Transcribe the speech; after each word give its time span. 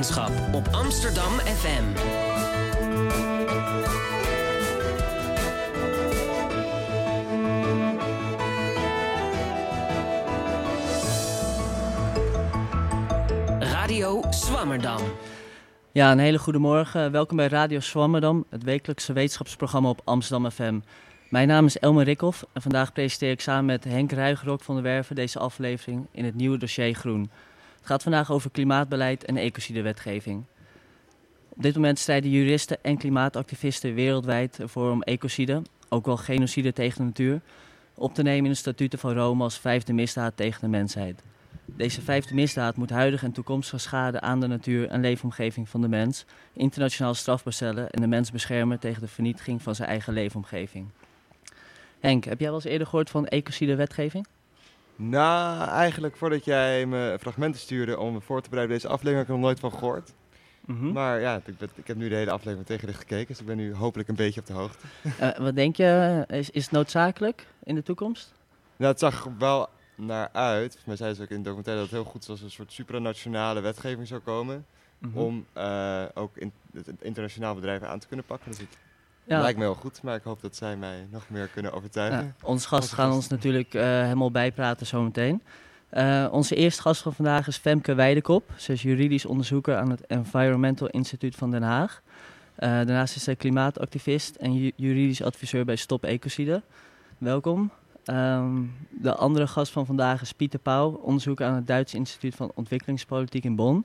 wetenschap 0.00 0.54
op 0.54 0.68
Amsterdam 0.70 1.32
FM. 1.32 1.84
Radio 13.58 14.22
Swammerdam. 14.30 15.00
Ja, 15.92 16.12
een 16.12 16.18
hele 16.18 16.38
goede 16.38 16.58
morgen. 16.58 17.12
Welkom 17.12 17.36
bij 17.36 17.46
Radio 17.46 17.80
Swammerdam, 17.80 18.44
het 18.48 18.62
wekelijkse 18.62 19.12
wetenschapsprogramma 19.12 19.88
op 19.88 20.00
Amsterdam 20.04 20.50
FM. 20.50 20.80
Mijn 21.28 21.48
naam 21.48 21.66
is 21.66 21.78
Elmer 21.78 22.04
Rikhoff 22.04 22.46
en 22.52 22.62
vandaag 22.62 22.92
presenteer 22.92 23.30
ik 23.30 23.40
samen 23.40 23.64
met 23.64 23.84
Henk 23.84 24.12
Ruigrok 24.12 24.62
van 24.62 24.76
de 24.76 24.82
Werven 24.82 25.14
deze 25.14 25.38
aflevering 25.38 26.06
in 26.10 26.24
het 26.24 26.34
nieuwe 26.34 26.58
dossier 26.58 26.94
Groen. 26.94 27.30
Het 27.80 27.88
gaat 27.88 28.02
vandaag 28.02 28.30
over 28.30 28.50
klimaatbeleid 28.50 29.24
en 29.24 29.36
ecocidewetgeving. 29.36 30.44
Op 31.48 31.62
dit 31.62 31.74
moment 31.74 31.98
strijden 31.98 32.30
juristen 32.30 32.78
en 32.82 32.98
klimaatactivisten 32.98 33.94
wereldwijd 33.94 34.58
ervoor 34.60 34.90
om 34.90 35.02
ecocide, 35.02 35.62
ook 35.88 36.06
wel 36.06 36.16
genocide 36.16 36.72
tegen 36.72 36.98
de 36.98 37.04
natuur, 37.04 37.40
op 37.94 38.14
te 38.14 38.22
nemen 38.22 38.44
in 38.44 38.50
de 38.50 38.56
statuten 38.56 38.98
van 38.98 39.14
Rome 39.14 39.42
als 39.42 39.58
vijfde 39.58 39.92
misdaad 39.92 40.36
tegen 40.36 40.60
de 40.60 40.68
mensheid. 40.68 41.22
Deze 41.64 42.02
vijfde 42.02 42.34
misdaad 42.34 42.76
moet 42.76 42.90
huidige 42.90 43.24
en 43.24 43.32
toekomstige 43.32 43.78
schade 43.78 44.20
aan 44.20 44.40
de 44.40 44.46
natuur 44.46 44.88
en 44.88 45.00
leefomgeving 45.00 45.68
van 45.68 45.80
de 45.80 45.88
mens 45.88 46.24
internationaal 46.52 47.14
strafbaar 47.14 47.52
stellen 47.52 47.90
en 47.90 48.00
de 48.00 48.06
mens 48.06 48.30
beschermen 48.30 48.78
tegen 48.78 49.00
de 49.00 49.08
vernietiging 49.08 49.62
van 49.62 49.74
zijn 49.74 49.88
eigen 49.88 50.12
leefomgeving. 50.12 50.88
Henk, 52.00 52.24
heb 52.24 52.38
jij 52.38 52.48
wel 52.48 52.56
eens 52.56 52.64
eerder 52.64 52.86
gehoord 52.86 53.10
van 53.10 53.26
ecocide 53.26 53.74
wetgeving? 53.74 54.26
Nou, 55.02 55.68
eigenlijk 55.68 56.16
voordat 56.16 56.44
jij 56.44 56.86
me 56.86 57.16
fragmenten 57.20 57.60
stuurde 57.60 57.98
om 57.98 58.12
me 58.12 58.20
voor 58.20 58.42
te 58.42 58.48
bereiden 58.48 58.76
deze 58.76 58.88
aflevering, 58.88 59.18
heb 59.18 59.26
ik 59.26 59.34
er 59.34 59.40
nog 59.40 59.44
nooit 59.44 59.60
van 59.60 59.78
gehoord. 59.78 60.12
Mhm. 60.66 60.92
Maar 60.92 61.20
ja, 61.20 61.40
ik, 61.44 61.58
ben- 61.58 61.70
ik 61.74 61.86
heb 61.86 61.96
nu 61.96 62.08
de 62.08 62.14
hele 62.14 62.30
aflevering 62.30 62.66
tegenlicht 62.66 62.98
gekeken, 62.98 63.26
dus 63.26 63.40
ik 63.40 63.46
ben 63.46 63.56
nu 63.56 63.74
hopelijk 63.74 64.08
een 64.08 64.14
beetje 64.14 64.40
op 64.40 64.46
de 64.46 64.52
hoogte. 64.52 64.86
Eh, 65.18 65.38
wat 65.38 65.54
denk 65.54 65.76
je, 65.76 66.24
is, 66.28 66.50
is 66.50 66.62
het 66.62 66.72
noodzakelijk 66.72 67.46
in 67.64 67.74
de 67.74 67.82
toekomst? 67.82 68.32
Nou, 68.76 68.90
het 68.90 69.00
zag 69.00 69.24
er 69.24 69.32
wel 69.38 69.68
naar 69.94 70.28
uit, 70.32 70.64
volgens 70.72 70.84
mij 70.84 70.96
zei 70.96 71.14
ze 71.14 71.22
ook 71.22 71.28
in 71.28 71.36
de 71.36 71.42
documentaire 71.42 71.82
dat 71.82 71.90
het 71.90 72.00
heel 72.00 72.10
goed 72.10 72.26
er 72.26 72.44
een 72.44 72.50
soort 72.50 72.72
supranationale 72.72 73.60
wetgeving 73.60 74.06
zou 74.06 74.20
komen. 74.20 74.66
Mhm. 74.98 75.18
Om 75.18 75.46
eh, 75.52 76.02
ook 76.14 76.36
in, 76.36 76.52
het 76.72 76.86
internationaal 77.00 77.54
bedrijven 77.54 77.88
aan 77.88 77.98
te 77.98 78.06
kunnen 78.06 78.26
pakken. 78.26 78.50
Dus 78.50 78.60
ja. 79.24 79.40
lijkt 79.40 79.58
me 79.58 79.64
heel 79.64 79.74
goed, 79.74 80.02
maar 80.02 80.14
ik 80.16 80.22
hoop 80.22 80.40
dat 80.40 80.56
zij 80.56 80.76
mij 80.76 81.06
nog 81.10 81.22
meer 81.28 81.46
kunnen 81.46 81.72
overtuigen. 81.72 82.22
Ja, 82.24 82.34
onze 82.46 82.68
gasten 82.68 82.96
gaan 82.96 83.12
ons 83.12 83.28
natuurlijk 83.28 83.74
eh, 83.74 83.82
helemaal 83.82 84.30
bijpraten 84.30 84.86
zometeen. 84.86 85.42
Eh 85.88 86.26
onze 86.30 86.54
eerste 86.54 86.82
gast 86.82 87.02
van 87.02 87.12
vandaag 87.14 87.46
is 87.46 87.56
Femke 87.56 87.94
Weidekop. 87.94 88.50
Ze 88.56 88.72
is 88.72 88.82
juridisch 88.82 89.26
onderzoeker 89.26 89.76
aan 89.76 89.90
het 89.90 90.06
Environmental 90.06 90.88
Instituut 90.88 91.34
van 91.36 91.50
Den 91.50 91.62
Haag. 91.62 92.02
Eh, 92.54 92.68
daarnaast 92.70 93.16
is 93.16 93.24
zij 93.24 93.36
klimaatactivist 93.36 94.36
en 94.36 94.54
ju- 94.54 94.72
juridisch 94.76 95.22
adviseur 95.22 95.64
bij 95.64 95.76
Stop 95.76 96.04
Ecocide. 96.04 96.62
Welkom. 97.18 97.70
Ehm, 98.04 98.62
de 98.90 99.14
andere 99.14 99.46
gast 99.46 99.72
van 99.72 99.86
vandaag 99.86 100.20
is 100.22 100.32
Pieter 100.32 100.58
Pauw, 100.58 100.90
onderzoeker 100.90 101.46
aan 101.46 101.54
het 101.54 101.66
Duitse 101.66 101.96
Instituut 101.96 102.34
van 102.34 102.52
Ontwikkelingspolitiek 102.54 103.44
in 103.44 103.56
Bonn. 103.56 103.84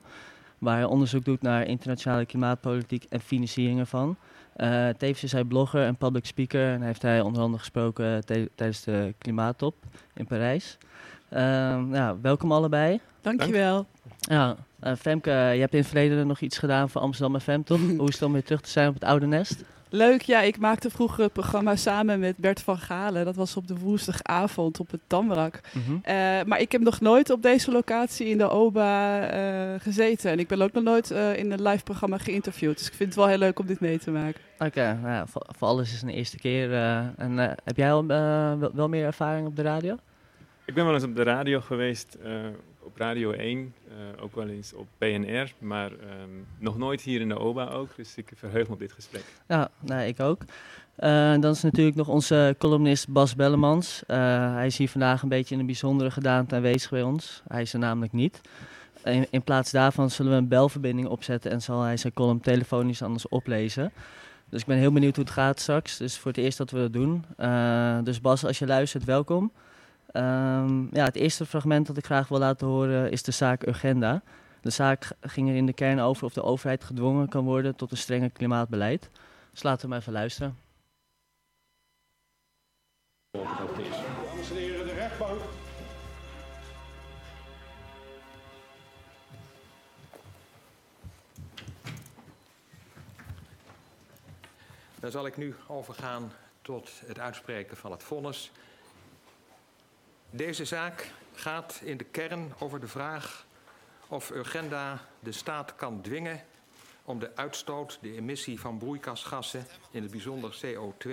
Waar 0.58 0.76
hij 0.76 0.84
onderzoek 0.84 1.24
doet 1.24 1.42
naar 1.42 1.66
internationale 1.66 2.26
klimaatpolitiek 2.26 3.04
en 3.08 3.20
financiering 3.20 3.78
ervan. 3.78 4.16
Eh, 4.56 4.88
tevens 4.88 5.22
is 5.22 5.32
hij 5.32 5.44
blogger 5.44 5.84
en 5.84 5.96
public 5.96 6.26
speaker 6.26 6.72
en 6.72 6.82
heeft 6.82 7.02
hij 7.02 7.20
onder 7.20 7.42
andere 7.42 7.58
gesproken 7.58 8.24
tijdens 8.54 8.84
de 8.84 9.14
klimaattop 9.18 9.74
in 10.14 10.26
Parijs. 10.26 10.78
Ehm, 11.28 11.88
nou, 11.88 12.18
welkom 12.22 12.52
allebei. 12.52 13.00
Dankjewel. 13.20 13.86
Ja, 14.18 14.56
eh, 14.80 14.92
Femke, 14.94 15.30
je 15.30 15.60
hebt 15.60 15.72
in 15.72 15.78
het 15.78 15.88
verleden 15.88 16.26
nog 16.26 16.40
iets 16.40 16.58
gedaan 16.58 16.90
voor 16.90 17.00
Amsterdam 17.00 17.40
FM, 17.40 17.62
toch? 17.62 17.80
Hoe 17.98 18.08
is 18.08 18.14
het 18.14 18.22
om 18.22 18.32
weer 18.32 18.44
terug 18.44 18.60
te 18.60 18.70
zijn 18.70 18.88
op 18.88 18.94
het 18.94 19.04
oude 19.04 19.26
nest? 19.26 19.64
Leuk, 19.90 20.22
ja, 20.22 20.40
ik 20.40 20.58
maakte 20.58 20.90
vroeger 20.90 21.22
het 21.24 21.32
programma 21.32 21.76
samen 21.76 22.18
met 22.20 22.36
Bert 22.36 22.60
van 22.62 22.78
Galen. 22.78 23.24
Dat 23.24 23.36
was 23.36 23.56
op 23.56 23.66
de 23.68 23.76
woensdagavond 23.78 24.80
op 24.80 24.90
het 24.90 25.00
Tamrak. 25.06 25.60
Eh, 26.02 26.14
maar 26.46 26.60
ik 26.60 26.72
heb 26.72 26.80
nog 26.80 27.00
nooit 27.00 27.30
op 27.30 27.42
deze 27.42 27.72
locatie 27.72 28.26
in 28.26 28.38
de 28.38 28.50
OBA 28.50 29.20
eh, 29.28 29.80
gezeten. 29.80 30.30
En 30.30 30.38
ik 30.38 30.48
ben 30.48 30.62
ook 30.62 30.72
nog 30.72 30.82
nooit 30.82 31.10
eh, 31.10 31.36
in 31.36 31.52
een 31.52 31.62
live 31.62 31.82
programma 31.84 32.18
geïnterviewd. 32.18 32.78
Dus 32.78 32.86
ik 32.86 32.92
vind 32.94 33.08
het 33.08 33.18
wel 33.18 33.28
heel 33.28 33.38
leuk 33.38 33.58
om 33.58 33.66
dit 33.66 33.80
mee 33.80 33.98
te 33.98 34.10
maken. 34.10 34.40
Oké, 34.58 34.98
nou 35.02 35.14
ja, 35.14 35.26
voor, 35.26 35.46
voor 35.58 35.68
alles 35.68 35.92
is 35.92 36.02
een 36.02 36.08
eerste 36.08 36.36
keer. 36.38 36.72
eh, 36.72 36.98
en 37.16 37.38
eh, 37.38 37.52
heb 37.64 37.76
jij 37.76 37.92
al, 37.92 38.00
eh, 38.02 38.08
wel, 38.58 38.70
wel 38.74 38.88
meer 38.88 39.04
ervaring 39.04 39.46
op 39.46 39.56
de 39.56 39.62
radio? 39.62 39.96
Ik 40.64 40.74
ben 40.74 40.84
wel 40.84 40.94
eens 40.94 41.04
op 41.04 41.16
de 41.16 41.22
radio 41.22 41.60
geweest, 41.60 42.16
eh, 42.24 42.32
op 42.86 42.96
Radio 42.96 43.32
1, 43.32 43.74
eh, 43.88 44.22
ook 44.22 44.34
wel 44.34 44.48
eens 44.48 44.72
op 44.72 44.86
PNR, 44.98 45.52
maar 45.58 45.90
ehm, 45.92 46.30
nog 46.58 46.78
nooit 46.78 47.00
hier 47.00 47.20
in 47.20 47.28
de 47.28 47.38
OBA 47.38 47.68
ook. 47.68 47.96
Dus 47.96 48.16
ik 48.16 48.32
verheug 48.34 48.66
me 48.66 48.72
op 48.72 48.78
dit 48.78 48.92
gesprek. 48.92 49.24
Ja, 49.48 49.68
nou, 49.80 50.02
ik 50.02 50.20
ook. 50.20 50.42
Eh, 50.96 51.34
dan 51.40 51.50
is 51.50 51.62
natuurlijk 51.62 51.96
nog 51.96 52.08
onze 52.08 52.54
columnist 52.58 53.08
Bas 53.08 53.34
Bellemans. 53.34 54.02
Eh, 54.06 54.16
hij 54.54 54.66
is 54.66 54.76
hier 54.76 54.88
vandaag 54.88 55.22
een 55.22 55.28
beetje 55.28 55.54
in 55.54 55.60
een 55.60 55.66
bijzondere 55.66 56.10
gedaante 56.10 56.54
aanwezig 56.54 56.90
bij 56.90 57.02
ons. 57.02 57.42
Hij 57.48 57.62
is 57.62 57.72
er 57.72 57.78
namelijk 57.78 58.12
niet. 58.12 58.40
In, 59.04 59.26
in 59.30 59.42
plaats 59.42 59.70
daarvan 59.70 60.10
zullen 60.10 60.32
we 60.32 60.38
een 60.38 60.48
belverbinding 60.48 61.08
opzetten 61.08 61.50
en 61.50 61.62
zal 61.62 61.82
hij 61.82 61.96
zijn 61.96 62.12
column 62.12 62.40
telefonisch 62.40 63.02
anders 63.02 63.28
oplezen. 63.28 63.92
Dus 64.48 64.60
ik 64.60 64.66
ben 64.66 64.78
heel 64.78 64.92
benieuwd 64.92 65.16
hoe 65.16 65.24
het 65.24 65.32
gaat 65.32 65.60
straks. 65.60 65.96
Dus 65.96 66.18
voor 66.18 66.30
het 66.30 66.40
eerst 66.40 66.58
dat 66.58 66.70
we 66.70 66.78
dat 66.78 66.92
doen. 66.92 67.24
Dus 68.04 68.20
Bas, 68.20 68.44
als 68.44 68.58
je 68.58 68.66
luistert, 68.66 69.04
welkom. 69.04 69.52
Ehm, 70.16 70.96
ja, 70.96 71.04
het 71.04 71.16
eerste 71.16 71.46
fragment 71.46 71.86
dat 71.86 71.96
ik 71.96 72.04
graag 72.04 72.28
wil 72.28 72.38
laten 72.38 72.66
horen 72.66 73.10
is 73.10 73.22
de 73.22 73.30
zaak 73.30 73.66
Urgenda. 73.66 74.22
De 74.60 74.70
zaak 74.70 75.12
ging 75.20 75.48
er 75.48 75.54
in 75.56 75.66
de 75.66 75.72
kern 75.72 76.00
over 76.00 76.24
of 76.24 76.32
de 76.32 76.42
overheid 76.42 76.84
gedwongen 76.84 77.28
kan 77.28 77.44
worden 77.44 77.76
tot 77.76 77.90
een 77.90 77.96
strenger 77.96 78.30
klimaatbeleid. 78.30 79.10
Dus 79.50 79.62
laten 79.62 79.82
we 79.82 79.88
maar 79.88 79.98
even 79.98 80.12
luisteren. 80.12 80.56
Dan 95.00 95.10
zal 95.10 95.26
ik 95.26 95.36
nu 95.36 95.54
overgaan 95.66 96.32
tot 96.62 96.90
het 97.06 97.18
uitspreken 97.18 97.76
van 97.76 97.90
het 97.90 98.02
vonnis. 98.02 98.52
Deze 100.30 100.64
zaak 100.64 101.10
gaat 101.34 101.80
in 101.84 101.96
de 101.96 102.04
kern 102.04 102.52
over 102.58 102.80
de 102.80 102.88
vraag 102.88 103.46
of 104.08 104.30
Urgenda 104.30 105.08
de 105.20 105.32
staat 105.32 105.74
kan 105.76 106.00
dwingen 106.00 106.44
om 107.04 107.18
de 107.18 107.36
uitstoot, 107.36 107.98
de 108.00 108.12
emissie 108.12 108.60
van 108.60 108.78
broeikasgassen, 108.78 109.66
in 109.90 110.02
het 110.02 110.10
bijzonder 110.10 110.58
CO2, 110.66 111.10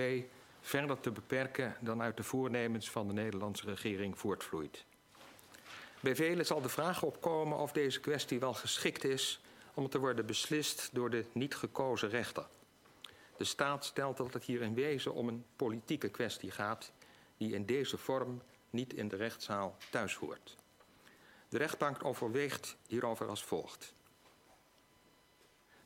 verder 0.62 1.00
te 1.00 1.12
beperken 1.12 1.76
dan 1.80 2.02
uit 2.02 2.18
de 2.18 2.24
voornemens 2.24 2.92
van 2.92 3.08
de 3.08 3.14
Nederlandse 3.14 3.66
regering 3.66 4.18
voortvloeit. 4.18 4.86
Bij 6.00 6.16
velen 6.16 6.46
zal 6.46 6.62
de 6.62 6.70
vraag 6.70 7.04
opkomen 7.04 7.58
of 7.58 7.72
deze 7.72 8.00
kwestie 8.00 8.40
wel 8.40 8.54
geschikt 8.54 9.04
is 9.04 9.42
om 9.74 9.90
te 9.90 10.00
worden 10.00 10.26
beslist 10.26 10.90
door 10.92 11.10
de 11.10 11.26
niet 11.32 11.56
gekozen 11.56 12.10
rechter. 12.10 12.46
De 13.38 13.44
staat 13.44 13.86
stelt 13.86 14.18
dat 14.18 14.34
het 14.34 14.44
hier 14.44 14.62
in 14.62 14.74
wezen 14.74 15.14
om 15.14 15.28
een 15.28 15.46
politieke 15.56 16.10
kwestie 16.10 16.52
gaat, 16.52 16.92
die 17.38 17.54
in 17.54 17.66
deze 17.66 17.98
vorm 17.98 18.42
niet 18.74 18.94
in 18.94 19.08
de 19.08 19.16
rechtszaal 19.16 19.78
thuis 19.90 20.16
hoort. 20.16 20.56
De 21.50 21.58
rechtbank 21.58 22.06
overweegt 22.06 22.78
hierover 22.88 23.28
als 23.28 23.44
volgt. 23.44 23.94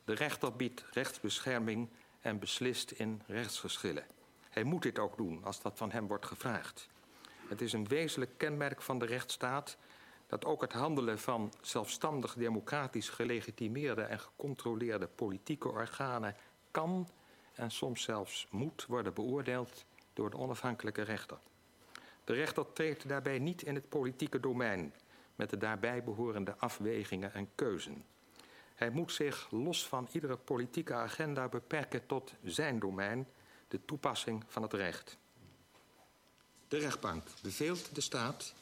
De 0.05 0.13
rechter 0.13 0.55
biedt 0.55 0.85
rechtsbescherming 0.91 1.89
en 2.21 2.39
beslist 2.39 2.91
in 2.91 3.21
rechtsgeschillen. 3.25 4.05
Hij 4.49 4.63
moet 4.63 4.81
dit 4.81 4.99
ook 4.99 5.17
doen 5.17 5.43
als 5.43 5.61
dat 5.61 5.77
van 5.77 5.91
hem 5.91 6.07
wordt 6.07 6.25
gevraagd. 6.25 6.87
Het 7.47 7.61
is 7.61 7.73
een 7.73 7.87
wezenlijk 7.87 8.37
kenmerk 8.37 8.81
van 8.81 8.99
de 8.99 9.05
rechtsstaat 9.05 9.77
dat 10.27 10.45
ook 10.45 10.61
het 10.61 10.73
handelen 10.73 11.19
van 11.19 11.53
zelfstandig 11.61 12.33
democratisch 12.33 13.09
gelegitimeerde 13.09 14.01
en 14.01 14.19
gecontroleerde 14.19 15.07
politieke 15.07 15.69
organen 15.69 16.35
kan 16.71 17.09
en 17.53 17.71
soms 17.71 18.01
zelfs 18.01 18.47
moet 18.49 18.85
worden 18.85 19.13
beoordeeld 19.13 19.85
door 20.13 20.29
de 20.29 20.37
onafhankelijke 20.37 21.01
rechter. 21.01 21.37
De 22.27 22.33
rechter 22.33 22.73
treedt 22.73 23.07
daarbij 23.07 23.39
niet 23.39 23.61
in 23.61 23.75
het 23.75 23.89
politieke 23.89 24.39
domein 24.39 24.93
met 25.35 25.49
de 25.49 25.57
daarbij 25.57 26.03
behorende 26.03 26.55
afwegingen 26.57 27.33
en 27.33 27.49
keuzen. 27.55 28.05
Hij 28.75 28.89
moet 28.89 29.11
zich 29.11 29.47
los 29.51 29.87
van 29.87 30.07
iedere 30.11 30.37
politieke 30.37 30.93
agenda 30.93 31.47
beperken 31.47 32.05
tot 32.05 32.33
zijn 32.43 32.79
domein, 32.79 33.27
de 33.67 33.79
toepassing 33.85 34.43
van 34.47 34.61
het 34.61 34.73
recht. 34.73 35.17
De 36.67 36.77
rechtbank 36.77 37.23
beveelt 37.41 37.95
de 37.95 38.01
staat 38.01 38.53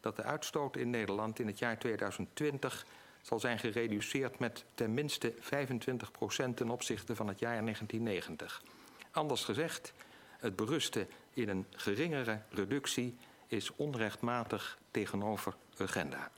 dat 0.00 0.16
de 0.16 0.22
uitstoot 0.22 0.76
in 0.76 0.90
Nederland 0.90 1.38
in 1.38 1.46
het 1.46 1.58
jaar 1.58 1.78
2020 1.78 2.86
zal 3.22 3.40
zijn 3.40 3.58
gereduceerd 3.58 4.38
met 4.38 4.64
ten 4.74 4.94
minste 4.94 5.34
25 5.38 6.10
procent 6.10 6.56
ten 6.56 6.70
opzichte 6.70 7.16
van 7.16 7.28
het 7.28 7.38
jaar 7.38 7.60
1990. 7.62 8.62
Anders 9.10 9.44
gezegd, 9.44 9.92
het 10.38 10.56
berusten 10.56 11.08
in 11.42 11.48
een 11.48 11.66
geringere 11.70 12.40
reductie 12.50 13.16
is 13.46 13.76
onrechtmatig 13.76 14.78
tegenover 14.90 15.54
agenda. 15.78 16.30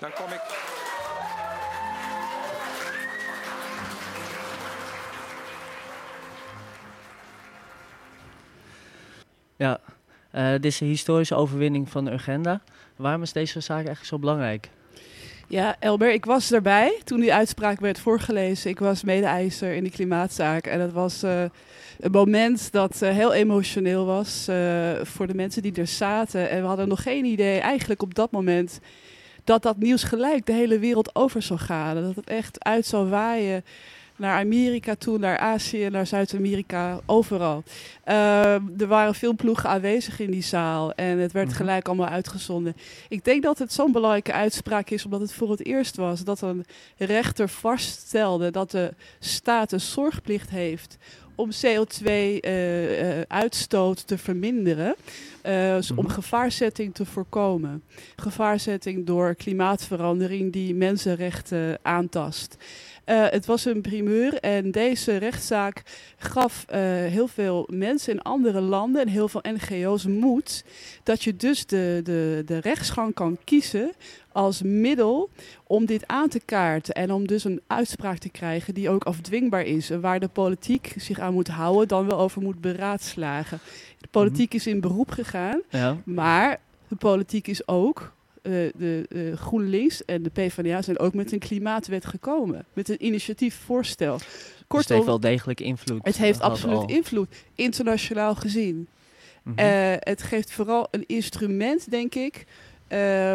Dan 0.00 0.12
kom 0.12 0.26
ik. 0.26 0.72
Ja, 9.56 9.80
eh, 10.30 10.50
dit 10.50 10.64
is 10.64 10.80
een 10.80 10.86
historische 10.86 11.34
overwinning 11.34 11.88
van 11.90 12.06
Urgenda. 12.06 12.62
Waarom 12.96 13.22
is 13.22 13.32
deze 13.32 13.60
zaak 13.60 13.76
eigenlijk 13.76 14.06
zo 14.06 14.18
belangrijk? 14.18 14.70
Ja, 15.48 15.76
Elber, 15.80 16.12
ik 16.12 16.24
was 16.24 16.52
erbij 16.52 17.00
toen 17.04 17.20
die 17.20 17.34
uitspraak 17.34 17.80
werd 17.80 17.98
voorgelezen. 17.98 18.70
Ik 18.70 18.78
was 18.78 19.04
mede-eiser 19.04 19.74
in 19.74 19.82
die 19.82 19.92
klimaatzaak. 19.92 20.66
En 20.66 20.78
dat 20.78 20.92
was 20.92 21.24
uh, 21.24 21.42
een 22.00 22.10
moment 22.10 22.72
dat 22.72 23.00
uh, 23.02 23.10
heel 23.10 23.32
emotioneel 23.32 24.04
was 24.04 24.46
uh, 24.50 24.90
voor 25.02 25.26
de 25.26 25.34
mensen 25.34 25.62
die 25.62 25.74
er 25.74 25.86
zaten. 25.86 26.50
En 26.50 26.60
we 26.60 26.66
hadden 26.66 26.88
nog 26.88 27.02
geen 27.02 27.24
idee, 27.24 27.58
eigenlijk 27.58 28.02
op 28.02 28.14
dat 28.14 28.30
moment, 28.30 28.80
dat 29.44 29.62
dat 29.62 29.76
nieuws 29.76 30.02
gelijk 30.02 30.46
de 30.46 30.52
hele 30.52 30.78
wereld 30.78 31.14
over 31.14 31.42
zou 31.42 31.60
gaan. 31.60 32.02
Dat 32.02 32.16
het 32.16 32.28
echt 32.28 32.64
uit 32.64 32.86
zou 32.86 33.08
waaien 33.08 33.64
naar 34.16 34.38
Amerika 34.38 34.94
toe, 34.94 35.18
naar 35.18 35.38
Azië, 35.38 35.88
naar 35.90 36.06
Zuid-Amerika, 36.06 37.00
overal. 37.06 37.62
Uh, 38.08 38.54
er 38.54 38.86
waren 38.86 39.14
veel 39.14 39.34
ploegen 39.34 39.68
aanwezig 39.68 40.20
in 40.20 40.30
die 40.30 40.42
zaal 40.42 40.92
en 40.92 41.18
het 41.18 41.32
werd 41.32 41.46
-hmm. 41.46 41.56
gelijk 41.56 41.86
allemaal 41.86 42.08
uitgezonden. 42.08 42.76
Ik 43.08 43.24
denk 43.24 43.42
dat 43.42 43.58
het 43.58 43.72
zo'n 43.72 43.92
belangrijke 43.92 44.32
uitspraak 44.32 44.90
is, 44.90 45.04
omdat 45.04 45.20
het 45.20 45.32
voor 45.32 45.50
het 45.50 45.66
eerst 45.66 45.96
was 45.96 46.24
dat 46.24 46.40
een 46.40 46.64
rechter 46.96 47.48
vaststelde 47.48 48.50
dat 48.50 48.70
de 48.70 48.94
staat 49.18 49.72
een 49.72 49.80
zorgplicht 49.80 50.50
heeft 50.50 50.98
om 51.34 51.50
CO2-uitstoot 51.50 53.98
uh, 53.98 54.04
te 54.04 54.18
verminderen. 54.18 54.94
Uh, 55.46 55.74
dus 55.74 55.90
om 55.90 56.08
gevaarzetting 56.08 56.94
te 56.94 57.04
voorkomen. 57.04 57.82
Gevaarzetting 58.16 59.06
door 59.06 59.34
klimaatverandering 59.34 60.52
die 60.52 60.74
mensenrechten 60.74 61.78
aantast. 61.82 62.56
Uh, 63.06 63.26
het 63.28 63.46
was 63.46 63.64
een 63.64 63.80
primeur 63.80 64.34
en 64.34 64.70
deze 64.70 65.16
rechtszaak 65.16 65.82
gaf 66.16 66.64
uh, 66.68 66.76
heel 66.86 67.26
veel 67.26 67.68
mensen 67.72 68.12
in 68.12 68.22
andere 68.22 68.60
landen 68.60 69.00
en 69.00 69.08
heel 69.08 69.28
veel 69.28 69.42
NGO's 69.42 70.06
moed 70.06 70.64
dat 71.02 71.24
je 71.24 71.36
dus 71.36 71.66
de, 71.66 72.00
de, 72.04 72.42
de 72.46 72.58
rechtsgang 72.58 73.14
kan 73.14 73.38
kiezen 73.44 73.92
als 74.32 74.62
middel 74.62 75.30
om 75.66 75.86
dit 75.86 76.06
aan 76.06 76.28
te 76.28 76.40
kaarten 76.44 76.94
en 76.94 77.12
om 77.12 77.26
dus 77.26 77.44
een 77.44 77.60
uitspraak 77.66 78.18
te 78.18 78.28
krijgen 78.28 78.74
die 78.74 78.88
ook 78.88 79.04
afdwingbaar 79.04 79.64
is 79.64 79.90
en 79.90 80.00
waar 80.00 80.20
de 80.20 80.28
politiek 80.28 80.94
zich 80.96 81.18
aan 81.18 81.32
moet 81.32 81.48
houden, 81.48 81.88
dan 81.88 82.06
wel 82.06 82.18
over 82.18 82.42
moet 82.42 82.60
beraadslagen. 82.60 83.58
De 83.98 84.08
politiek 84.10 84.50
-hmm. 84.50 84.58
is 84.58 84.66
in 84.66 84.80
beroep 84.80 85.10
gegaan, 85.10 85.62
ja. 85.68 85.96
maar 86.04 86.60
de 86.88 86.96
politiek 86.96 87.46
is 87.46 87.68
ook 87.68 88.12
de 88.76 89.06
uh, 89.08 89.36
GroenLinks 89.36 90.04
en 90.04 90.22
de 90.22 90.30
PvdA 90.30 90.82
zijn 90.82 90.98
ook 90.98 91.14
met 91.14 91.32
een 91.32 91.38
klimaatwet 91.38 92.06
gekomen. 92.06 92.64
Met 92.72 92.88
een 92.88 93.04
initiatiefvoorstel. 93.04 94.18
Kortom, 94.18 94.68
dus 94.68 94.80
het 94.80 94.88
heeft 94.88 95.04
wel 95.04 95.20
degelijk 95.20 95.60
invloed. 95.60 96.00
Het 96.02 96.16
heeft 96.16 96.40
absoluut 96.40 96.76
al. 96.76 96.86
invloed, 96.86 97.28
internationaal 97.54 98.34
gezien. 98.34 98.88
Mm 99.42 99.52
-hmm. 99.56 99.66
uh, 99.66 99.92
het 99.98 100.22
geeft 100.22 100.52
vooral 100.52 100.88
een 100.90 101.04
instrument, 101.06 101.90
denk 101.90 102.14
ik, 102.14 102.46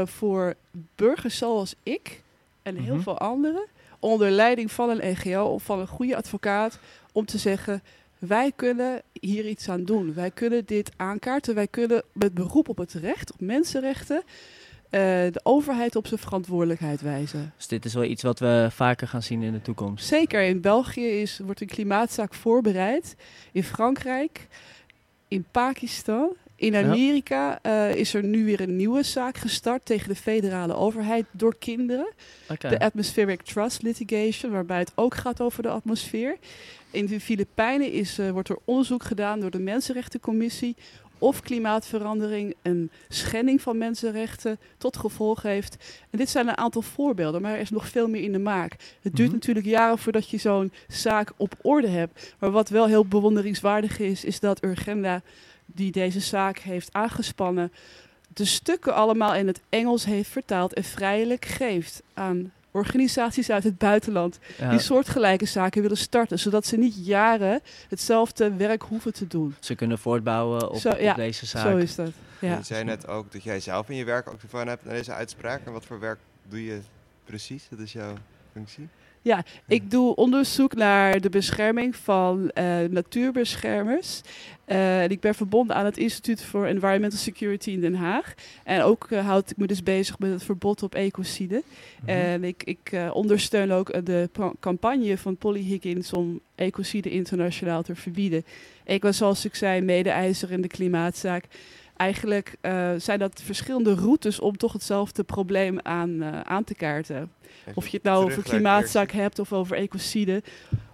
voor 0.06 0.54
burgers 0.96 1.38
zoals 1.38 1.76
ik 1.84 2.22
en 2.62 2.76
heel 2.76 2.84
mm 2.84 2.90
-hmm. 2.90 3.02
veel 3.02 3.18
anderen, 3.18 3.66
onder 4.00 4.32
leiding 4.32 4.72
van 4.72 4.90
een 4.90 5.16
NGO 5.18 5.44
of 5.44 5.64
van 5.64 5.80
een 5.80 5.88
goede 5.88 6.16
advocaat, 6.16 6.80
om 7.12 7.26
te 7.26 7.38
zeggen: 7.38 7.82
wij 8.20 8.52
kunnen 8.56 9.02
hier 9.20 9.48
iets 9.48 9.70
aan 9.70 9.84
doen. 9.84 10.14
Wij 10.14 10.32
kunnen 10.32 10.66
dit 10.66 10.92
aankaarten. 10.96 11.56
Wij 11.56 11.68
kunnen 11.68 12.04
met 12.12 12.34
beroep 12.34 12.70
op 12.70 12.78
het 12.78 12.94
recht, 12.94 13.34
op 13.34 13.40
mensenrechten, 13.40 14.24
uh, 14.92 15.02
de 15.32 15.40
overheid 15.44 15.96
op 15.96 16.08
zijn 16.08 16.20
verantwoordelijkheid 16.20 17.02
wijzen. 17.02 17.54
Dus 17.58 17.68
dit 17.68 17.86
is 17.86 17.94
wel 17.94 18.04
iets 18.04 18.24
wat 18.24 18.40
we 18.40 18.68
vaker 18.72 19.08
gaan 19.08 19.24
zien 19.24 19.42
in 19.42 19.52
de 19.52 19.62
toekomst? 19.62 20.06
Zeker. 20.06 20.42
In 20.42 20.62
België 20.62 21.08
is, 21.22 21.40
wordt 21.46 21.62
een 21.62 21.68
klimaatzaak 21.68 22.34
voorbereid. 22.34 23.16
In 23.52 23.64
Frankrijk, 23.64 24.48
in 25.28 25.46
Pakistan. 25.52 26.36
In 26.56 26.76
Amerika 26.76 27.60
ja. 27.64 27.90
uh, 27.90 27.96
is 27.96 28.14
er 28.14 28.24
nu 28.24 28.46
weer 28.46 28.62
een 28.62 28.76
nieuwe 28.76 29.04
zaak 29.04 29.38
gestart 29.38 29.86
tegen 29.86 30.10
de 30.10 30.16
federale 30.16 30.74
overheid 30.74 31.26
door 31.32 31.56
kinderen. 31.60 32.14
Okay. 32.50 32.72
De 32.72 32.80
Atmospheric 32.80 33.42
Trust 33.42 33.82
Litigation, 33.82 34.52
waarbij 34.52 34.80
het 34.80 34.92
ook 34.96 35.16
gaat 35.16 35.42
over 35.42 35.64
de 35.64 35.70
atmosfeer. 35.70 36.38
In 36.92 37.06
de 37.06 37.20
Filipijnen 37.20 37.92
is, 37.92 38.20
uh, 38.20 38.30
wordt 38.30 38.50
er 38.50 38.58
onderzoek 38.66 39.04
gedaan 39.04 39.40
door 39.40 39.52
de 39.52 39.60
Mensenrechtencommissie 39.60 40.76
of 41.20 41.42
klimaatverandering 41.42 42.56
een 42.62 42.92
schending 43.08 43.62
van 43.62 43.78
mensenrechten 43.78 44.60
tot 44.78 44.98
gevolg 44.98 45.42
heeft. 45.42 45.78
En 46.10 46.18
dit 46.18 46.30
zijn 46.30 46.48
een 46.48 46.58
aantal 46.58 46.82
voorbeelden, 46.82 47.42
maar 47.42 47.54
er 47.54 47.60
is 47.60 47.70
nog 47.70 47.88
veel 47.88 48.08
meer 48.08 48.22
in 48.22 48.32
de 48.32 48.40
maak. 48.40 48.72
Het 48.72 48.80
duurt 49.02 49.18
mm 49.18 49.26
-hmm. 49.26 49.34
natuurlijk 49.34 49.66
jaren 49.66 49.98
voordat 49.98 50.30
je 50.30 50.38
zo'n 50.38 50.72
zaak 50.88 51.34
op 51.38 51.56
orde 51.62 51.88
hebt. 51.88 52.36
Maar 52.40 52.52
wat 52.52 52.70
wel 52.70 52.88
heel 52.88 53.06
bewonderingswaardig 53.06 54.00
is, 54.00 54.24
is 54.24 54.40
dat 54.40 54.64
Urgenda, 54.64 55.22
die 55.66 55.92
deze 55.92 56.20
zaak 56.20 56.58
heeft 56.60 56.94
aangespannen, 56.94 57.72
de 58.34 58.46
stukken 58.46 58.94
allemaal 58.94 59.36
in 59.36 59.48
het 59.48 59.62
Engels 59.70 60.06
heeft 60.06 60.30
vertaald 60.30 60.74
en 60.74 60.84
vrijelijk 60.84 61.46
geeft 61.46 62.02
aan 62.14 62.52
organisaties 62.72 63.50
uit 63.50 63.64
het 63.64 63.78
buitenland 63.78 64.40
ja. 64.58 64.70
die 64.70 64.80
soortgelijke 64.80 65.46
zaken 65.46 65.82
willen 65.82 65.98
starten, 65.98 66.40
zodat 66.40 66.66
ze 66.66 66.78
niet 66.78 67.06
jaren 67.06 67.62
hetzelfde 67.90 68.54
werk 68.54 68.82
hoeven 68.82 69.14
te 69.14 69.28
doen. 69.28 69.56
Ze 69.60 69.76
kunnen 69.76 70.00
voortbouwen 70.00 70.70
op, 70.70 70.78
zo, 70.78 70.96
ja, 70.98 71.12
op 71.12 71.16
deze 71.16 71.46
zaak. 71.46 71.66
Zo 71.66 71.78
is 71.78 71.96
dat. 71.96 72.12
Ja. 72.40 72.58
Je 72.58 72.64
zei 72.64 72.84
net 72.84 73.08
ook 73.08 73.32
dat 73.32 73.44
jij 73.44 73.60
zelf 73.60 73.90
in 73.90 73.96
je 73.96 74.06
werk 74.06 74.30
ook 74.30 74.42
ervan 74.42 74.68
hebt 74.68 74.86
naar 74.86 74.94
deze 74.94 75.14
uitspraak. 75.14 75.66
En 75.66 75.72
wat 75.72 75.86
voor 75.86 76.00
werk 76.00 76.20
doe 76.50 76.66
je 76.66 76.80
precies? 77.26 77.68
Dat 77.70 77.80
is 77.80 77.94
jouw 77.94 78.14
functie? 78.52 78.88
Ja, 79.22 79.44
ik 79.68 79.92
doe 79.92 80.16
onderzoek 80.16 80.76
naar 80.76 81.22
de 81.22 81.30
bescherming 81.30 81.96
van 81.96 82.52
uh, 82.54 82.78
natuurbeschermers. 82.90 84.22
Uh, 84.68 85.02
en 85.02 85.10
ik 85.10 85.20
ben 85.20 85.36
verbonden 85.36 85.76
aan 85.76 85.86
het 85.86 85.98
Instituut 85.98 86.44
voor 86.44 86.66
Environmental 86.66 87.20
Security 87.20 87.72
in 87.72 87.82
Den 87.82 87.96
Haag. 87.96 88.34
En 88.64 88.82
ook 88.82 89.08
uh, 89.10 89.26
houd 89.26 89.52
ik 89.52 89.58
me 89.58 89.68
dus 89.68 89.84
bezig 89.84 90.20
met 90.20 90.32
het 90.32 90.44
verbod 90.44 90.84
op 90.84 90.96
ecocide. 90.96 91.56
Mm 91.56 91.62
-hmm. 92.00 92.08
En 92.08 92.44
ik, 92.44 92.64
ik 92.64 92.92
ondersteun 93.14 93.72
ook 93.72 94.06
de 94.06 94.30
campagne 94.60 95.18
van 95.18 95.38
Polly 95.38 95.62
Higgins 95.62 96.14
om 96.14 96.40
ecocide 96.56 97.10
internationaal 97.10 97.84
te 97.84 97.96
verbieden. 97.96 98.46
Ik 98.86 99.02
was, 99.02 99.18
zoals 99.18 99.46
ik 99.46 99.56
zei, 99.56 99.82
mede-eiser 99.82 100.52
in 100.52 100.62
de 100.62 100.68
klimaatzaak 100.68 101.46
eigenlijk 102.00 102.56
uh, 102.62 102.92
zijn 102.98 103.20
dat 103.20 103.42
verschillende 103.44 103.94
routes 103.94 104.40
om 104.40 104.58
toch 104.58 104.74
hetzelfde 104.74 105.24
probleem 105.24 105.80
aan, 105.80 106.10
uh, 106.10 106.42
aan 106.42 106.64
te 106.64 106.76
kaarten. 106.76 107.32
Even 107.62 107.72
of 107.74 107.88
je 107.88 107.98
het 107.98 108.06
nou 108.06 108.24
over 108.24 108.44
klimaatzaak 108.44 109.12
hebt 109.12 109.40
of 109.40 109.54
over 109.54 109.78
ecocide 109.78 110.44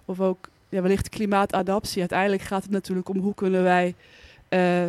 of 0.04 0.20
ook 0.20 0.48
ja, 0.68 0.82
wellicht 0.82 1.08
klimaatadaptie. 1.08 2.00
Uiteindelijk 2.00 2.42
gaat 2.42 2.62
het 2.62 2.70
natuurlijk 2.70 3.08
om 3.08 3.18
hoe 3.18 3.34
kunnen 3.34 3.62
wij 3.62 3.94
uh, 4.48 4.84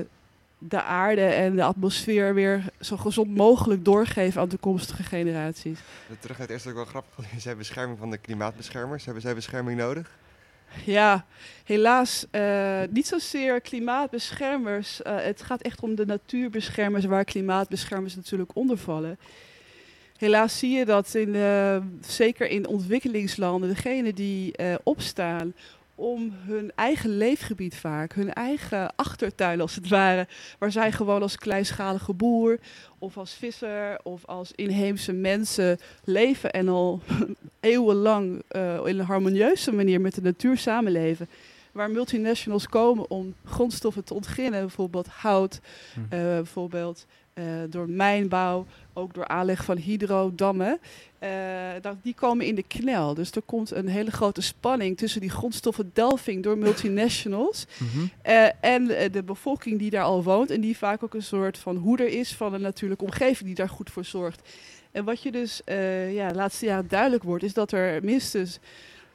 de 0.58 0.82
aarde 0.84 1.22
en 1.26 1.56
de 1.56 1.64
atmosfeer 1.64 2.34
weer 2.34 2.64
zo 2.80 2.98
gezond 2.98 3.36
mogelijk 3.36 3.86
doorgeven 3.86 4.42
aan 4.42 4.48
toekomstige 4.48 5.04
generaties. 5.04 5.80
Terug 6.20 6.40
uit 6.40 6.50
eerst 6.50 6.68
ook 6.68 6.74
wel 6.74 6.86
grappig. 6.86 7.26
Zei 7.38 7.56
bescherming 7.56 8.00
van 8.00 8.12
de 8.12 8.18
klimaatbeschermers. 8.18 9.06
Hebben 9.06 9.24
zij 9.24 9.36
bescherming 9.36 9.78
nodig? 9.78 10.18
Ja, 10.86 11.26
helaas 11.64 12.26
uh, 12.32 12.82
niet 12.90 13.08
zozeer 13.08 13.62
klimaatbeschermers. 13.62 15.02
Uh, 15.02 15.16
het 15.16 15.42
gaat 15.42 15.62
echt 15.62 15.82
om 15.82 15.96
de 15.96 16.06
natuurbeschermers, 16.06 17.06
waar 17.06 17.24
klimaatbeschermers 17.24 18.16
natuurlijk 18.16 18.56
onder 18.56 18.78
vallen. 18.78 19.20
Helaas 20.18 20.60
zie 20.60 20.78
je 20.78 20.86
dat 20.86 21.16
in, 21.16 21.36
uh, 21.36 21.78
zeker 22.02 22.50
in 22.50 22.68
ontwikkelingslanden, 22.68 23.70
degenen 23.70 24.16
die 24.16 24.54
opstaan 24.84 25.54
om 25.98 26.34
hun 26.46 26.72
eigen 26.76 27.18
leefgebied 27.18 27.76
vaak, 27.76 28.14
hun 28.14 28.34
eigen 28.34 28.96
achtertuin 28.96 29.62
als 29.62 29.76
het 29.76 29.88
ware, 29.88 30.28
waar 30.60 30.72
zij 30.72 30.92
gewoon 30.92 31.22
als 31.22 31.38
kleinschalige 31.38 32.14
boer 32.14 32.60
of 33.00 33.18
als 33.18 33.34
visser 33.34 34.00
of 34.04 34.26
als 34.26 34.52
inheemse 34.56 35.14
mensen 35.14 35.78
leven 36.04 36.52
en 36.52 36.68
al 36.68 37.02
eeuwenlang 37.60 38.42
uh, 38.52 38.86
in 38.86 39.00
een 39.00 39.06
harmonieuze 39.06 39.72
manier 39.72 40.02
met 40.02 40.16
de 40.16 40.22
natuur 40.22 40.58
samenleven. 40.58 41.28
Waar 41.72 41.92
multinationals 41.92 42.68
komen 42.68 43.10
om 43.10 43.34
grondstoffen 43.46 44.04
te 44.04 44.14
ontginnen, 44.14 44.62
bijvoorbeeld 44.62 45.08
hout, 45.08 45.60
hm. 45.94 46.00
uh, 46.00 46.10
bijvoorbeeld 46.10 47.06
uh, 47.34 47.46
door 47.70 47.90
mijnbouw, 47.90 48.66
ook 48.94 49.14
door 49.14 49.28
aanleg 49.28 49.64
van 49.64 49.78
hydrodammen. 49.78 50.80
Dat, 51.82 51.96
die 52.02 52.14
komen 52.14 52.46
in 52.46 52.56
de 52.56 52.64
knel. 52.64 53.14
Dus 53.14 53.32
er 53.32 53.42
komt 53.42 53.72
een 53.72 53.88
hele 53.88 54.12
grote 54.12 54.42
spanning 54.42 54.98
tussen 54.98 55.22
die 55.22 55.30
grondstoffendelving 55.30 56.44
door 56.44 56.58
multinationals 56.58 57.66
uh, 58.28 58.48
en 58.62 58.88
de 59.12 59.24
bevolking 59.26 59.80
die 59.80 59.90
daar 59.90 60.04
al 60.04 60.24
woont. 60.24 60.52
En 60.52 60.62
die 60.62 60.78
vaak 60.78 61.04
ook 61.04 61.14
een 61.14 61.24
soort 61.24 61.58
van 61.58 61.76
hoeder 61.76 62.08
is 62.08 62.36
van 62.36 62.54
een 62.54 62.62
natuurlijke 62.62 63.04
omgeving 63.04 63.46
die 63.46 63.56
daar 63.56 63.70
goed 63.70 63.90
voor 63.90 64.06
zorgt. 64.06 64.50
En 64.98 65.04
wat 65.04 65.22
je 65.22 65.32
dus 65.32 65.62
ja, 66.12 66.28
de 66.28 66.36
laatste 66.36 66.66
jaren 66.66 66.88
duidelijk 66.88 67.24
wordt, 67.24 67.44
is 67.44 67.54
dat 67.54 67.72
er 67.72 68.04
minstens 68.04 68.60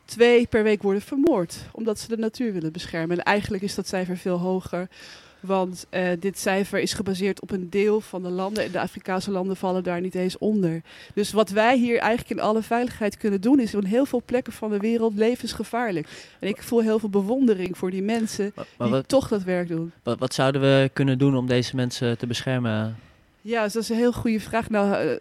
twee 0.05 0.47
per 0.47 0.63
week 0.63 0.83
worden 0.83 1.03
vermoord. 1.03 1.57
Omdat 1.73 1.99
ze 1.99 2.09
de 2.09 2.17
natuur 2.17 2.53
willen 2.53 2.73
beschermen. 2.73 3.19
En 3.19 3.25
eigenlijk 3.25 3.63
is 3.63 3.75
dat 3.75 3.87
cijfer 3.87 4.17
veel 4.17 4.39
hoger 4.39 4.89
Want 5.41 5.87
uh, 5.91 6.09
dit 6.19 6.39
cijfer 6.39 6.81
is 6.81 6.93
gebaseerd 6.93 7.41
op 7.41 7.51
een 7.51 7.71
deel 7.71 8.01
van 8.01 8.23
de 8.23 8.29
landen. 8.29 8.65
En 8.65 8.71
de 8.71 8.81
Afrikaanse 8.81 9.31
landen 9.31 9.57
vallen 9.57 9.83
daar 9.83 10.01
niet 10.01 10.15
eens 10.15 10.39
onder. 10.39 10.83
Dus 11.15 11.33
wat 11.33 11.51
wij 11.51 11.79
hier 11.79 11.99
eigenlijk 11.99 12.41
in 12.41 12.47
alle 12.47 12.63
veiligheid 12.63 13.17
kunnen 13.17 13.41
doen, 13.41 13.61
is 13.61 13.75
op 13.75 13.85
heel 13.85 14.07
veel 14.07 14.23
plekken 14.25 14.53
van 14.53 14.71
de 14.71 14.79
wereld 14.79 15.15
levensgevaarlijk. 15.15 16.09
En 16.39 16.49
ik 16.49 16.63
voel 16.63 16.81
heel 16.81 16.99
veel 16.99 17.09
bewondering 17.09 17.79
voor 17.79 17.91
die 17.91 18.03
mensen 18.03 18.53
die 18.55 18.89
wat, 18.89 19.09
toch 19.09 19.29
dat 19.29 19.43
werk 19.43 19.69
doen. 19.69 19.93
Wat, 20.03 20.19
wat, 20.19 20.35
zouden 20.35 20.61
we 20.61 20.91
kunnen 20.93 21.19
doen 21.19 21.37
om 21.37 21.47
deze 21.47 21.77
mensen 21.77 22.19
te 22.19 22.27
beschermen? 22.27 22.97
Ja, 23.43 23.63
dus 23.65 23.73
dat 23.73 23.83
is 23.83 23.89
een 23.89 23.97
heel 23.97 24.13
goede 24.13 24.41
vraag. 24.41 24.71
Nou, 24.71 25.07
uh, 25.07 25.13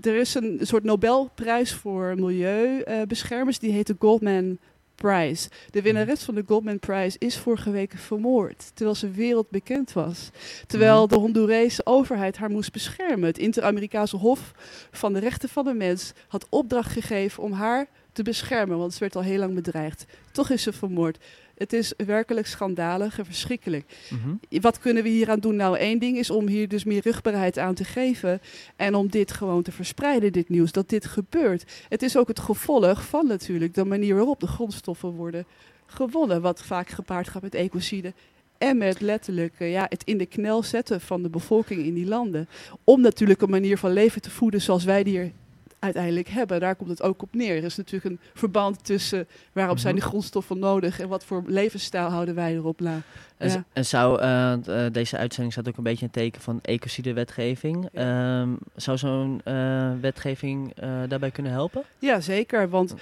er 0.00 0.16
is 0.16 0.34
een 0.34 0.58
soort 0.62 0.84
Nobelprijs 0.84 1.72
voor 1.72 2.14
milieubeschermers. 2.16 3.58
die 3.58 3.72
heet 3.72 3.86
de 3.86 3.96
Goldman 3.98 4.58
Prize. 4.94 5.48
De 5.70 5.82
winnares 5.82 6.22
van 6.22 6.34
de 6.34 6.44
Goldman 6.46 6.78
Prize 6.78 7.16
is 7.18 7.38
vorige 7.38 7.70
week 7.70 7.92
vermoord, 7.96 8.70
terwijl 8.74 8.96
ze 8.96 9.10
wereldbekend 9.10 9.92
was. 9.92 10.30
Terwijl 10.66 11.00
mhm. 11.00 11.14
de 11.14 11.20
Hondurese 11.20 11.86
overheid 11.86 12.36
haar 12.36 12.50
moest 12.50 12.72
beschermen. 12.72 13.28
Het 13.28 13.38
Inter-Amerikaanse 13.38 14.16
Hof 14.16 14.52
van 14.90 15.12
de 15.12 15.18
Rechten 15.18 15.48
van 15.48 15.64
de 15.64 15.74
Mens 15.74 16.12
had 16.28 16.46
opdracht 16.48 16.92
gegeven 16.92 17.42
om 17.42 17.52
haar 17.52 17.86
te 18.12 18.22
beschermen, 18.22 18.78
want 18.78 18.92
ze 18.92 18.98
werd 18.98 19.16
al 19.16 19.22
heel 19.22 19.38
lang 19.38 19.54
bedreigd. 19.54 20.04
Toch 20.32 20.50
is 20.50 20.62
ze 20.62 20.72
vermoord. 20.72 21.18
Het 21.58 21.72
is 21.72 21.92
werkelijk 21.96 22.46
schandalig 22.46 23.18
en 23.18 23.24
verschrikkelijk. 23.24 23.84
Mhm. 24.10 24.60
Wat 24.60 24.78
kunnen 24.78 25.02
we 25.02 25.08
hier 25.08 25.30
aan 25.30 25.40
doen? 25.40 25.56
Nou, 25.56 25.78
één 25.78 25.98
ding 25.98 26.18
is 26.18 26.30
om 26.30 26.46
hier 26.46 26.68
dus 26.68 26.84
meer 26.84 27.02
rugbaarheid 27.02 27.58
aan 27.58 27.74
te 27.74 27.84
geven. 27.84 28.40
En 28.76 28.94
om 28.94 29.08
dit 29.08 29.32
gewoon 29.32 29.62
te 29.62 29.72
verspreiden, 29.72 30.32
dit 30.32 30.48
nieuws, 30.48 30.72
dat 30.72 30.88
dit 30.88 31.06
gebeurt. 31.06 31.64
Het 31.88 32.02
is 32.02 32.16
ook 32.16 32.28
het 32.28 32.38
gevolg 32.38 33.04
van 33.04 33.26
natuurlijk 33.26 33.74
de 33.74 33.84
manier 33.84 34.14
waarop 34.14 34.40
de 34.40 34.46
grondstoffen 34.46 35.10
worden 35.10 35.46
gewonnen. 35.86 36.40
Wat 36.40 36.62
vaak 36.62 36.88
gepaard 36.88 37.28
gaat 37.28 37.42
met 37.42 37.54
ecocide. 37.54 38.12
En 38.58 38.78
met 38.78 39.00
letterlijk 39.00 39.54
ja, 39.58 39.86
het 39.88 40.04
in 40.04 40.18
de 40.18 40.26
knel 40.26 40.62
zetten 40.62 41.00
van 41.00 41.22
de 41.22 41.28
bevolking 41.28 41.82
in 41.82 41.94
die 41.94 42.06
landen. 42.06 42.48
Om 42.84 43.00
natuurlijk 43.00 43.42
een 43.42 43.50
manier 43.50 43.78
van 43.78 43.92
leven 43.92 44.22
te 44.22 44.30
voeden 44.30 44.60
zoals 44.60 44.84
wij 44.84 45.02
die 45.02 45.18
hier 45.18 45.32
uiteindelijk 45.78 46.28
hebben. 46.28 46.60
Daar 46.60 46.76
komt 46.76 46.90
het 46.90 47.02
ook 47.02 47.22
op 47.22 47.34
neer. 47.34 47.56
Er 47.56 47.64
is 47.64 47.76
natuurlijk 47.76 48.04
een 48.04 48.20
verband 48.34 48.84
tussen 48.84 49.26
waarom 49.52 49.76
zijn 49.76 49.94
die 49.94 50.02
mhm. 50.02 50.10
grondstoffen 50.10 50.58
nodig 50.58 51.00
en 51.00 51.08
wat 51.08 51.24
voor 51.24 51.42
levensstijl 51.46 52.08
houden 52.08 52.34
wij 52.34 52.54
erop 52.54 52.80
na. 52.80 53.00
En, 53.36 53.66
en 53.72 53.84
zou 53.84 54.22
uh, 54.22 54.54
deze 54.92 55.16
uitzending 55.16 55.52
staat 55.52 55.68
ook 55.68 55.76
een 55.76 55.82
beetje 55.82 56.04
een 56.04 56.10
teken 56.10 56.40
van 56.40 56.58
ecocide-wetgeving. 56.62 57.88
Ehm, 57.92 58.48
zou 58.76 58.98
zo'n 58.98 59.40
uh, 59.44 59.90
wetgeving 60.00 60.74
daarbij 61.08 61.30
kunnen 61.30 61.52
helpen? 61.52 61.82
Ja, 61.98 62.20
zeker. 62.20 62.68
Want 62.68 62.94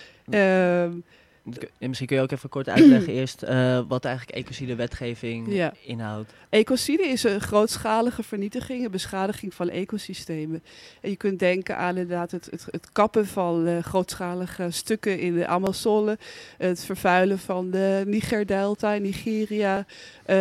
Misschien 1.78 2.06
kun 2.06 2.16
je 2.16 2.22
ook 2.22 2.30
even 2.30 2.48
kort 2.48 2.68
uitleggen 2.68 3.12
eerst 3.20 3.42
uh, 3.42 3.80
wat 3.88 4.04
eigenlijk 4.04 4.38
ecocide-wetgeving 4.38 5.52
ja. 5.54 5.72
inhoudt. 5.84 6.32
Ecocide 6.48 7.02
is 7.02 7.22
een 7.22 7.40
grootschalige 7.40 8.22
vernietiging, 8.22 8.84
een 8.84 8.90
beschadiging 8.90 9.54
van 9.54 9.68
ecosystemen. 9.68 10.62
En 11.00 11.10
je 11.10 11.16
kunt 11.16 11.38
denken 11.38 11.76
aan 11.76 11.96
inderdaad 11.96 12.30
het, 12.30 12.48
het, 12.50 12.66
het 12.70 12.92
kappen 12.92 13.26
van 13.26 13.68
uh, 13.68 13.82
grootschalige 13.82 14.70
stukken 14.70 15.18
in 15.18 15.34
de 15.34 15.46
Amazone, 15.46 16.18
het 16.58 16.84
vervuilen 16.84 17.38
van 17.38 17.70
de 17.70 18.02
Niger-delta 18.06 18.92
in 18.92 19.02
Nigeria, 19.02 19.78
uh, 19.78 19.84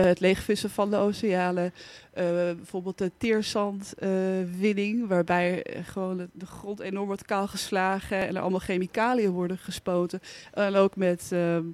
het 0.04 0.20
leegvissen 0.20 0.70
van 0.70 0.90
de 0.90 0.98
oceanen, 0.98 1.74
bijvoorbeeld 2.56 2.98
de 2.98 3.12
teerzandwinning, 3.18 5.02
uh, 5.02 5.08
waarbij 5.08 5.66
gewoon 5.84 6.30
de 6.32 6.46
grond 6.46 6.80
enorm 6.80 7.06
wordt 7.06 7.26
kaalgeslagen 7.26 8.28
en 8.28 8.36
er 8.36 8.42
allemaal 8.42 8.60
chemicaliën 8.60 9.32
worden 9.32 9.58
gespoten. 9.58 10.20
En 10.54 10.76
ook 10.76 10.96
met 10.96 11.30
um, 11.34 11.74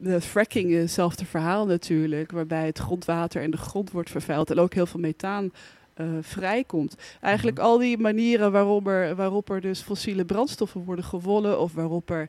de 0.00 0.20
fracking, 0.20 0.74
hetzelfde 0.74 1.24
verhaal 1.24 1.66
natuurlijk, 1.66 2.30
waarbij 2.30 2.66
het 2.66 2.78
grondwater 2.78 3.42
en 3.42 3.50
de 3.50 3.56
grond 3.56 3.90
wordt 3.90 4.10
vervuild 4.10 4.50
en 4.50 4.58
ook 4.58 4.74
heel 4.74 4.86
veel 4.86 5.00
methaan 5.00 5.52
uh, 6.00 6.06
vrijkomt. 6.20 6.96
Eigenlijk 7.20 7.56
mhm. 7.56 7.66
al 7.66 7.78
die 7.78 7.98
manieren 7.98 8.52
waarop 8.52 8.86
er, 8.86 9.14
waarop 9.14 9.50
er 9.50 9.60
dus 9.60 9.80
fossiele 9.80 10.24
brandstoffen 10.24 10.84
worden 10.84 11.04
gewonnen 11.04 11.60
of 11.60 11.72
waarop 11.72 12.10
er 12.10 12.28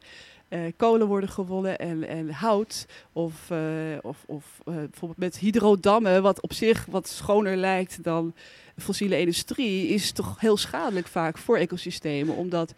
uh, 0.50 0.60
kolen 0.78 1.08
worden 1.08 1.30
gewonnen 1.30 1.78
en, 1.78 2.08
en 2.08 2.30
hout. 2.30 2.86
Of, 3.14 3.50
uh, 3.52 3.60
of, 4.02 4.24
of 4.26 4.46
uh, 4.66 4.76
bijvoorbeeld 4.76 5.20
met 5.20 5.38
hydrodammen, 5.38 6.22
wat 6.22 6.42
op 6.42 6.54
zich 6.54 6.86
wat 6.86 7.08
schoner 7.08 7.58
lijkt 7.58 8.04
dan 8.04 8.34
fossiele 8.78 9.20
industrie, 9.20 9.88
is 9.88 10.12
toch 10.12 10.40
heel 10.40 10.58
schadelijk 10.58 11.08
vaak 11.08 11.38
voor 11.38 11.58
ecosystemen. 11.58 12.36
Omdat 12.36 12.74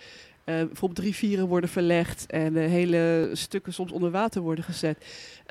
bijvoorbeeld 0.65 1.05
rivieren 1.05 1.47
worden 1.47 1.69
verlegd 1.69 2.25
en 2.25 2.55
hele 2.55 3.29
stukken 3.33 3.73
soms 3.73 3.91
onder 3.91 4.11
water 4.11 4.41
worden 4.41 4.63
gezet. 4.63 4.97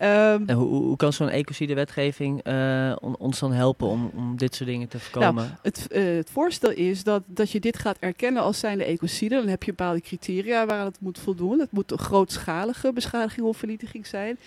Um, 0.02 0.42
en 0.46 0.52
hoe, 0.56 0.68
hoe, 0.68 0.96
kan 0.96 1.12
zo'n 1.12 1.28
ecocide-wetgeving 1.28 2.46
uh, 2.46 2.96
on, 3.00 3.16
ons 3.16 3.38
dan 3.38 3.52
helpen 3.52 3.86
om, 3.86 4.10
om 4.14 4.36
dit 4.36 4.54
soort 4.54 4.68
dingen 4.68 4.88
te 4.88 4.98
voorkomen? 4.98 5.44
Nou, 5.44 5.56
het, 5.62 5.86
het, 5.92 6.30
voorstel 6.30 6.70
is 6.70 7.04
dat, 7.04 7.22
dat 7.26 7.50
je 7.50 7.60
dit 7.60 7.78
gaat 7.78 7.96
erkennen 7.98 8.42
als 8.42 8.58
zijnde 8.58 8.84
ecocide. 8.84 9.34
Dan 9.34 9.48
heb 9.48 9.62
je 9.62 9.70
bepaalde 9.70 10.00
criteria 10.00 10.66
waaraan 10.66 10.86
het 10.86 11.00
moet 11.00 11.18
voldoen. 11.18 11.58
Het 11.58 11.72
moet 11.72 11.90
een 11.90 11.98
grootschalige 11.98 12.92
beschadiging 12.92 13.46
of 13.46 13.56
vernietiging 13.56 14.06
zijn. 14.06 14.38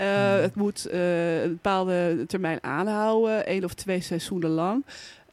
Uh, 0.00 0.40
het 0.40 0.54
moet 0.54 0.88
uh, 0.92 1.42
een 1.42 1.52
bepaalde 1.52 2.24
termijn 2.26 2.62
aanhouden, 2.62 3.46
één 3.46 3.64
of 3.64 3.74
twee 3.74 4.00
seizoenen 4.00 4.50
lang. 4.50 4.84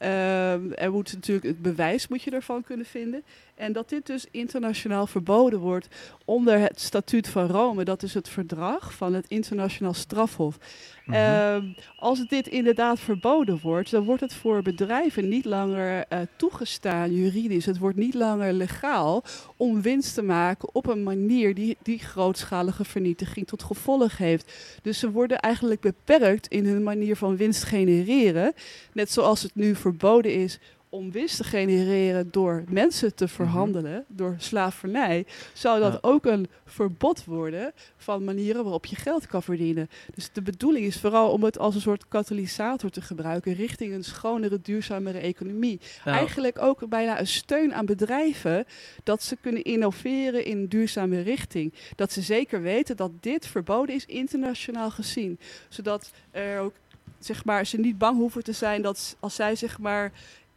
Uh, 0.02 0.82
er 0.82 0.92
moet 0.92 1.12
natuurlijk 1.12 1.46
het 1.46 1.62
bewijs 1.62 2.08
moet 2.08 2.22
je 2.22 2.30
ervan 2.30 2.64
kunnen 2.64 2.86
vinden. 2.86 3.22
En 3.54 3.72
dat 3.72 3.88
dit 3.88 4.06
dus 4.06 4.26
internationaal 4.30 5.06
verboden 5.06 5.58
wordt 5.58 5.88
onder 6.24 6.58
het 6.58 6.80
statuut 6.80 7.28
van 7.28 7.46
Rome. 7.46 7.84
Dat 7.84 8.02
is 8.02 8.14
het 8.14 8.28
verdrag 8.28 8.94
van 8.94 9.14
het 9.14 9.28
internationaal 9.28 9.94
strafhof. 9.94 10.58
Mm 11.04 11.74
als 11.96 12.26
dit 12.26 12.46
inderdaad 12.46 13.00
verboden 13.00 13.58
wordt, 13.62 13.90
dan 13.90 14.04
wordt 14.04 14.20
het 14.20 14.34
voor 14.34 14.62
bedrijven 14.62 15.28
niet 15.28 15.44
langer 15.44 16.04
uh, 16.12 16.18
toegestaan 16.36 17.12
juridisch. 17.14 17.66
Het 17.66 17.78
wordt 17.78 17.96
niet 17.96 18.14
langer 18.14 18.52
legaal 18.52 19.24
om 19.56 19.82
winst 19.82 20.14
te 20.14 20.22
maken 20.22 20.74
op 20.74 20.86
een 20.86 21.02
manier 21.02 21.54
die, 21.54 21.76
die 21.82 21.98
grootschalige 21.98 22.84
vernietiging 22.84 23.46
tot 23.46 23.62
gevolg 23.62 24.16
heeft. 24.16 24.52
Dus 24.82 24.98
ze 24.98 25.10
worden 25.10 25.38
eigenlijk 25.38 25.80
beperkt 25.80 26.46
in 26.46 26.66
hun 26.66 26.82
manier 26.82 27.16
van 27.16 27.36
winst 27.36 27.62
genereren. 27.64 28.52
Net 28.92 29.10
zoals 29.10 29.42
het 29.42 29.54
nu 29.54 29.74
verboden 29.92 30.34
is 30.34 30.58
om 30.92 31.10
winst 31.10 31.36
te 31.36 31.44
genereren 31.44 32.30
door 32.30 32.64
mensen 32.68 33.14
te 33.14 33.24
mhm. 33.24 33.32
verhandelen, 33.32 34.04
door 34.08 34.34
slavernij, 34.38 35.26
zou 35.52 35.80
dat 35.80 36.02
ook 36.02 36.24
een 36.24 36.48
verbod 36.64 37.24
worden 37.24 37.72
van 37.96 38.24
manieren 38.24 38.62
waarop 38.62 38.86
je 38.86 38.96
geld 38.96 39.26
kan 39.26 39.42
verdienen. 39.42 39.88
Dus 40.14 40.32
de 40.32 40.42
bedoeling 40.42 40.86
is 40.86 41.00
vooral 41.00 41.30
om 41.30 41.44
het 41.44 41.58
als 41.58 41.74
een 41.74 41.80
soort 41.80 42.08
katalysator 42.08 42.90
te 42.90 43.00
gebruiken 43.00 43.54
richting 43.54 43.92
een 43.92 44.04
schonere, 44.04 44.60
duurzamere 44.60 45.18
economie. 45.18 45.80
Nou. 46.04 46.16
Eigenlijk 46.16 46.58
ook 46.58 46.88
bijna 46.88 47.20
een 47.20 47.26
steun 47.26 47.74
aan 47.74 47.86
bedrijven 47.86 48.64
dat 49.02 49.22
ze 49.22 49.36
kunnen 49.40 49.62
innoveren 49.62 50.44
in 50.44 50.56
een 50.56 50.68
duurzame 50.68 51.20
richting. 51.20 51.74
Dat 51.96 52.12
ze 52.12 52.22
zeker 52.22 52.62
weten 52.62 52.96
dat 52.96 53.10
dit 53.20 53.46
verboden 53.46 53.94
is 53.94 54.06
internationaal 54.06 54.90
gezien. 54.90 55.38
Zodat 55.68 56.10
er 56.30 56.60
ook 56.60 56.74
zeg 57.24 57.44
maar, 57.44 57.66
ze 57.66 57.78
niet 57.78 57.98
bang 57.98 58.16
hoeven 58.16 58.44
te 58.44 58.52
zijn 58.52 58.82
dat 58.82 59.16
als 59.20 59.34
zij 59.34 59.56
zeg 59.56 59.78
maar 59.78 60.12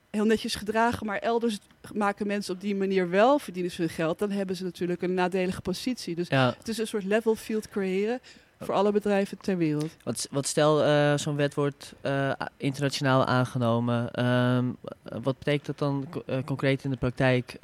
heel 0.09 0.25
netjes 0.25 0.55
gedragen, 0.55 1.05
maar 1.05 1.17
elders 1.17 1.57
maken 1.93 2.27
mensen 2.27 2.53
op 2.53 2.61
die 2.61 2.75
manier 2.75 3.09
wel, 3.09 3.39
verdienen 3.39 3.71
ze 3.71 3.81
hun 3.81 3.89
geld, 3.89 4.19
dan 4.19 4.31
hebben 4.31 4.55
ze 4.55 4.63
natuurlijk 4.63 5.01
een 5.01 5.13
nadelige 5.13 5.61
positie. 5.61 6.15
Dus 6.15 6.29
het 6.29 6.67
is 6.67 6.77
een 6.77 6.87
soort 6.87 7.03
level 7.03 7.35
field 7.35 7.69
creëren 7.69 8.19
voor 8.59 8.73
alle 8.73 8.91
bedrijven 8.91 9.37
ter 9.37 9.57
wereld. 9.57 9.97
Wat, 10.03 10.27
wat 10.31 10.47
stel, 10.47 10.85
uh, 10.85 11.17
zo'n 11.17 11.35
wet 11.35 11.53
wordt 11.53 11.93
uh, 12.01 12.31
internationaal 12.57 13.25
aangenomen. 13.25 14.09
Uh, 14.19 14.59
wat 15.21 15.37
betekent 15.37 15.65
dat 15.65 15.77
dan 15.77 16.07
uh, 16.29 16.37
concreet 16.45 16.83
in 16.83 16.89
de 16.89 16.97
praktijk? 16.97 17.57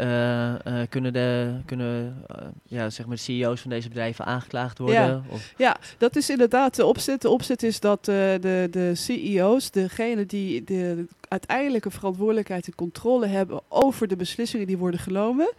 kunnen 0.89 1.13
de, 1.13 1.60
kunnen, 1.65 2.24
ja, 2.63 2.89
zeg 2.89 3.05
maar 3.05 3.15
de 3.15 3.21
CEO's 3.21 3.62
van 3.62 3.69
deze 3.69 3.88
bedrijven 3.88 4.25
aangeklaagd 4.25 4.77
worden? 4.77 5.01
Ja, 5.01 5.21
of? 5.29 5.53
ja 5.57 5.77
dat 5.98 6.15
is 6.15 6.29
inderdaad 6.29 6.75
de 6.75 6.86
opzet. 6.86 7.21
De 7.21 7.29
opzet 7.29 7.63
is 7.63 7.79
dat 7.79 8.05
de, 8.05 8.67
de 8.71 8.91
CEO's, 8.95 9.71
degene 9.71 10.25
die 10.25 10.63
de 10.63 11.05
uiteindelijke 11.27 11.91
verantwoordelijkheid 11.91 12.67
en 12.67 12.75
controle 12.75 13.25
hebben 13.25 13.62
over 13.69 14.07
de 14.07 14.15
beslissingen 14.15 14.67
die 14.67 14.77
worden 14.77 15.00
genomen. 15.00 15.53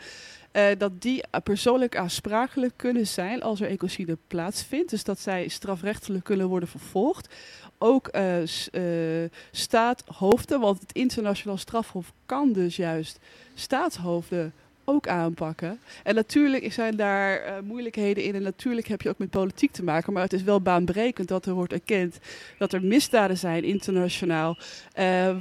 Uh, 0.53 0.67
dat 0.79 1.03
die 1.03 1.25
persoonlijk 1.43 1.97
aansprakelijk 1.97 2.73
kunnen 2.77 3.07
zijn 3.07 3.43
als 3.43 3.61
er 3.61 3.69
ecocide 3.69 4.19
plaatsvindt. 4.27 4.91
Dus 4.91 5.05
dat 5.05 5.21
zij 5.21 5.49
strafrechtelijk 5.49 6.25
kunnen 6.25 6.49
worden 6.49 6.69
vervolgd. 6.69 7.35
Ook 7.79 8.17
uh, 8.17 8.35
staatshoofden, 9.51 10.61
want 10.61 10.81
het 10.81 10.93
internationaal 10.93 11.57
strafhof 11.57 12.13
kan 12.27 12.53
dus 12.53 12.77
juist 12.77 13.19
staatshoofden 13.55 14.53
ook 14.85 15.09
aanpakken. 15.09 15.81
En 16.03 16.15
natuurlijk 16.15 16.73
zijn 16.73 16.97
daar 16.97 17.65
moeilijkheden 17.65 18.25
in 18.25 18.35
en 18.35 18.43
natuurlijk 18.43 18.87
heb 18.87 19.03
je 19.03 19.09
ook 19.09 19.19
met 19.19 19.31
politiek 19.31 19.73
te 19.73 19.85
maken. 19.85 20.13
Maar 20.13 20.23
het 20.23 20.33
is 20.33 20.43
wel 20.43 20.61
baanbrekend 20.61 21.29
dat 21.29 21.47
er 21.47 21.55
wordt 21.55 21.73
erkend 21.73 22.19
dat 22.59 22.73
er 22.73 22.85
misdaden 22.85 23.39
zijn 23.39 23.65
internationaal. 23.65 24.57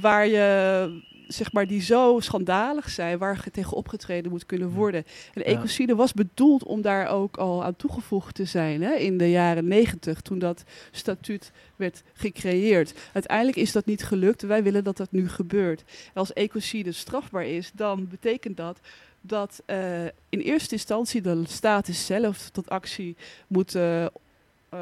Waar 0.00 0.26
je 0.26 1.10
zeg 1.32 1.52
maar, 1.52 1.66
die 1.66 1.82
zo 1.82 2.20
schandalig 2.20 2.90
zijn, 2.90 3.18
waar 3.18 3.44
tegen 3.52 3.76
opgetreden 3.76 4.30
moet 4.30 4.46
kunnen 4.46 4.68
worden. 4.68 5.04
En 5.34 5.44
ecocide 5.44 5.94
was 5.94 6.12
bedoeld 6.12 6.64
om 6.64 6.82
daar 6.82 7.08
ook 7.08 7.36
al 7.36 7.64
aan 7.64 7.76
toegevoegd 7.76 8.34
te 8.34 8.44
zijn 8.44 8.82
hè, 8.82 8.94
in 8.94 9.18
de 9.18 9.30
jaren 9.30 9.68
negentig, 9.68 10.20
toen 10.20 10.38
dat 10.38 10.64
statuut 10.90 11.52
werd 11.76 12.02
gecreëerd. 12.12 12.94
Uiteindelijk 13.12 13.56
is 13.56 13.72
dat 13.72 13.86
niet 13.86 14.04
gelukt. 14.04 14.42
Wij 14.42 14.62
willen 14.62 14.84
dat 14.84 14.96
dat 14.96 15.12
nu 15.12 15.28
gebeurt. 15.28 15.80
En 16.06 16.14
als 16.14 16.32
ecocide 16.32 16.92
strafbaar 16.92 17.46
is, 17.46 17.70
dan 17.74 18.08
betekent 18.08 18.56
dat 18.56 18.80
dat 19.22 19.62
eh, 19.66 20.04
in 20.04 20.40
eerste 20.40 20.74
instantie 20.74 21.20
de 21.20 21.42
status 21.46 22.06
zelf 22.06 22.50
tot 22.50 22.68
actie 22.68 23.16
moet 23.46 23.74
eh, 23.74 24.06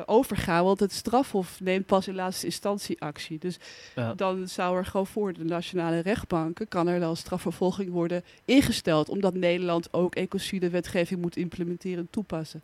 overgaan. 0.07 0.65
Want 0.65 0.81
het 0.81 0.93
strafhof 0.93 1.61
neemt 1.61 1.87
pas 1.87 2.09
in 2.09 2.15
laatste 2.15 2.47
instantie 2.47 3.01
actie. 3.03 3.39
Dus 3.39 3.59
Ja. 3.95 4.15
dan 4.15 4.49
zou 4.49 4.77
er 4.77 4.87
gewoon 4.87 5.07
voor 5.07 5.33
de 5.33 5.45
nationale 5.45 5.99
rechtbanken... 5.99 6.69
kan 6.69 6.89
er 6.89 7.01
dan 7.01 7.17
strafvervolging 7.17 7.91
worden 7.91 8.25
ingesteld. 8.45 9.09
Omdat 9.09 9.35
Nederland 9.35 9.93
ook 9.93 10.15
ecocide-wetgeving 10.15 11.21
moet 11.21 11.37
implementeren 11.37 11.99
en 11.99 12.09
toepassen. 12.11 12.63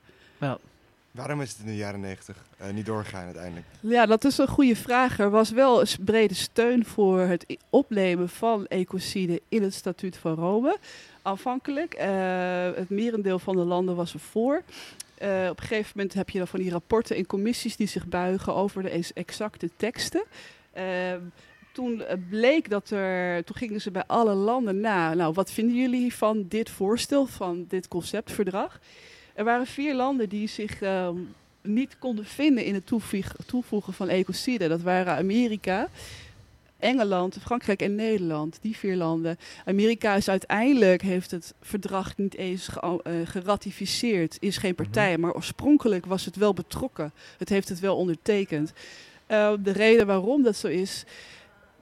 Waarom 1.10 1.40
is 1.40 1.50
het 1.50 1.58
in 1.60 1.66
de 1.66 1.76
jaren 1.76 2.00
negentig 2.00 2.36
niet 2.72 2.86
doorgegaan 2.86 3.24
uiteindelijk? 3.24 3.66
Ja, 3.80 4.06
dat 4.06 4.24
is 4.24 4.38
een 4.38 4.48
goede 4.48 4.76
vraag. 4.76 5.18
Er 5.18 5.30
was 5.30 5.50
wel 5.50 5.80
eens 5.80 5.96
brede 6.04 6.34
steun 6.34 6.84
voor 6.84 7.20
het 7.20 7.56
opnemen 7.70 8.28
van 8.28 8.66
ecocide 8.66 9.40
in 9.48 9.62
het 9.62 9.74
statuut 9.74 10.16
van 10.16 10.34
Rome. 10.34 10.78
Aanvankelijk. 11.22 11.94
Eh, 11.94 12.08
het 12.74 12.90
merendeel 12.90 13.38
van 13.38 13.56
de 13.56 13.64
landen 13.64 13.96
was 13.96 14.14
er 14.14 14.20
Eh, 15.18 15.46
op 15.50 15.60
een 15.60 15.66
gegeven 15.66 15.92
moment 15.94 16.14
heb 16.14 16.30
je 16.30 16.38
dan 16.38 16.46
van 16.46 16.60
die 16.60 16.70
rapporten 16.70 17.16
en 17.16 17.26
commissies 17.26 17.76
die 17.76 17.86
zich 17.86 18.06
buigen 18.06 18.54
over 18.54 18.82
de 18.82 18.90
ex- 18.90 19.12
exacte 19.12 19.70
teksten. 19.76 20.22
Ehm, 20.72 21.20
toen 21.72 22.02
eh, 22.02 22.16
bleek 22.30 22.70
dat 22.70 22.90
er, 22.90 23.44
toen 23.44 23.56
gingen 23.56 23.80
ze 23.80 23.90
bij 23.90 24.04
alle 24.06 24.34
landen 24.34 24.80
na, 24.80 25.14
nou 25.14 25.32
wat 25.32 25.50
vinden 25.52 25.76
jullie 25.76 26.14
van 26.14 26.44
dit 26.48 26.70
voorstel, 26.70 27.26
van 27.26 27.64
dit 27.68 27.88
conceptverdrag? 27.88 28.80
Er 29.34 29.44
waren 29.44 29.66
vier 29.66 29.94
landen 29.94 30.28
die 30.28 30.48
zich 30.48 30.82
ehm, 30.82 31.16
niet 31.62 31.98
konden 31.98 32.24
vinden 32.24 32.64
in 32.64 32.74
het 32.74 32.86
toevoeg- 32.86 33.36
toevoegen 33.46 33.92
van 33.92 34.08
ecocide. 34.08 34.68
Dat 34.68 34.82
waren 34.82 35.16
Amerika, 35.16 35.88
Engeland, 36.78 37.36
Frankrijk 37.42 37.82
en 37.82 37.94
Nederland. 37.94 38.58
Die 38.60 38.76
vier 38.76 38.96
landen. 38.96 39.36
Amerika 39.64 40.14
is 40.14 40.28
uiteindelijk, 40.28 41.02
heeft 41.02 41.30
het 41.30 41.54
verdrag 41.60 42.16
niet 42.16 42.34
eens 42.36 42.68
ge- 42.68 43.00
eh, 43.02 43.12
geratificeerd. 43.24 44.36
Is 44.40 44.56
geen 44.56 44.74
partij, 44.74 45.18
maar 45.18 45.32
oorspronkelijk 45.34 46.06
was 46.06 46.24
het 46.24 46.36
wel 46.36 46.54
betrokken. 46.54 47.12
Het 47.38 47.48
heeft 47.48 47.68
het 47.68 47.80
wel 47.80 47.96
ondertekend. 47.96 48.72
Eh, 49.26 49.52
de 49.62 49.72
reden 49.72 50.06
waarom 50.06 50.42
dat 50.42 50.56
zo 50.56 50.66
is, 50.68 51.04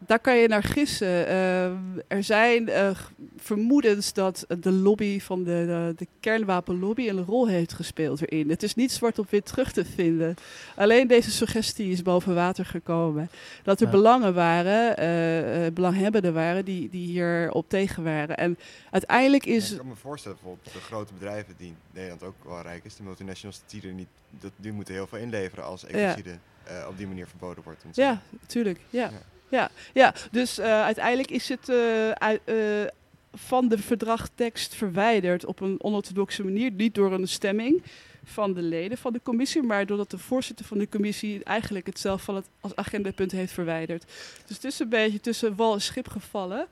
daar 0.06 0.18
kan 0.18 0.36
je 0.36 0.48
naar 0.48 0.62
gissen. 0.62 1.26
Eh, 1.26 1.64
er 2.08 2.22
zijn 2.22 2.68
eh, 2.68 2.90
vermoedens 3.36 4.12
dat 4.12 4.46
de 4.58 4.72
lobby 4.72 5.20
van 5.20 5.44
de, 5.44 5.64
de, 5.66 5.92
de 5.96 6.06
kernwapenlobby 6.20 7.08
een 7.08 7.24
rol 7.24 7.48
heeft 7.48 7.72
gespeeld 7.72 8.20
erin. 8.30 8.50
Het 8.50 8.62
is 8.62 8.74
niet 8.74 8.92
zwart 8.92 9.18
op 9.18 9.30
wit 9.30 9.46
terug 9.46 9.72
te 9.72 9.84
vinden. 9.84 10.34
Alleen 10.76 11.06
deze 11.06 11.30
suggestie 11.30 11.90
is 11.90 12.02
boven 12.02 12.34
water 12.34 12.66
gekomen. 12.66 13.30
Dat 13.62 13.80
er 13.80 13.86
Ja. 13.86 13.92
belangen 13.92 14.34
waren, 14.34 14.96
eh, 14.96 15.66
eh, 15.66 15.72
belanghebbenden 15.72 16.34
waren, 16.34 16.64
die, 16.64 16.88
die 16.88 17.06
hier 17.06 17.50
op 17.50 17.68
tegen 17.68 18.04
waren. 18.04 18.36
En 18.36 18.58
uiteindelijk 18.90 19.46
is... 19.46 19.70
ik 19.70 19.76
kan 19.78 19.88
me 19.88 19.96
voorstellen, 19.96 20.38
bijvoorbeeld 20.40 20.72
de 20.74 20.80
grote 20.80 21.12
bedrijven 21.12 21.54
die 21.58 21.68
in 21.68 21.76
Nederland 21.90 22.22
ook 22.22 22.44
wel 22.44 22.62
rijk 22.62 22.84
is, 22.84 22.96
de 22.96 23.02
multinationals, 23.02 23.60
die, 23.66 23.82
er 23.82 23.92
niet, 23.92 24.08
dat, 24.30 24.52
die 24.56 24.72
moeten 24.72 24.94
heel 24.94 25.06
veel 25.06 25.18
inleveren 25.18 25.64
als 25.64 25.84
ecocide 25.84 26.38
eh, 26.64 26.86
op 26.88 26.96
die 26.96 27.06
manier 27.06 27.26
verboden 27.26 27.64
wordt. 27.64 27.82
Ja, 27.82 27.92
zeggen. 27.92 28.22
natuurlijk. 28.40 28.80
Ja. 28.90 29.10
Ja. 29.48 29.70
Ja. 29.92 30.14
Dus 30.30 30.58
eh, 30.58 30.82
uiteindelijk 30.82 31.30
is 31.30 31.48
het 31.48 31.68
eh, 31.68 32.10
eh, 32.10 32.88
van 33.32 33.68
de 33.68 33.78
verdragtekst 33.78 34.74
verwijderd 34.74 35.44
op 35.44 35.60
een 35.60 35.76
onorthodoxe 35.82 36.44
manier. 36.44 36.70
Niet 36.70 36.94
door 36.94 37.12
een 37.12 37.28
stemming 37.28 37.82
van 38.24 38.52
de 38.52 38.62
leden 38.62 38.98
van 38.98 39.12
de 39.12 39.20
commissie, 39.22 39.62
maar 39.62 39.86
doordat 39.86 40.10
de 40.10 40.18
voorzitter 40.18 40.66
van 40.66 40.78
de 40.78 40.88
commissie 40.88 41.44
eigenlijk 41.44 41.86
het 41.86 41.98
zelf 41.98 42.22
van 42.22 42.34
het 42.34 42.46
als 42.60 42.76
agendapunt 42.76 43.32
heeft 43.32 43.52
verwijderd. 43.52 44.04
Dus 44.46 44.56
het 44.56 44.64
is 44.64 44.78
een 44.78 44.88
beetje 44.88 45.20
tussen 45.20 45.56
wal 45.56 45.74
en 45.74 45.80
schip 45.80 46.08
gevallen. 46.08 46.66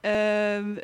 En 0.00 0.78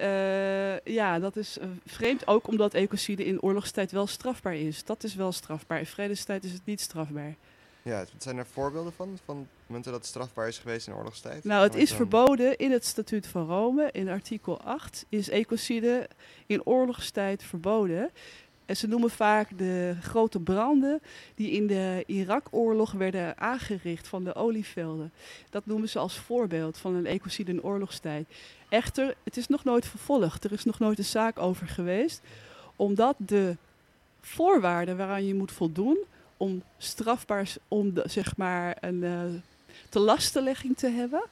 ja, 0.85 1.18
dat 1.18 1.37
is 1.37 1.57
vreemd 1.87 2.26
ook 2.26 2.46
omdat 2.46 2.74
ecocide 2.74 3.24
in 3.24 3.42
oorlogstijd 3.42 3.92
wel 3.92 4.07
strafbaar 4.07 4.57
is. 4.57 4.85
Dat 4.85 5.05
is 5.05 5.14
wel 5.14 5.33
strafbaar. 5.33 5.78
In 5.78 5.87
vredestijd 5.87 6.44
is 6.44 6.52
het 6.52 6.64
niet 6.64 6.81
strafbaar. 6.81 7.35
Ja, 7.83 8.05
zijn 8.18 8.37
er 8.37 8.46
voorbeelden 8.46 8.92
van, 8.92 9.18
van 9.24 9.48
momenten 9.72 9.92
dat 9.92 10.00
het 10.00 10.11
strafbaar 10.11 10.48
is 10.48 10.58
geweest 10.58 10.87
in 10.87 10.94
oorlogstijd? 10.94 11.44
Nou, 11.44 11.62
het 11.62 11.74
is 11.74 11.88
dan- 11.88 11.96
verboden 11.96 12.56
in 12.56 12.70
het 12.72 12.85
statuut 12.85 13.26
van 13.26 13.46
Rome. 13.46 13.88
In 13.92 14.08
artikel 14.08 14.61
8 14.61 15.06
is 15.08 15.30
ecocide 15.30 16.08
in 16.46 16.66
oorlogstijd 16.66 17.42
verboden. 17.42 18.11
En 18.66 18.76
ze 18.76 18.87
noemen 18.88 19.11
vaak 19.11 19.58
de 19.58 19.96
grote 20.00 20.40
branden 20.40 21.00
die 21.35 21.50
in 21.50 21.66
de 21.66 22.04
Irak-oorlog 22.06 22.92
werden 22.92 23.38
aangericht 23.38 24.08
van 24.08 24.24
de 24.24 24.35
olievelden. 24.35 25.12
Dat 25.50 25.66
noemen 25.66 25.88
ze 25.88 25.98
als 25.98 26.18
voorbeeld 26.18 26.78
van 26.78 26.94
een 26.94 27.06
ecocide 27.06 27.50
in 27.50 27.62
oorlogstijd. 27.62 28.26
Echter, 28.68 29.14
het 29.24 29.37
is 29.37 29.48
nog 29.48 29.64
nooit 29.64 29.87
vervolgd. 29.87 30.44
Er 30.44 30.52
is 30.52 30.64
nog 30.64 30.78
nooit 30.78 30.98
een 30.98 31.04
zaak 31.04 31.38
over 31.38 31.66
geweest. 31.68 32.20
Omdat 32.76 33.14
de 33.18 33.56
voorwaarden 34.20 34.96
waaraan 34.96 35.26
je 35.26 35.35
moet 35.35 35.52
voldoen 35.52 35.98
om 36.37 36.62
strafbaar, 36.78 37.54
om 37.68 37.94
de, 37.94 38.02
zeg 38.06 38.37
maar 38.37 38.76
een 38.80 39.04
eh 39.04 39.20
te 39.88 39.98
lastenlegging 39.98 40.76
te 40.76 40.88
hebben, 40.88 41.22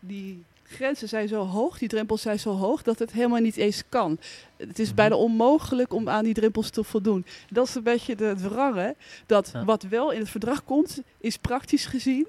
die 0.00 0.44
grenzen 0.62 1.08
zijn 1.08 1.28
zo 1.28 1.44
hoog, 1.46 1.78
die 1.78 1.88
drempels 1.88 2.22
zijn 2.22 2.38
zo 2.38 2.50
hoog, 2.50 2.82
dat 2.82 2.98
het 2.98 3.12
helemaal 3.12 3.40
niet 3.40 3.56
eens 3.56 3.82
kan. 3.88 4.18
Het 4.56 4.78
is 4.78 4.86
Mhm. 4.86 4.96
bijna 4.96 5.14
onmogelijk 5.16 5.92
om 5.92 6.08
aan 6.08 6.24
die 6.24 6.34
drempels 6.34 6.70
te 6.70 6.84
voldoen. 6.84 7.26
Dat 7.50 7.68
is 7.68 7.74
een 7.74 7.82
beetje 7.82 8.36
wrang, 8.36 8.74
hè? 8.76 8.90
Dat 9.26 9.52
wat 9.64 9.82
wel 9.82 10.10
in 10.12 10.18
het 10.20 10.28
verdrag 10.30 10.64
komt, 10.64 11.00
is 11.18 11.36
praktisch 11.36 11.86
gezien 11.86 12.26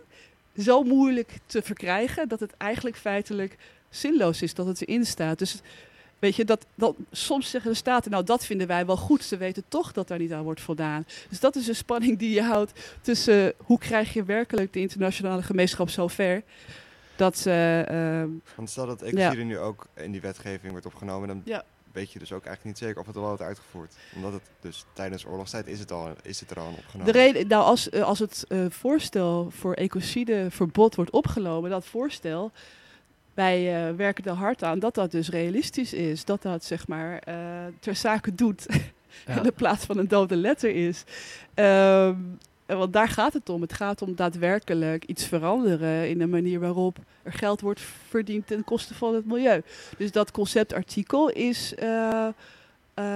zo 0.58 0.84
moeilijk 0.84 1.38
te 1.45 1.62
verkrijgen, 1.62 2.28
dat 2.28 2.39
het 2.39 2.58
eigenlijk 2.58 2.98
feitelijk 2.98 3.58
zinloos 3.89 4.41
is 4.41 4.54
dat 4.54 4.65
het 4.65 4.82
erin 4.82 5.06
staat. 5.06 5.39
Dus 5.39 5.62
weet 6.19 6.36
je, 6.36 6.45
dat, 6.45 6.65
dat, 6.75 6.95
soms 7.12 7.49
zeggen 7.49 7.71
de 7.71 7.78
staten, 7.78 8.12
nou 8.12 8.23
dat 8.23 8.45
vinden 8.45 8.67
wij 8.67 8.86
wel 8.86 8.97
goed. 8.97 9.23
Ze 9.23 9.38
weten 9.38 9.63
toch 9.67 9.91
dat 9.91 10.08
daar 10.08 10.19
niet 10.19 10.32
aan 10.34 10.43
wordt 10.43 10.62
voldaan. 10.62 11.06
Dus 11.30 11.39
dat 11.39 11.56
is 11.56 11.67
een 11.67 11.75
spanning 11.75 12.17
die 12.17 12.34
je 12.34 12.41
houdt 12.41 12.71
tussen 13.01 13.54
hoe 13.58 13.78
krijg 13.80 14.13
je 14.13 14.23
werkelijk 14.23 14.73
de 14.73 14.80
internationale 14.80 15.43
gemeenschap 15.43 15.89
zo 15.89 16.08
ver 16.08 16.43
dat 17.15 17.38
ze... 17.38 17.84
ehm, 17.88 18.30
Want 18.56 18.69
stel 18.69 18.86
dat 18.86 19.01
ecocide 19.01 19.43
nu 19.43 19.58
ook 19.60 19.88
in 19.93 20.12
die 20.12 20.21
wetgeving 20.21 20.71
wordt 20.71 20.86
opgenomen, 20.86 21.28
dan 21.28 21.41
Ja. 21.45 21.63
weet 21.91 22.12
je 22.12 22.19
dus 22.19 22.32
ook 22.32 22.45
eigenlijk 22.45 22.75
niet 22.80 22.88
zeker 22.88 23.01
of 23.01 23.08
het 23.08 23.15
al 23.15 23.21
wordt 23.21 23.41
uitgevoerd. 23.41 23.95
Omdat 24.15 24.34
het 24.34 24.41
dus 24.60 24.86
tijdens 24.93 25.25
oorlogstijd 25.25 25.67
is 25.67 25.80
het, 25.80 25.91
al, 25.91 26.13
is 26.23 26.39
het 26.39 26.51
er 26.51 26.60
al 26.60 26.73
opgenomen. 26.78 27.13
De 27.13 27.19
reden, 27.19 27.47
nou, 27.47 27.63
als, 27.63 27.89
eh, 27.89 28.01
als 28.04 28.19
het 28.19 28.45
eh, 28.47 28.65
voorstel 28.69 29.51
voor 29.51 29.73
ecocideverbod 29.73 30.95
wordt 30.95 31.12
opgenomen, 31.12 31.69
dat 31.69 31.86
voorstel, 31.86 32.51
wij 33.36 33.88
eh, 33.88 33.95
werken 33.95 34.24
er 34.24 34.32
hard 34.32 34.63
aan 34.63 34.80
dat 34.80 34.95
dat 34.95 35.12
dus 35.12 35.30
realistisch 35.30 35.93
is. 35.93 36.26
Dat 36.26 36.41
dat 36.41 36.63
zeg 36.63 36.88
maar 36.88 37.19
eh, 37.19 37.36
ter 37.80 37.95
zake 37.95 38.36
doet 38.36 38.65
Ja. 39.26 39.36
in 39.38 39.43
de 39.43 39.52
plaats 39.52 39.86
van 39.86 39.98
een 39.98 40.08
dode 40.08 40.36
letter 40.36 40.76
is. 40.76 41.04
Ehm, 41.54 42.15
want 42.65 42.93
daar 42.93 43.10
gaat 43.10 43.34
het 43.34 43.50
om. 43.50 43.62
Het 43.62 43.74
gaat 43.74 44.02
om 44.02 44.15
daadwerkelijk 44.15 45.06
iets 45.06 45.26
veranderen 45.26 46.10
in 46.10 46.17
de 46.17 46.28
manier 46.28 46.60
waarop 46.60 46.98
er 47.24 47.34
geld 47.34 47.62
wordt 47.62 47.82
verdiend 48.08 48.48
ten 48.48 48.63
koste 48.63 48.93
van 48.93 49.15
het 49.15 49.26
milieu. 49.26 49.62
Dus 49.98 50.12
dat 50.12 50.32
conceptartikel 50.32 51.30
is, 51.30 51.76
eh, 51.76 52.28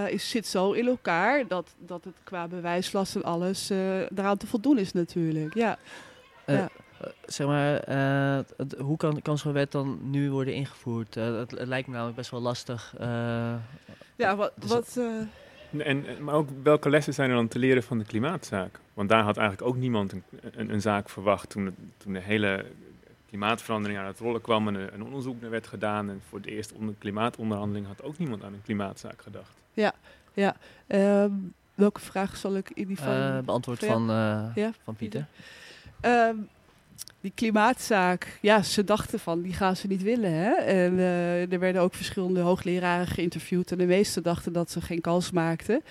is, 0.08 0.30
zit 0.30 0.48
zo 0.48 0.72
in 0.72 0.88
elkaar 0.88 1.48
dat, 1.48 1.76
dat 1.78 2.04
het 2.04 2.16
qua 2.24 2.48
bewijslast 2.48 3.16
en 3.16 3.24
alles 3.24 3.70
eh 3.70 3.78
daaraan 4.10 4.38
te 4.38 4.48
voldoen 4.48 4.78
is 4.78 4.94
natuurlijk. 4.94 5.54
Ja. 5.54 5.78
Ja. 6.46 6.70
Eh, 7.02 7.08
zeg 7.26 7.48
maar, 7.48 7.76
eh, 7.78 8.46
het- 8.58 8.76
hoe 8.80 8.98
kan, 8.98 9.22
kan 9.22 9.38
zo'n 9.38 9.54
wet 9.54 9.72
dan 9.72 10.00
nu 10.02 10.32
worden 10.32 10.54
ingevoerd? 10.54 11.18
Eh, 11.18 11.38
het, 11.38 11.52
het 11.52 11.68
lijkt 11.68 11.88
me 11.88 11.94
namelijk 11.94 12.18
best 12.18 12.32
wel 12.32 12.42
lastig. 12.42 12.94
eh, 12.98 13.54
Ja, 14.16 14.36
wat, 14.36 14.52
Dus 14.56 14.70
wat 14.70 14.98
eh, 14.98 15.86
En, 15.88 16.06
en- 16.06 16.24
maar 16.24 16.36
ook 16.36 16.50
welke 16.64 16.90
lessen 16.90 17.14
zijn 17.14 17.30
er 17.30 17.36
dan 17.36 17.48
te 17.48 17.60
leren 17.60 17.84
van 17.84 17.98
de 17.98 18.06
klimaatzaak? 18.06 18.80
Want 18.94 19.10
daar 19.10 19.24
had 19.24 19.38
eigenlijk 19.38 19.68
ook 19.68 19.76
niemand 19.78 20.12
een, 20.12 20.24
een, 20.52 20.74
een 20.74 20.82
zaak 20.82 21.10
verwacht 21.10 21.50
toen, 21.50 21.66
het- 21.66 21.76
toen 21.98 22.14
de 22.14 22.20
hele 22.20 22.66
klimaatverandering 23.28 24.00
aan 24.00 24.06
het 24.06 24.20
rollen 24.20 24.42
kwam 24.42 24.68
en 24.68 24.76
er 24.76 24.94
een 24.94 25.04
onderzoek 25.04 25.42
naar 25.42 25.50
werd 25.50 25.68
gedaan. 25.68 26.10
En 26.10 26.22
voor 26.30 26.42
de 26.42 26.50
eerste 26.52 26.74
onder, 26.76 26.96
klimaatonderhandeling 26.98 27.88
had 27.88 28.04
ook 28.04 28.18
niemand 28.18 28.44
aan 28.44 28.54
een 28.54 28.62
klimaatzaak 28.62 29.22
gedacht. 29.22 29.52
ehm, 30.88 31.32
welke 31.76 32.00
vraag 32.00 32.38
zal 32.38 32.56
ik 32.56 32.70
in 32.74 32.88
die 32.88 32.98
van... 33.00 33.14
eh, 33.14 33.40
beantwoord 33.40 33.82
Ja. 33.82 33.88
van, 33.88 34.10
eh, 34.10 34.56
Ja. 34.56 34.72
van 34.84 34.96
Pieter. 34.96 35.26
Ehm, 36.02 36.36
die 37.22 37.32
klimaatzaak, 37.36 38.38
ja, 38.42 38.64
ze 38.64 38.84
dachten 38.84 39.20
van, 39.20 39.42
die 39.42 39.54
gaan 39.54 39.76
ze 39.76 39.88
niet 39.88 40.02
willen. 40.04 40.34
Hè? 40.34 40.52
En 40.52 41.00
eh, 41.00 41.52
er 41.52 41.60
werden 41.60 41.82
ook 41.82 41.94
verschillende 41.94 42.40
hoogleraren 42.40 43.08
geïnterviewd. 43.08 43.72
En 43.72 43.78
de 43.78 43.86
meesten 43.86 44.24
dachten 44.24 44.54
dat 44.54 44.72
ze 44.72 44.82
geen 44.82 45.02
kans 45.02 45.32
maakten. 45.32 45.82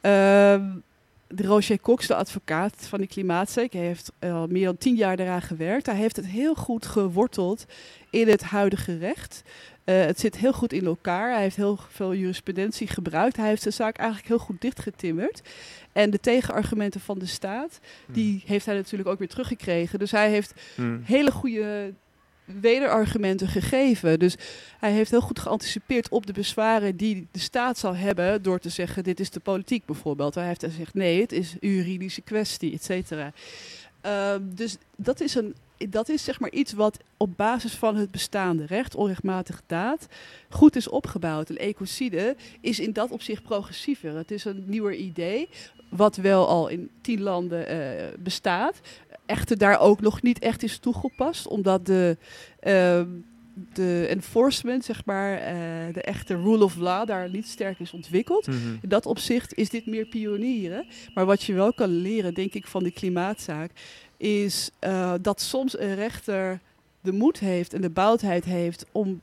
Ehm, 0.00 0.62
de 1.34 1.46
Roger 1.46 1.80
Cox, 1.80 2.06
de 2.06 2.14
advocaat 2.14 2.74
van 2.78 2.98
die 2.98 3.08
klimaatzeek, 3.08 3.72
heeft 3.72 4.12
al 4.20 4.46
meer 4.46 4.64
dan 4.64 4.78
tien 4.78 4.94
jaar 4.94 5.16
daaraan 5.16 5.42
gewerkt. 5.42 5.86
Hij 5.86 5.96
heeft 5.96 6.16
het 6.16 6.26
heel 6.26 6.54
goed 6.54 6.86
geworteld 6.86 7.64
in 8.10 8.28
het 8.28 8.42
huidige 8.42 8.98
recht. 8.98 9.42
Uh, 9.84 10.00
het 10.04 10.20
zit 10.20 10.36
heel 10.36 10.52
goed 10.52 10.72
in 10.72 10.84
elkaar. 10.84 11.32
Hij 11.32 11.42
heeft 11.42 11.56
heel 11.56 11.78
veel 11.88 12.14
jurisprudentie 12.14 12.86
gebruikt. 12.86 13.36
Hij 13.36 13.48
heeft 13.48 13.64
de 13.64 13.70
zaak 13.70 13.96
eigenlijk 13.96 14.28
heel 14.28 14.38
goed 14.38 14.60
dichtgetimmerd. 14.60 15.42
En 15.92 16.10
de 16.10 16.20
tegenargumenten 16.20 17.00
van 17.00 17.18
de 17.18 17.26
staat, 17.26 17.80
die 18.06 18.30
hmm. 18.30 18.42
heeft 18.46 18.66
hij 18.66 18.74
natuurlijk 18.74 19.08
ook 19.08 19.18
weer 19.18 19.28
teruggekregen. 19.28 19.98
Dus 19.98 20.10
hij 20.10 20.30
heeft 20.30 20.54
hmm. 20.74 21.00
hele 21.04 21.30
goede 21.30 21.92
wederargumenten 22.60 23.48
gegeven. 23.48 24.18
Dus 24.18 24.36
hij 24.78 24.92
heeft 24.92 25.10
heel 25.10 25.20
goed 25.20 25.38
geanticipeerd 25.38 26.08
op 26.08 26.26
de 26.26 26.32
bezwaren 26.32 26.96
die 26.96 27.26
de 27.30 27.38
staat 27.38 27.78
zal 27.78 27.96
hebben 27.96 28.42
door 28.42 28.58
te 28.58 28.68
zeggen 28.68 29.04
dit 29.04 29.20
is 29.20 29.30
de 29.30 29.40
politiek 29.40 29.84
bijvoorbeeld. 29.84 30.34
Hij 30.34 30.46
heeft 30.46 30.64
gezegd 30.64 30.94
nee, 30.94 31.20
het 31.20 31.32
is 31.32 31.54
een 31.60 31.70
juridische 31.70 32.20
kwestie, 32.20 32.72
et 32.72 32.84
cetera. 32.84 33.32
Ehm, 34.00 34.42
dus 34.54 34.76
dat 34.96 35.20
is, 35.20 35.34
een, 35.34 35.54
dat 35.88 36.08
is 36.08 36.24
zeg 36.24 36.40
maar 36.40 36.50
iets 36.50 36.72
wat 36.72 36.98
op 37.16 37.36
basis 37.36 37.74
van 37.74 37.96
het 37.96 38.10
bestaande 38.10 38.66
recht, 38.66 38.94
onrechtmatige 38.94 39.62
daad, 39.66 40.06
goed 40.48 40.76
is 40.76 40.88
opgebouwd. 40.88 41.48
Een 41.48 41.58
ecocide 41.58 42.36
is 42.60 42.80
in 42.80 42.92
dat 42.92 43.10
opzicht 43.10 43.42
progressiever. 43.42 44.16
Het 44.16 44.30
is 44.30 44.44
een 44.44 44.64
nieuwer 44.66 44.94
idee, 44.94 45.48
wat 45.90 46.16
wel 46.16 46.48
al 46.48 46.68
in 46.68 46.90
tien 47.00 47.20
landen 47.20 47.74
uh, 47.74 48.04
bestaat 48.18 48.80
echter 49.30 49.58
daar 49.58 49.80
ook 49.80 50.00
nog 50.00 50.22
niet 50.22 50.38
echt 50.38 50.62
is 50.62 50.78
toegepast, 50.78 51.46
omdat 51.46 51.86
de, 51.86 52.16
uh, 52.62 53.02
de 53.72 54.06
enforcement, 54.08 54.84
zeg 54.84 55.04
maar, 55.04 55.32
uh, 55.32 55.94
de 55.94 56.02
echte 56.02 56.34
rule 56.34 56.64
of 56.64 56.76
law 56.76 57.06
daar 57.06 57.30
niet 57.30 57.48
sterk 57.48 57.78
is 57.78 57.92
ontwikkeld. 57.92 58.46
Mm 58.46 58.52
-hmm. 58.52 58.78
In 58.82 58.88
dat 58.88 59.06
opzicht 59.06 59.54
is 59.54 59.70
dit 59.70 59.86
meer 59.86 60.06
pionieren. 60.06 60.86
Maar 61.14 61.26
wat 61.26 61.42
je 61.42 61.52
wel 61.52 61.72
kan 61.72 61.88
leren, 61.88 62.34
denk 62.34 62.54
ik, 62.54 62.66
van 62.66 62.82
de 62.82 62.90
klimaatzaak, 62.90 63.70
is 64.16 64.70
uh, 64.80 65.14
dat 65.20 65.40
soms 65.40 65.78
een 65.78 65.94
rechter 65.94 66.60
de 67.00 67.12
moed 67.12 67.38
heeft 67.38 67.74
en 67.74 67.80
de 67.80 67.90
boudheid 67.90 68.44
heeft 68.44 68.86
om 68.92 69.20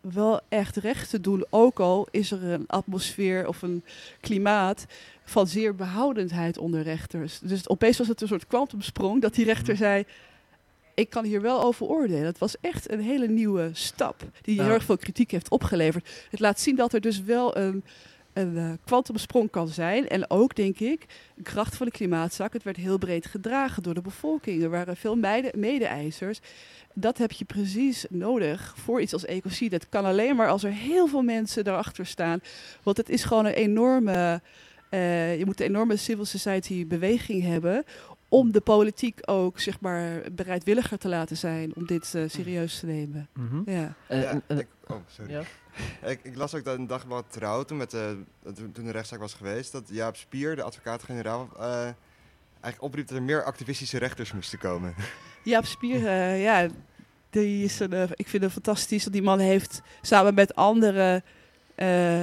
wel 0.00 0.40
echt 0.48 0.76
recht 0.76 1.10
te 1.10 1.20
doen, 1.20 1.44
ook 1.50 1.80
al 1.80 2.08
is 2.10 2.30
er 2.30 2.44
een 2.44 2.66
atmosfeer 2.66 3.48
of 3.48 3.62
een 3.62 3.84
klimaat 4.20 4.86
van 5.24 5.46
zeer 5.46 5.74
behoudendheid 5.74 6.58
onder 6.58 6.82
rechters. 6.82 7.38
Dus 7.38 7.68
opeens 7.68 7.98
was 7.98 8.08
het 8.08 8.20
een 8.20 8.28
soort 8.28 8.46
kwantumsprong 8.46 9.22
dat 9.22 9.34
die 9.34 9.44
rechter 9.44 9.74
mhm. 9.74 9.82
zei... 9.82 10.04
ik 10.94 11.10
kan 11.10 11.24
hier 11.24 11.40
wel 11.40 11.62
over 11.62 11.86
oordelen. 11.86 12.24
Het 12.24 12.38
was 12.38 12.56
echt 12.60 12.90
een 12.90 13.00
hele 13.00 13.28
nieuwe 13.28 13.70
stap 13.72 14.22
die 14.42 14.62
heel 14.62 14.72
erg 14.72 14.84
veel 14.84 14.98
kritiek 14.98 15.30
heeft 15.30 15.50
opgeleverd. 15.50 16.26
Het 16.30 16.40
laat 16.40 16.60
zien 16.60 16.76
dat 16.76 16.92
er 16.92 17.00
dus 17.00 17.22
wel 17.22 17.56
een 17.56 17.84
een 18.38 18.78
kwantumsprong 18.84 19.44
uh, 19.44 19.50
kan 19.50 19.68
zijn. 19.68 20.08
En 20.08 20.30
ook, 20.30 20.54
denk 20.54 20.78
ik, 20.78 21.06
de 21.34 21.42
kracht 21.42 21.76
van 21.76 21.86
de 21.86 21.92
klimaatzaak. 21.92 22.52
Het 22.52 22.62
werd 22.62 22.76
heel 22.76 22.98
breed 22.98 23.26
gedragen 23.26 23.82
door 23.82 23.94
de 23.94 24.00
bevolking. 24.00 24.62
Er 24.62 24.70
waren 24.70 24.96
veel 24.96 25.16
mede-eisers. 25.54 26.40
Dat 26.94 27.18
heb 27.18 27.32
je 27.32 27.44
precies 27.44 28.06
nodig 28.10 28.74
voor 28.76 29.00
iets 29.00 29.12
als 29.12 29.24
ecocide. 29.24 29.76
Het 29.76 29.88
kan 29.88 30.04
alleen 30.04 30.36
maar 30.36 30.48
als 30.48 30.64
er 30.64 30.72
heel 30.72 31.06
veel 31.06 31.22
mensen 31.22 31.64
daarachter 31.64 32.06
staan. 32.06 32.40
Want 32.82 32.96
het 32.96 33.08
is 33.08 33.24
gewoon 33.24 33.46
een 33.46 33.52
enorme 33.52 34.40
uh, 34.90 35.38
je 35.38 35.44
moet 35.44 35.60
een 35.60 35.66
enorme 35.66 35.96
civil 35.96 36.24
society 36.24 36.86
beweging 36.86 37.42
hebben 37.42 37.84
om 38.28 38.52
de 38.52 38.60
politiek 38.60 39.20
ook 39.24 39.60
zeg 39.60 39.80
maar 39.80 40.22
bereidwilliger 40.32 40.98
te 40.98 41.08
laten 41.08 41.36
zijn 41.36 41.74
om 41.74 41.86
dit 41.86 42.12
uh, 42.16 42.28
serieus 42.28 42.78
te 42.78 42.86
nemen. 42.86 43.28
Mm 43.34 43.48
-hmm. 43.48 43.62
ja. 43.66 43.94
Uh, 44.10 44.22
ja 44.22 44.40
ik, 44.46 44.66
oh, 44.86 44.96
sorry. 45.06 45.32
Ja. 45.32 45.42
ik, 46.22 46.36
las 46.36 46.54
ook 46.54 46.64
dat 46.64 46.78
een 46.78 46.86
dag 46.86 47.04
wat 47.04 47.24
trouw 47.28 47.62
toen, 47.62 47.76
met 47.76 47.90
de, 47.90 48.16
toen 48.72 48.84
de 48.84 48.90
rechtszaak 48.90 49.20
was 49.20 49.34
geweest, 49.34 49.72
dat 49.72 49.82
Jaap 49.86 50.16
Spier, 50.16 50.56
de 50.56 50.62
advocaat-generaal, 50.62 51.48
eigenlijk 52.60 52.82
opriep 52.82 53.08
dat 53.08 53.16
er 53.16 53.22
meer 53.22 53.44
activistische 53.44 53.98
rechters 53.98 54.32
moesten 54.32 54.58
komen. 54.58 54.94
Jaap 55.44 55.64
Spier, 55.64 56.00
ja, 56.36 56.68
die 57.30 57.64
is 57.64 57.80
een, 57.80 58.08
ik 58.14 58.28
vind 58.28 58.42
het 58.42 58.52
fantastisch 58.52 59.04
dat 59.04 59.12
die 59.12 59.22
man 59.22 59.38
heeft 59.38 59.80
samen 60.02 60.34
met 60.34 60.54
andere 60.54 61.22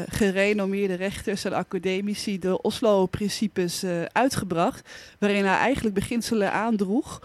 gerenommeerde 0.07 0.93
rechters 0.93 1.45
en 1.45 1.53
academici 1.53 2.39
de 2.39 2.61
Oslo-principes 2.61 3.85
uitgebracht. 4.11 4.89
Waarin 5.19 5.45
hij 5.45 5.57
eigenlijk 5.57 5.95
beginselen 5.95 6.51
aandroeg. 6.51 7.19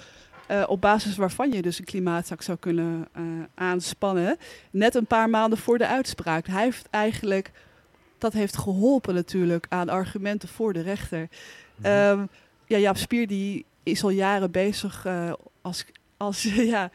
Uh, 0.51 0.65
op 0.67 0.81
basis 0.81 1.17
waarvan 1.17 1.53
je 1.53 1.63
dus 1.63 1.79
een 1.79 1.85
klimaatzaak 1.85 2.43
zou 2.43 2.59
kunnen 2.59 3.09
aanspannen. 3.55 4.37
Net 4.71 4.95
een 4.95 5.07
paar 5.07 5.31
maanden 5.31 5.59
voor 5.59 5.79
de 5.79 5.87
uitspraak. 5.87 6.47
Hij 6.47 6.63
heeft 6.63 6.87
eigenlijk, 6.91 7.51
dat 8.19 8.33
heeft 8.33 8.57
geholpen 8.57 9.15
natuurlijk 9.15 9.67
aan 9.69 9.89
argumenten 9.89 10.49
voor 10.49 10.73
de 10.73 10.81
rechter. 10.81 11.29
Mm 11.77 11.85
-hmm. 11.85 12.29
ja, 12.67 12.79
Jaap 12.79 12.97
Spier 12.97 13.27
die 13.27 13.65
is 13.83 14.03
al 14.03 14.11
jaren 14.11 14.51
bezig 14.51 15.07
als, 15.63 15.85
als, 16.17 16.43
ja, 16.75 16.91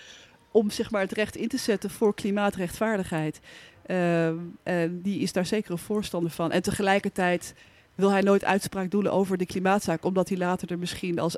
om 0.51 0.69
zeg 0.69 0.91
maar, 0.91 1.01
het 1.01 1.11
recht 1.11 1.35
in 1.35 1.47
te 1.47 1.57
zetten 1.57 1.89
voor 1.89 2.13
klimaatrechtvaardigheid. 2.13 3.39
Uh, 3.87 4.27
en 4.63 5.01
die 5.01 5.19
is 5.19 5.31
daar 5.31 5.45
zeker 5.45 5.71
een 5.71 5.77
voorstander 5.77 6.31
van. 6.31 6.51
En 6.51 6.61
tegelijkertijd 6.61 7.53
wil 7.95 8.11
hij 8.11 8.21
nooit 8.21 8.45
uitspraak 8.45 8.91
doen 8.91 9.07
over 9.07 9.37
de 9.37 9.45
klimaatzaak, 9.45 10.05
omdat 10.05 10.29
hij 10.29 10.37
later 10.37 10.71
er 10.71 10.79
misschien 10.79 11.19
als 11.19 11.37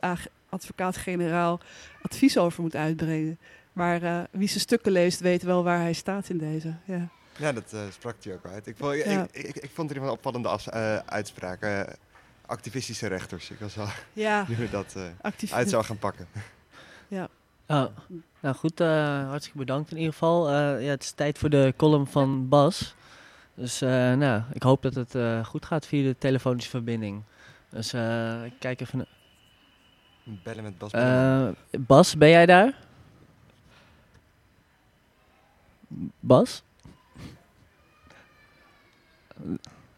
advocaat-generaal 0.50 1.60
advies 2.02 2.38
over 2.38 2.62
moet 2.62 2.76
uitbrengen. 2.76 3.40
Maar 3.74 4.04
uh, 4.04 4.22
wie 4.32 4.48
zijn 4.48 4.60
stukken 4.60 4.92
leest, 4.92 5.20
weet 5.20 5.44
wel 5.44 5.64
waar 5.64 5.80
hij 5.80 5.94
staat 5.94 6.30
in 6.30 6.38
deze. 6.38 6.74
Ja, 6.86 7.08
ja 7.38 7.52
dat 7.52 7.72
uh, 7.74 7.80
sprak 7.92 8.16
hij 8.24 8.34
ook 8.34 8.46
uit. 8.46 8.68
Ik 8.68 8.76
vond, 8.78 8.96
ja. 8.96 9.28
ik, 9.32 9.46
ik, 9.46 9.56
ik, 9.56 9.70
vond 9.74 9.92
er 9.92 9.98
een 9.98 10.10
opvallende 10.10 10.48
af, 10.48 10.74
uh, 10.74 10.98
uitspraak. 10.98 11.88
activistische 12.46 13.08
rechters. 13.08 13.50
Ik 13.50 13.60
was 13.60 13.76
wel 13.76 13.88
ja. 14.14 14.46
nu 14.58 14.70
dat 14.70 14.96
uit 15.50 15.70
zou 15.70 15.84
gaan 15.84 16.00
pakken. 16.00 16.28
Ja. 17.10 17.28
Oh, 17.68 17.86
nou 18.40 18.56
goed, 18.56 18.82
uh, 18.82 19.28
hartstikke 19.28 19.58
bedankt 19.58 19.92
in 19.92 19.98
ieder 19.98 20.14
geval. 20.14 20.50
Uh, 20.50 20.84
ja, 20.84 20.90
het 20.90 21.04
is 21.04 21.12
tijd 21.12 21.38
voor 21.38 21.50
de 21.50 21.74
column 21.78 22.08
van 22.08 22.48
Bas. 22.48 22.96
Dus 23.54 23.82
uh, 23.82 23.90
nou, 23.90 24.42
ik 24.54 24.64
hoop 24.64 24.82
dat 24.82 24.96
het 24.96 25.46
goed 25.48 25.66
gaat 25.66 25.86
via 25.86 26.04
de 26.04 26.16
telefonische 26.18 26.70
verbinding. 26.70 27.24
Dus 27.70 27.94
ik 28.46 28.54
kijk 28.60 28.82
even... 28.82 29.08
Bellen 30.44 30.64
met 30.64 30.78
Bas. 30.78 30.92
Bas, 31.80 32.18
ben 32.18 32.30
jij 32.30 32.46
daar? 32.46 32.74
Bas? 36.20 36.64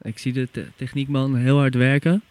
Ik 0.02 0.18
zie 0.18 0.34
de 0.34 0.52
te 0.52 0.65
techniekman 0.76 1.36
heel 1.36 1.58
hard 1.58 1.76
werken. 1.76 2.22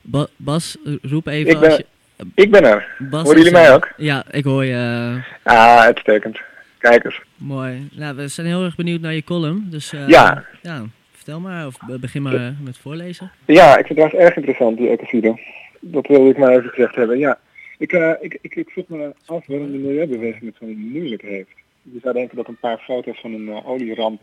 Ba 0.00 0.26
Bas, 0.36 0.76
roep 1.02 1.26
even 1.26 1.56
als 1.56 1.76
je... 1.76 1.86
Ik 2.34 2.50
ben 2.50 2.64
er. 2.64 2.96
Bas 2.98 3.22
Horen 3.22 3.36
jullie 3.36 3.52
mij 3.52 3.74
ook? 3.74 3.92
Ja, 3.96 4.24
ik 4.30 4.44
hoor 4.44 4.64
je. 4.64 5.20
Ah, 5.42 5.78
uitstekend. 5.78 6.40
Kijk 6.78 7.04
eens. 7.04 7.20
Mooi. 7.36 7.88
Nou, 7.92 8.16
we 8.16 8.28
zijn 8.28 8.46
heel 8.46 8.64
erg 8.64 8.76
benieuwd 8.76 9.00
naar 9.00 9.14
je 9.14 9.24
column. 9.24 9.66
Dus 9.70 9.92
uh, 9.92 10.08
ja. 10.08 10.44
ja, 10.62 10.82
vertel 11.12 11.40
maar, 11.40 11.66
of 11.66 11.76
begin 12.00 12.22
maar 12.22 12.54
met 12.60 12.78
voorlezen. 12.78 13.30
Ja, 13.44 13.76
ik 13.76 13.86
vind 13.86 13.98
het 13.98 14.12
erg 14.12 14.36
interessant, 14.36 14.76
die 14.76 14.88
ecocide. 14.88 15.40
Dat 15.80 16.06
wilde 16.06 16.30
ik 16.30 16.38
maar 16.38 16.50
even 16.50 16.70
gezegd 16.70 16.94
hebben. 16.94 17.18
Ja, 17.18 17.38
ik, 17.78 17.92
uh, 17.92 18.12
ik, 18.20 18.38
ik, 18.40 18.54
ik 18.54 18.70
vroeg 18.70 18.88
me 18.88 19.14
af 19.26 19.46
waarom 19.46 19.72
de 19.72 19.78
milieubeweging 19.78 20.44
het 20.44 20.56
zo 20.60 20.66
moeilijk 20.66 21.22
heeft. 21.22 21.50
Je 21.82 21.98
zou 22.02 22.14
denken 22.14 22.36
dat 22.36 22.48
een 22.48 22.58
paar 22.58 22.78
foto's 22.78 23.20
van 23.20 23.32
een 23.32 23.46
uh, 23.48 23.68
olieramp 23.68 24.22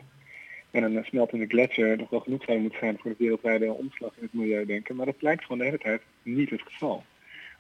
en 0.72 0.84
een 0.84 1.06
smeltende 1.06 1.46
gletsjer 1.48 1.98
nog 1.98 2.10
wel 2.10 2.20
genoeg 2.20 2.44
zouden 2.44 2.62
moeten 2.62 2.80
zijn 2.80 2.98
voor 3.00 3.12
de 3.12 3.18
wereldwijde 3.20 3.72
omslag 3.72 4.12
in 4.18 4.24
het 4.24 4.34
milieudenken. 4.34 4.96
Maar 4.96 5.06
dat 5.06 5.18
blijkt 5.18 5.42
gewoon 5.42 5.58
de 5.58 5.64
hele 5.64 5.78
tijd 5.78 6.02
niet 6.24 6.50
het 6.50 6.62
geval. 6.62 7.04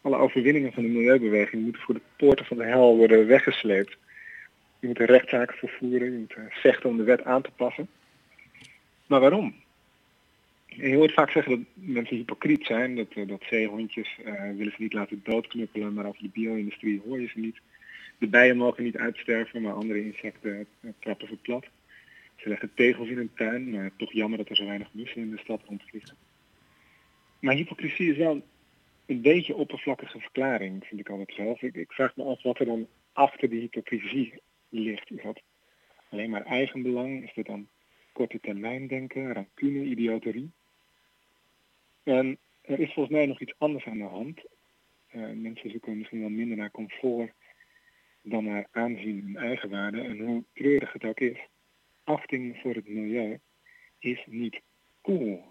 Alle 0.01 0.17
overwinningen 0.17 0.73
van 0.73 0.83
de 0.83 0.89
milieubeweging 0.89 1.63
moeten 1.63 1.81
voor 1.81 1.93
de 1.93 2.01
poorten 2.15 2.45
van 2.45 2.57
de 2.57 2.63
hel 2.63 2.97
worden 2.97 3.27
weggesleept. 3.27 3.97
Je 4.79 4.87
moet 4.87 4.99
rechtszaken 4.99 5.57
vervoeren, 5.57 6.11
je 6.11 6.17
moet 6.17 6.33
eh, 6.33 6.43
vechten 6.49 6.89
om 6.89 6.97
de 6.97 7.03
wet 7.03 7.23
aan 7.23 7.41
te 7.41 7.51
passen. 7.55 7.87
Maar 9.07 9.19
waarom? 9.19 9.55
Je 10.77 10.95
hoort 10.95 11.13
vaak 11.13 11.31
zeggen 11.31 11.51
dat 11.51 11.67
mensen 11.75 12.15
hypocriet 12.15 12.65
zijn, 12.65 12.95
dat, 12.95 13.11
eh, 13.13 13.27
dat 13.27 13.43
zeehondjes 13.49 14.17
uh, 14.25 14.41
willen 14.41 14.73
ze 14.75 14.81
niet 14.81 14.93
laten 14.93 15.21
doodknuppelen, 15.23 15.93
maar 15.93 16.05
over 16.05 16.21
de 16.21 16.29
bio-industrie 16.29 17.01
hoor 17.05 17.21
je 17.21 17.27
ze 17.27 17.39
niet. 17.39 17.59
De 18.17 18.27
bijen 18.27 18.57
mogen 18.57 18.83
niet 18.83 18.97
uitsterven, 18.97 19.61
maar 19.61 19.73
andere 19.73 20.03
insecten 20.03 20.67
trappen 20.99 21.27
ze 21.27 21.35
plat. 21.35 21.65
Ze 22.35 22.49
leggen 22.49 22.71
tegels 22.73 23.09
in 23.09 23.17
hun 23.17 23.33
tuin, 23.35 23.69
maar 23.69 23.91
toch 23.97 24.13
jammer 24.13 24.37
dat 24.37 24.49
er 24.49 24.55
zo 24.55 24.65
weinig 24.65 24.87
mussen 24.91 25.21
in 25.21 25.31
de 25.31 25.37
stad 25.37 25.61
rondvliegen. 25.65 26.15
Maar 27.39 27.55
hypocrisie 27.55 28.11
is 28.11 28.17
wel 28.17 28.41
een 29.05 29.21
beetje 29.21 29.55
oppervlakkige 29.55 30.19
verklaring, 30.19 30.85
vind 30.85 30.99
ik 30.99 31.09
altijd 31.09 31.33
zelf. 31.33 31.61
Ik, 31.61 31.91
vraag 31.91 32.15
me 32.15 32.23
af 32.23 32.43
wat 32.43 32.59
er 32.59 32.65
dan 32.65 32.87
achter 33.13 33.49
die 33.49 33.59
hypocrisie 33.59 34.33
ligt. 34.69 35.11
Is 35.11 35.23
dat 35.23 35.41
alleen 36.09 36.29
maar 36.29 36.45
eigenbelang? 36.45 37.23
Is 37.23 37.33
dit 37.33 37.45
dan 37.45 37.67
korte 38.11 38.39
termijn 38.39 38.87
denken, 38.87 39.33
rancune, 39.33 39.83
idioterie? 39.83 40.51
En 42.05 42.37
er 42.61 42.79
is 42.79 42.93
volgens 42.93 43.15
mij 43.15 43.25
nog 43.25 43.39
iets 43.39 43.53
anders 43.57 43.85
aan 43.85 43.97
de 43.97 44.03
hand. 44.03 44.41
Uh, 45.15 45.31
mensen 45.35 45.69
zoeken 45.69 45.97
misschien 45.97 46.19
wel 46.19 46.29
minder 46.29 46.57
naar 46.57 46.71
comfort 46.71 47.31
dan 48.21 48.43
naar 48.43 48.67
aanzien 48.71 49.35
en 49.35 49.43
eigenwaarde. 49.43 50.01
En 50.01 50.19
hoe 50.19 50.43
treurig 50.53 50.93
het 50.93 51.03
ook 51.03 51.19
is, 51.19 51.37
achting 52.03 52.57
voor 52.61 52.75
het 52.75 52.87
milieu 52.87 53.39
is 53.99 54.23
niet 54.25 54.61
cool. 55.01 55.43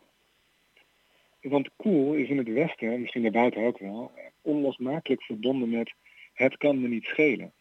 Want 1.40 1.70
koel 1.76 2.14
is 2.14 2.28
in 2.28 2.38
het 2.38 2.48
Westen, 2.48 3.00
misschien 3.00 3.22
daarbuiten 3.22 3.62
ook 3.62 3.78
wel, 3.78 4.12
onlosmakelijk 4.40 5.22
verbonden 5.22 5.70
met 5.70 5.94
het 6.32 6.56
kan 6.56 6.80
me 6.80 6.88
niet 6.88 7.04
schelen. 7.04 7.52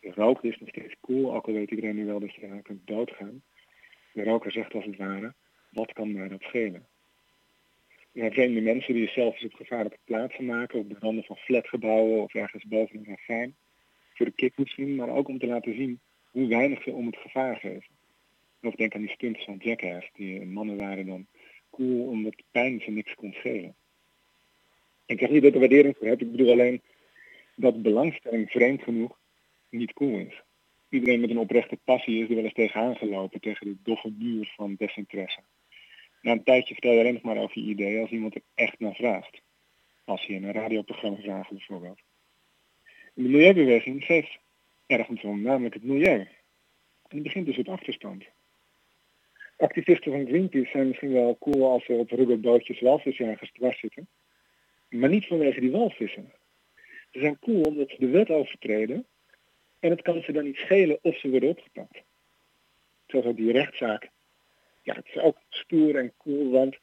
De 0.00 0.12
rook 0.14 0.44
is 0.44 0.58
nog 0.58 0.68
steeds 0.68 0.94
cool, 1.00 1.34
ook 1.34 1.46
al 1.46 1.52
weet 1.52 1.70
iedereen 1.70 1.96
nu 1.96 2.04
wel 2.04 2.20
dat 2.20 2.34
je 2.34 2.42
eraan 2.42 2.62
kunt 2.62 2.86
doodgaan. 2.86 3.42
De 4.12 4.24
roker 4.24 4.52
zegt 4.52 4.74
als 4.74 4.84
het 4.84 4.96
ware, 4.96 5.34
wat 5.70 5.92
kan 5.92 6.12
mij 6.12 6.28
dat 6.28 6.42
schelen? 6.42 6.86
Vreemde 8.14 8.60
mensen 8.60 8.94
die 8.94 9.08
zelf 9.08 9.34
eens 9.34 9.52
op 9.52 9.54
gevaarlijke 9.54 9.98
plaatsen 10.04 10.44
maken, 10.44 10.78
op 10.78 10.88
de 10.88 10.96
randen 10.98 11.24
van 11.24 11.36
flatgebouwen 11.36 12.22
of 12.22 12.34
ergens 12.34 12.64
boven 12.64 12.98
een 12.98 13.06
ravijn. 13.06 13.54
Voor 14.14 14.26
de 14.26 14.32
kick 14.32 14.58
misschien, 14.58 14.94
maar 14.94 15.08
ook 15.08 15.28
om 15.28 15.38
te 15.38 15.46
laten 15.46 15.74
zien 15.74 16.00
hoe 16.30 16.48
weinig 16.48 16.82
ze 16.82 16.92
om 16.92 17.06
het 17.06 17.16
gevaar 17.16 17.56
geven. 17.56 17.92
Of 18.62 18.74
denk 18.74 18.94
aan 18.94 19.00
die 19.00 19.10
stunts 19.10 19.44
van 19.44 19.56
Jackass, 19.62 20.10
die 20.12 20.46
mannen 20.46 20.76
waren 20.76 21.06
dan 21.06 21.26
cool 21.70 22.08
omdat 22.08 22.42
pijn 22.50 22.80
ze 22.80 22.90
niks 22.90 23.14
kon 23.14 23.32
schelen. 23.32 23.74
Ik 25.06 25.18
zeg 25.18 25.30
niet 25.30 25.42
dat 25.42 25.54
er 25.54 25.60
waardering 25.60 25.96
voor 25.96 26.06
heb, 26.06 26.20
ik 26.20 26.30
bedoel 26.30 26.50
alleen 26.50 26.80
dat 27.56 27.82
belangstelling 27.82 28.50
vreemd 28.50 28.82
genoeg 28.82 29.18
niet 29.70 29.92
cool 29.92 30.18
is. 30.18 30.42
Iedereen 30.88 31.20
met 31.20 31.30
een 31.30 31.38
oprechte 31.38 31.78
passie 31.84 32.22
is 32.22 32.28
er 32.28 32.34
wel 32.34 32.44
eens 32.44 32.52
tegenaan 32.52 32.96
gelopen, 32.96 33.40
tegen 33.40 33.66
de 33.66 33.76
doffe 33.82 34.12
muur 34.18 34.52
van 34.56 34.74
desinteresse. 34.78 35.40
Na 36.24 36.32
een 36.32 36.42
tijdje 36.42 36.74
vertel 36.74 36.92
je 36.92 36.98
alleen 36.98 37.12
nog 37.12 37.22
maar 37.22 37.36
over 37.36 37.60
je 37.60 37.68
idee 37.68 38.00
als 38.00 38.10
iemand 38.10 38.34
er 38.34 38.42
echt 38.54 38.78
naar 38.78 38.94
vraagt. 38.94 39.40
Als 40.04 40.22
je 40.22 40.32
in 40.32 40.44
een 40.44 40.52
radioprogramma 40.52 41.18
vraagt 41.18 41.50
bijvoorbeeld. 41.50 42.00
de 43.14 43.22
milieubeweging 43.22 44.04
geeft 44.04 44.38
ergens 44.86 45.22
om, 45.22 45.42
namelijk 45.42 45.74
het 45.74 45.82
milieu. 45.82 46.18
En 46.18 46.28
die 47.08 47.22
begint 47.22 47.46
dus 47.46 47.58
op 47.58 47.68
achterstand. 47.68 48.24
Activisten 49.56 50.12
van 50.12 50.26
Greenpeace 50.26 50.70
zijn 50.70 50.86
misschien 50.86 51.12
wel 51.12 51.38
cool 51.38 51.70
als 51.70 51.84
ze 51.84 51.92
op 51.92 52.10
rubberbootjes 52.10 52.80
walvisjagers 52.80 53.52
dwars 53.52 53.80
zitten. 53.80 54.08
Maar 54.88 55.08
niet 55.08 55.26
vanwege 55.26 55.60
die 55.60 55.70
walvissen. 55.70 56.32
Ze 57.10 57.18
zijn 57.20 57.38
cool 57.38 57.60
omdat 57.60 57.90
ze 57.90 57.96
de 57.98 58.08
wet 58.08 58.30
overtreden 58.30 59.06
en 59.80 59.90
het 59.90 60.02
kan 60.02 60.22
ze 60.22 60.32
dan 60.32 60.44
niet 60.44 60.56
schelen 60.56 60.98
of 61.02 61.18
ze 61.18 61.30
worden 61.30 61.48
opgepakt. 61.48 62.02
Zoals 63.06 63.26
ook 63.26 63.36
die 63.36 63.52
rechtszaak. 63.52 64.12
Ja, 64.84 64.94
het 64.94 65.06
is 65.06 65.18
ook 65.18 65.36
stoer 65.48 65.96
en 65.96 66.12
cool, 66.18 66.50
want 66.50 66.76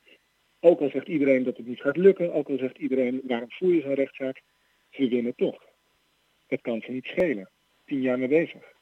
ook 0.60 0.80
al 0.80 0.90
zegt 0.90 1.08
iedereen 1.08 1.44
dat 1.44 1.58
het 1.58 1.68
niet 1.68 1.82
gaat 1.82 1.98
lukken, 1.98 2.34
ook 2.34 2.50
al 2.50 2.58
zegt 2.58 2.78
iedereen 2.78 3.22
waarom 3.24 3.52
voer 3.52 3.74
je 3.74 3.82
zo'n 3.82 3.94
rechtszaak, 3.94 4.42
ze 4.90 5.08
winnen 5.08 5.36
toch. 5.36 5.64
Het 6.48 6.62
kan 6.62 6.82
ze 6.82 6.92
niet 6.92 7.06
schelen. 7.06 7.50
Tien 7.86 8.02
jaar 8.02 8.20
mee 8.20 8.28
bezig. 8.28 8.74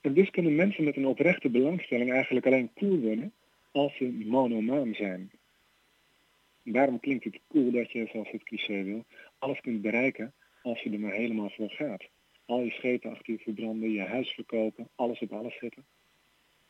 En 0.00 0.14
dus 0.14 0.30
kunnen 0.30 0.54
mensen 0.54 0.84
met 0.84 0.96
een 0.96 1.06
oprechte 1.06 1.48
belangstelling 1.48 2.12
eigenlijk 2.12 2.46
alleen 2.46 2.70
cool 2.74 2.98
worden 2.98 3.32
als 3.72 3.96
ze 3.96 4.04
monomaan 4.24 4.94
zijn. 4.94 5.30
Daarom 6.62 7.00
klinkt 7.00 7.24
het 7.24 7.40
cool 7.48 7.70
dat 7.70 7.92
je, 7.92 8.08
zoals 8.12 8.30
het 8.30 8.42
cliché 8.42 8.82
wil, 8.82 9.04
alles 9.38 9.60
kunt 9.60 9.82
bereiken 9.82 10.32
als 10.62 10.80
je 10.80 10.90
er 10.90 11.00
maar 11.00 11.12
helemaal 11.12 11.50
voor 11.50 11.70
gaat. 11.70 12.04
Al 12.44 12.60
je 12.60 12.70
schepen 12.70 13.10
achter 13.10 13.32
je 13.32 13.38
verbranden, 13.38 13.90
je 13.90 14.00
huis 14.00 14.30
verkopen, 14.30 14.88
alles 14.94 15.20
op 15.20 15.32
alles 15.32 15.58
zetten. 15.58 15.84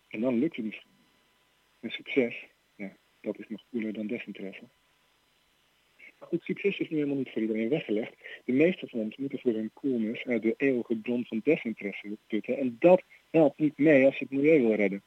En 0.09 0.21
dan 0.21 0.39
lukt 0.39 0.57
het 0.57 0.65
misschien. 0.65 0.91
En 1.81 1.91
succes, 1.91 2.47
ja, 2.77 2.97
dat 3.21 3.39
is 3.39 3.49
nog 3.49 3.63
cooler 3.71 3.93
dan 3.93 4.07
desinteresse. 4.07 4.65
Maar 6.19 6.29
goed, 6.29 6.43
succes 6.43 6.79
is 6.79 6.89
nu 6.89 6.97
helemaal 6.97 7.17
niet 7.17 7.31
voor 7.31 7.43
iedereen 7.43 7.69
weggelegd. 7.69 8.13
De 8.45 8.53
meeste 8.53 8.87
van 8.89 9.01
ons 9.01 9.17
moeten 9.17 9.39
voor 9.39 9.53
hun 9.53 9.71
coolness 9.75 10.25
uit 10.25 10.43
de 10.43 10.55
eeuwige 10.57 10.97
bron 10.97 11.25
van 11.25 11.41
desinteresse 11.45 12.17
putten. 12.27 12.59
En 12.59 12.77
dat 12.79 13.03
helpt 13.31 13.59
niet 13.59 13.79
mee 13.79 14.05
als 14.05 14.19
je 14.19 14.25
het 14.25 14.33
milieu 14.33 14.61
wil 14.61 14.75
redden. 14.75 15.03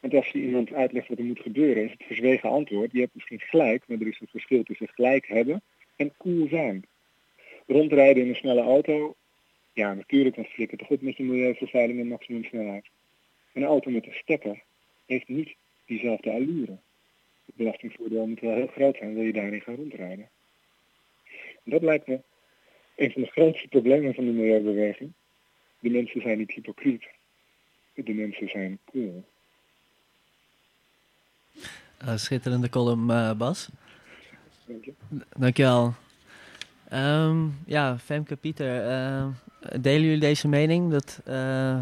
Want 0.00 0.14
als 0.14 0.28
je 0.28 0.38
iemand 0.38 0.72
uitlegt 0.72 1.08
wat 1.08 1.18
er 1.18 1.24
moet 1.24 1.40
gebeuren, 1.40 1.84
is 1.84 1.90
het 1.90 2.02
verzwegen 2.02 2.50
antwoord. 2.50 2.92
Je 2.92 3.00
hebt 3.00 3.14
misschien 3.14 3.40
gelijk, 3.40 3.84
maar 3.86 4.00
er 4.00 4.06
is 4.06 4.20
een 4.20 4.26
verschil 4.26 4.62
tussen 4.62 4.88
gelijk 4.88 5.26
hebben 5.26 5.62
en 5.96 6.12
cool 6.16 6.48
zijn. 6.48 6.84
Rondrijden 7.66 8.22
in 8.22 8.28
een 8.28 8.34
snelle 8.34 8.62
auto, 8.62 9.14
ja 9.72 9.94
natuurlijk, 9.94 10.36
dan 10.36 10.44
flikkert 10.44 10.78
toch 10.78 10.88
goed 10.88 11.02
met 11.02 11.16
je 11.16 11.24
milieuvervuiling 11.24 12.00
en 12.00 12.08
maximum 12.08 12.44
snelheid. 12.44 12.86
Een 13.52 13.64
auto 13.64 13.90
met 13.90 14.06
een 14.06 14.14
stekker 14.14 14.62
heeft 15.06 15.28
niet 15.28 15.54
diezelfde 15.86 16.30
allure. 16.30 16.78
Het 17.46 17.54
belastingvoordeel 17.54 18.26
moet 18.26 18.40
wel 18.40 18.54
heel 18.54 18.66
groot 18.66 18.96
zijn, 18.96 19.14
wil 19.14 19.22
je 19.22 19.32
daarin 19.32 19.60
gaan 19.60 19.74
rondrijden. 19.74 20.28
En 21.64 21.70
dat 21.70 21.82
lijkt 21.82 22.06
me 22.06 22.20
een 22.96 23.12
van 23.12 23.22
de 23.22 23.28
grootste 23.28 23.68
problemen 23.68 24.14
van 24.14 24.24
de 24.24 24.30
milieubeweging. 24.30 25.12
De 25.80 25.90
mensen 25.90 26.20
zijn 26.20 26.38
niet 26.38 26.52
hypocriet. 26.52 27.08
De 27.94 28.14
mensen 28.14 28.48
zijn 28.48 28.78
cool. 28.84 29.24
Uh, 32.04 32.16
schitterende 32.16 32.68
column, 32.68 33.10
uh, 33.10 33.32
Bas. 33.32 33.68
Dank 34.66 34.84
je. 34.84 34.92
Dankjewel. 35.38 35.94
Um, 36.92 37.58
ja, 37.66 37.98
Femke, 37.98 38.36
Pieter, 38.36 38.84
uh, 38.84 39.26
delen 39.80 40.02
jullie 40.02 40.20
deze 40.20 40.48
mening 40.48 40.90
dat 40.90 41.20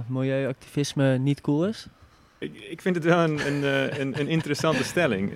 milieuactivisme 0.07 1.19
niet 1.19 1.41
cool 1.41 1.67
is? 1.67 1.87
Ik, 2.39 2.61
ik 2.71 2.81
vind 2.81 2.95
het 2.95 3.05
wel 3.05 3.19
een, 3.19 3.47
een, 3.47 3.63
een, 4.01 4.21
een 4.21 4.29
interessante 4.29 4.85
stelling. 4.85 5.31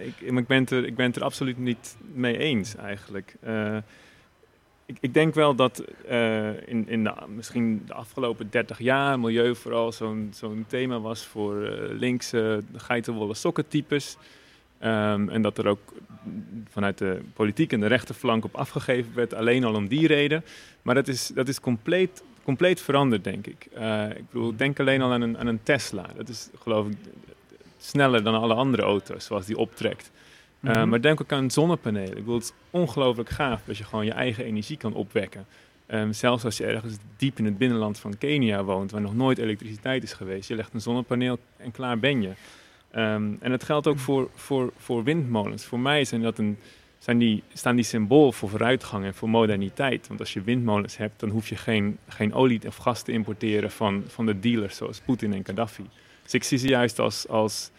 ik, 0.00 0.20
ik, 0.20 0.46
ben 0.46 0.60
het 0.60 0.70
er, 0.70 0.86
ik 0.86 0.96
ben 0.96 1.14
er 1.14 1.24
absoluut 1.24 1.58
niet 1.58 1.96
mee 2.12 2.38
eens 2.38 2.76
eigenlijk 2.76 3.36
ik, 4.90 4.96
ik, 5.00 5.14
denk 5.14 5.34
wel 5.34 5.54
dat 5.54 5.84
uh, 6.10 6.68
in, 6.68 6.88
in 6.88 7.04
de, 7.04 7.12
misschien 7.28 7.82
de 7.86 7.94
afgelopen 7.94 8.50
30 8.50 8.78
jaar 8.78 9.20
milieu 9.20 9.56
vooral 9.56 9.92
zo'n 9.92 10.64
thema 10.68 11.00
was 11.00 11.24
voor 11.24 11.56
uh, 11.56 11.98
linkse 11.98 12.62
geitenwolle 12.76 13.34
sokkentypes. 13.34 14.16
Um, 14.84 15.28
en 15.28 15.42
dat 15.42 15.58
er 15.58 15.66
ook 15.66 15.92
vanuit 16.70 16.98
de 16.98 17.20
politiek 17.34 17.72
en 17.72 17.80
de 17.80 17.86
rechterflank 17.86 18.44
op 18.44 18.54
afgegeven 18.54 19.14
werd, 19.14 19.34
alleen 19.34 19.64
al 19.64 19.74
om 19.74 19.88
die 19.88 20.06
reden. 20.06 20.44
Maar 20.82 20.94
dat 20.94 21.08
is, 21.08 21.26
dat 21.34 21.48
is 21.48 21.60
compleet, 21.60 22.22
compleet 22.42 22.80
veranderd, 22.80 23.24
denk 23.24 23.46
ik. 23.46 23.68
Uh, 23.78 24.10
ik 24.10 24.30
bedoel, 24.30 24.56
denk 24.56 24.80
alleen 24.80 25.02
al 25.02 25.12
aan 25.12 25.20
een, 25.20 25.38
aan 25.38 25.46
een 25.46 25.62
Tesla. 25.62 26.06
Dat 26.16 26.28
is 26.28 26.48
geloof 26.62 26.86
ik 26.86 26.96
sneller 27.78 28.22
dan 28.22 28.34
alle 28.34 28.54
andere 28.54 28.82
auto's 28.82 29.24
zoals 29.24 29.46
die 29.46 29.56
optrekt. 29.56 30.10
Uh, 30.60 30.84
maar 30.84 31.00
denk 31.00 31.20
ook 31.20 31.32
aan 31.32 31.50
zonnepanelen. 31.50 32.10
Ik 32.10 32.14
bedoel, 32.14 32.34
het 32.34 32.44
is 32.44 32.52
ongelooflijk 32.70 33.28
gaaf 33.28 33.62
dat 33.64 33.76
je 33.76 33.84
gewoon 33.84 34.04
je 34.04 34.12
eigen 34.12 34.44
energie 34.44 34.76
kan 34.76 34.94
opwekken. 34.94 35.46
Um, 35.88 36.12
zelfs 36.12 36.44
als 36.44 36.56
je 36.56 36.64
ergens 36.64 36.96
diep 37.16 37.38
in 37.38 37.44
het 37.44 37.58
binnenland 37.58 37.98
van 37.98 38.18
Kenia 38.18 38.64
woont, 38.64 38.90
waar 38.90 39.00
nog 39.00 39.14
nooit 39.14 39.38
elektriciteit 39.38 40.02
is 40.02 40.12
geweest. 40.12 40.48
Je 40.48 40.54
legt 40.54 40.74
een 40.74 40.80
zonnepaneel 40.80 41.38
en 41.56 41.70
klaar 41.70 41.98
ben 41.98 42.22
je. 42.22 42.30
Um, 42.96 43.36
en 43.40 43.50
dat 43.50 43.64
geldt 43.64 43.86
ook 43.86 43.98
voor, 43.98 44.30
voor, 44.34 44.72
voor 44.76 45.04
windmolens. 45.04 45.64
Voor 45.64 45.80
mij 45.80 46.04
zijn 46.04 46.22
dat 46.22 46.38
een, 46.38 46.58
zijn 46.98 47.18
die, 47.18 47.42
staan 47.52 47.76
die 47.76 47.84
symbool 47.84 48.32
voor 48.32 48.48
vooruitgang 48.48 49.04
en 49.04 49.14
voor 49.14 49.28
moderniteit. 49.28 50.08
Want 50.08 50.20
als 50.20 50.32
je 50.32 50.42
windmolens 50.42 50.96
hebt, 50.96 51.20
dan 51.20 51.28
hoef 51.28 51.48
je 51.48 51.56
geen, 51.56 51.98
geen 52.08 52.34
olie 52.34 52.66
of 52.66 52.76
gas 52.76 53.02
te 53.02 53.12
importeren 53.12 53.70
van, 53.70 54.04
van 54.06 54.26
de 54.26 54.40
dealers 54.40 54.76
zoals 54.76 55.00
Poetin 55.00 55.32
en 55.32 55.44
Gaddafi. 55.44 55.86
Dus 56.22 56.34
ik 56.34 56.44
zie 56.44 56.58
ze 56.58 56.68
juist 56.68 56.98
als, 56.98 57.28
als 57.28 57.70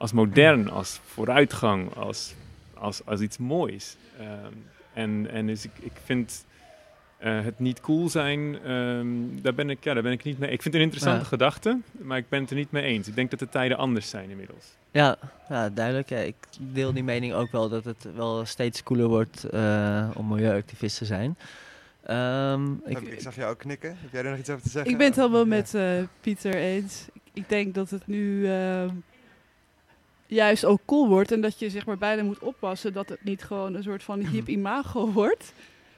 als 0.00 0.12
modern, 0.12 0.70
als 0.70 1.00
vooruitgang, 1.04 1.94
als, 1.94 2.34
als, 2.74 3.04
als 3.04 3.20
iets 3.20 3.38
moois. 3.38 3.96
Um, 4.20 4.64
en, 4.92 5.30
en 5.30 5.46
dus 5.46 5.64
ik, 5.64 5.70
ik 5.80 5.92
vind 6.04 6.44
uh, 7.24 7.44
het 7.44 7.58
niet 7.58 7.80
cool 7.80 8.08
zijn, 8.08 8.70
um, 8.70 9.42
daar, 9.42 9.54
ben 9.54 9.70
ik, 9.70 9.84
ja, 9.84 9.94
daar 9.94 10.02
ben 10.02 10.12
ik 10.12 10.24
niet 10.24 10.38
mee. 10.38 10.50
Ik 10.50 10.62
vind 10.62 10.74
het 10.74 10.82
een 10.82 10.88
interessante 10.88 11.22
ja. 11.22 11.28
gedachte, 11.28 11.78
maar 11.98 12.18
ik 12.18 12.28
ben 12.28 12.40
het 12.40 12.50
er 12.50 12.56
niet 12.56 12.70
mee 12.70 12.82
eens. 12.82 13.08
Ik 13.08 13.14
denk 13.14 13.30
dat 13.30 13.38
de 13.38 13.48
tijden 13.48 13.76
anders 13.76 14.08
zijn 14.08 14.30
inmiddels. 14.30 14.64
Ja, 14.90 15.16
ja 15.48 15.68
duidelijk. 15.68 16.08
Ja. 16.08 16.18
Ik 16.18 16.36
deel 16.58 16.92
die 16.92 17.04
mening 17.04 17.34
ook 17.34 17.50
wel 17.50 17.68
dat 17.68 17.84
het 17.84 18.06
wel 18.14 18.44
steeds 18.44 18.82
cooler 18.82 19.06
wordt 19.08 19.46
uh, 19.54 20.10
om 20.14 20.28
milieuactivist 20.28 20.98
te 20.98 21.04
zijn. 21.04 21.36
Um, 22.10 22.80
ik, 22.84 23.00
ik, 23.00 23.20
zag 23.20 23.36
jou 23.36 23.50
ook 23.50 23.58
knikken. 23.58 23.96
Heb 24.00 24.12
jij 24.12 24.24
er 24.24 24.30
nog 24.30 24.38
iets 24.38 24.50
over 24.50 24.62
te 24.62 24.70
zeggen? 24.70 24.90
Ik 24.90 24.98
ben 24.98 25.06
het 25.06 25.16
wel 25.16 25.46
met 25.46 25.74
uh, 25.74 26.02
Pieter 26.20 26.54
eens. 26.54 27.06
Ik, 27.12 27.22
ik, 27.32 27.48
denk 27.48 27.74
dat 27.74 27.90
het 27.90 28.06
nu 28.06 28.48
juist 30.26 30.64
ook 30.64 30.80
cool 30.86 31.08
wordt. 31.08 31.32
En 31.32 31.40
dat 31.40 31.58
je 31.58 31.70
zeg 31.70 31.86
maar 31.86 31.98
bijna 31.98 32.22
moet 32.22 32.38
oppassen 32.38 32.92
dat 32.92 33.08
het 33.08 33.24
niet 33.24 33.42
gewoon 33.42 33.74
een 33.74 33.82
soort 33.82 34.02
van 34.02 34.20
hip 34.32 34.48
imago 34.48 35.12
wordt. 35.12 35.52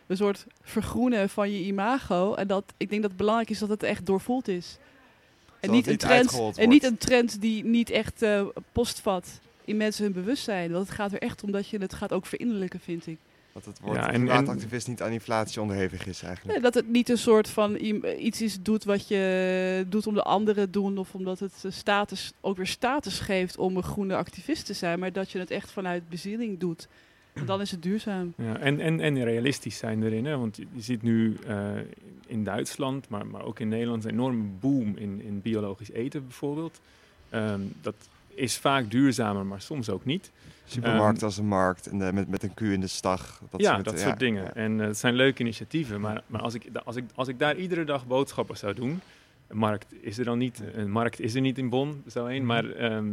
Een 0.06 0.16
soort 0.16 0.46
vergroenen 0.62 1.28
van 1.28 1.50
je 1.50 1.64
imago. 1.64 2.34
En 2.34 2.46
dat 2.46 2.64
ik 2.76 2.88
denk 2.88 3.02
dat 3.02 3.10
het 3.10 3.20
belangrijk 3.20 3.50
is 3.50 3.58
dat 3.58 3.68
het 3.68 3.82
echt 3.82 4.06
doorvoeld 4.06 4.48
is. 4.48 4.78
En 5.60 5.70
niet, 5.70 5.86
een 5.86 5.96
trend, 5.96 6.58
en 6.58 6.68
niet 6.68 6.84
een 6.84 6.98
trend 6.98 7.40
die 7.40 7.64
niet 7.64 7.90
echt 7.90 8.22
uh, 8.22 8.46
postvat 8.72 9.40
in 9.64 9.76
mensen 9.76 10.04
hun 10.04 10.12
bewustzijn. 10.12 10.72
Want 10.72 10.86
het 10.86 10.96
gaat 10.96 11.12
er 11.12 11.18
echt 11.18 11.42
om 11.42 11.50
dat 11.52 11.68
je 11.68 11.78
het 11.78 11.94
gaat 11.94 12.12
ook 12.12 12.26
verinnerlijken, 12.26 12.80
vind 12.80 13.06
ik. 13.06 13.18
Dat 13.52 13.64
het 13.64 13.80
woord 13.80 13.96
ja, 13.96 14.12
en, 14.12 14.24
klimaatactivist 14.24 14.88
niet 14.88 15.02
aan 15.02 15.12
inflatie 15.12 15.60
onderhevig 15.60 16.06
is 16.06 16.22
eigenlijk. 16.22 16.56
Ja, 16.56 16.62
dat 16.62 16.74
het 16.74 16.88
niet 16.88 17.08
een 17.08 17.18
soort 17.18 17.48
van 17.48 17.76
iets 18.18 18.42
is 18.42 18.62
doet 18.62 18.84
wat 18.84 19.08
je 19.08 19.86
doet 19.88 20.06
om 20.06 20.14
de 20.14 20.22
anderen 20.22 20.70
doen. 20.70 20.98
Of 20.98 21.14
omdat 21.14 21.38
het 21.38 21.64
status, 21.68 22.32
ook 22.40 22.56
weer 22.56 22.66
status 22.66 23.20
geeft 23.20 23.56
om 23.56 23.76
een 23.76 23.82
groene 23.82 24.16
activist 24.16 24.66
te 24.66 24.72
zijn. 24.72 24.98
Maar 24.98 25.12
dat 25.12 25.30
je 25.30 25.38
het 25.38 25.50
echt 25.50 25.70
vanuit 25.70 26.08
bezieling 26.08 26.58
doet. 26.58 26.88
Dan 27.46 27.60
is 27.60 27.70
het 27.70 27.82
duurzaam. 27.82 28.32
Ja, 28.36 28.58
en, 28.58 28.80
en, 28.80 29.00
en 29.00 29.24
realistisch 29.24 29.76
zijn 29.76 30.02
erin. 30.02 30.24
Hè? 30.24 30.36
Want 30.36 30.56
je, 30.56 30.66
je 30.72 30.80
ziet 30.80 31.02
nu 31.02 31.36
uh, 31.48 31.70
in 32.26 32.44
Duitsland, 32.44 33.08
maar, 33.08 33.26
maar 33.26 33.44
ook 33.44 33.58
in 33.58 33.68
Nederland... 33.68 34.04
een 34.04 34.10
enorme 34.10 34.44
boom 34.60 34.96
in, 34.96 35.22
in 35.22 35.40
biologisch 35.40 35.90
eten 35.90 36.22
bijvoorbeeld. 36.22 36.80
Um, 37.34 37.72
dat 37.80 37.94
is 38.34 38.58
vaak 38.58 38.90
duurzamer, 38.90 39.46
maar 39.46 39.60
soms 39.60 39.90
ook 39.90 40.04
niet. 40.04 40.30
Supermarkt 40.64 41.16
Ehm, 41.16 41.24
als 41.24 41.36
een 41.36 41.46
markt 41.46 41.86
en 41.86 42.06
eh, 42.06 42.12
met, 42.12 42.28
met 42.28 42.42
een 42.42 42.54
Q 42.54 42.60
in 42.60 42.80
de 42.80 42.86
stag. 42.86 43.40
Dat 43.50 43.60
ja, 43.60 43.72
soort, 43.72 43.84
dat 43.84 43.98
ja, 43.98 44.06
soort 44.06 44.18
dingen. 44.18 44.42
ja. 44.42 44.54
En 44.54 44.80
eh, 44.80 44.86
het 44.86 44.98
zijn 44.98 45.14
leuke 45.14 45.40
initiatieven. 45.40 46.00
Maar, 46.00 46.22
maar 46.26 46.40
als, 46.40 46.54
ik, 46.54 46.64
als, 46.84 46.96
ik, 46.96 47.04
als 47.14 47.28
ik 47.28 47.38
daar 47.38 47.56
iedere 47.56 47.84
dag 47.84 48.06
boodschappen 48.06 48.56
zou 48.56 48.74
doen. 48.74 49.00
Een 49.46 49.56
markt 49.56 49.86
is 50.00 50.18
er 50.18 50.24
dan 50.24 50.38
niet. 50.38 50.62
Een 50.74 50.90
markt 50.90 51.20
is 51.20 51.34
er 51.34 51.40
niet 51.40 51.58
in 51.58 51.68
Bonn, 51.68 52.02
zo 52.10 52.26
één. 52.26 52.46
Maar 52.46 52.70
ehm, 52.70 53.06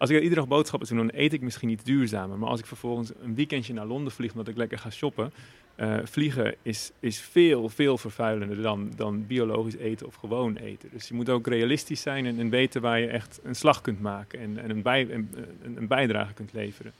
als 0.00 0.10
ik 0.10 0.16
iedere 0.16 0.34
dag 0.40 0.48
boodschappen 0.48 0.88
doen, 0.88 0.96
dan 1.06 1.10
eet 1.20 1.32
ik 1.32 1.40
misschien 1.40 1.68
niet 1.68 1.84
duurzamer. 1.84 2.38
Maar 2.38 2.48
als 2.48 2.60
ik 2.60 2.66
vervolgens 2.66 3.10
een 3.22 3.34
weekendje 3.34 3.72
naar 3.72 3.86
Londen 3.86 4.12
vlieg 4.12 4.30
omdat 4.30 4.48
ik 4.48 4.56
lekker 4.56 4.78
ga 4.78 4.90
shoppen. 4.90 5.32
eh, 5.74 5.96
vliegen 6.04 6.54
is, 6.62 6.90
is 7.00 7.20
veel, 7.20 7.68
veel 7.68 7.98
vervuilender 7.98 8.62
dan, 8.62 8.92
dan 8.96 9.26
biologisch 9.26 9.76
eten 9.76 10.06
of 10.06 10.14
gewoon 10.14 10.56
eten. 10.56 10.88
Dus 10.92 11.08
je 11.08 11.14
moet 11.14 11.28
ook 11.28 11.46
realistisch 11.46 12.00
zijn 12.00 12.26
en, 12.26 12.38
en 12.38 12.50
weten 12.50 12.80
waar 12.80 13.00
je 13.00 13.06
echt 13.06 13.40
een 13.42 13.54
slag 13.54 13.80
kunt 13.80 14.00
maken 14.00 14.40
en, 14.40 14.58
en 14.58 14.70
een, 14.70 14.82
bij, 14.82 15.10
een- 15.10 15.34
een 15.76 15.86
bijdrage 15.86 16.32
kunt 16.32 16.52
leveren. 16.52 16.92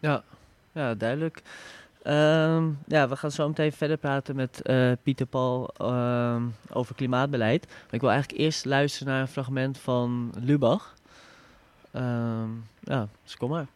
Ja, 0.00 0.24
ja 0.72 0.94
duidelijk. 0.94 1.42
Ehm, 2.02 2.64
ja, 2.86 3.08
we 3.08 3.16
gaan 3.16 3.30
zo 3.30 3.48
meteen 3.48 3.72
verder 3.72 3.96
praten 3.96 4.36
met 4.36 4.62
eh, 4.62 4.92
Pieter 5.02 5.26
Paul 5.26 5.70
ehm, 5.76 6.42
over 6.72 6.94
klimaatbeleid. 6.94 7.66
Maar 7.66 7.94
ik 7.94 8.00
wil 8.00 8.10
eigenlijk 8.10 8.40
eerst 8.40 8.64
luisteren 8.64 9.12
naar 9.12 9.20
een 9.20 9.28
fragment 9.28 9.78
van 9.78 10.32
Lubach. 10.40 10.93
Ehm, 11.94 12.50
ja, 12.80 13.08
dus 13.24 13.36
kom 13.36 13.50
maar. 13.50 13.66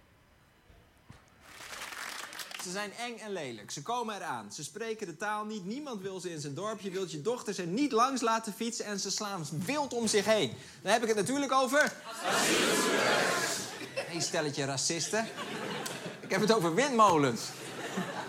Ze 2.62 2.70
zijn 2.70 2.92
eng 2.92 3.16
en 3.18 3.32
lelijk. 3.32 3.70
Ze 3.70 3.82
komen 3.82 4.16
eraan. 4.16 4.52
Ze 4.52 4.64
spreken 4.64 5.06
de 5.06 5.16
taal 5.16 5.44
niet. 5.44 5.64
Niemand 5.66 6.02
wil 6.02 6.20
ze 6.20 6.30
in 6.30 6.40
zijn 6.40 6.54
dorp. 6.54 6.80
Je 6.80 6.90
wilt 6.90 7.10
je 7.10 7.22
dochters 7.22 7.58
er 7.58 7.66
niet 7.66 7.92
langs 7.92 8.20
laten 8.20 8.52
fietsen. 8.52 8.84
En 8.84 9.00
ze 9.00 9.10
slaan 9.10 9.46
wild 9.64 9.94
om 9.94 10.06
zich 10.06 10.24
heen. 10.24 10.52
Dan 10.82 10.92
heb 10.92 11.02
ik 11.02 11.08
het 11.08 11.16
natuurlijk 11.16 11.52
over... 11.52 11.92
Hey, 13.94 14.20
stelletje 14.20 14.64
racisten. 14.64 15.26
Ik 16.20 16.30
heb 16.30 16.40
het 16.40 16.52
over 16.52 16.74
windmolens. 16.74 17.42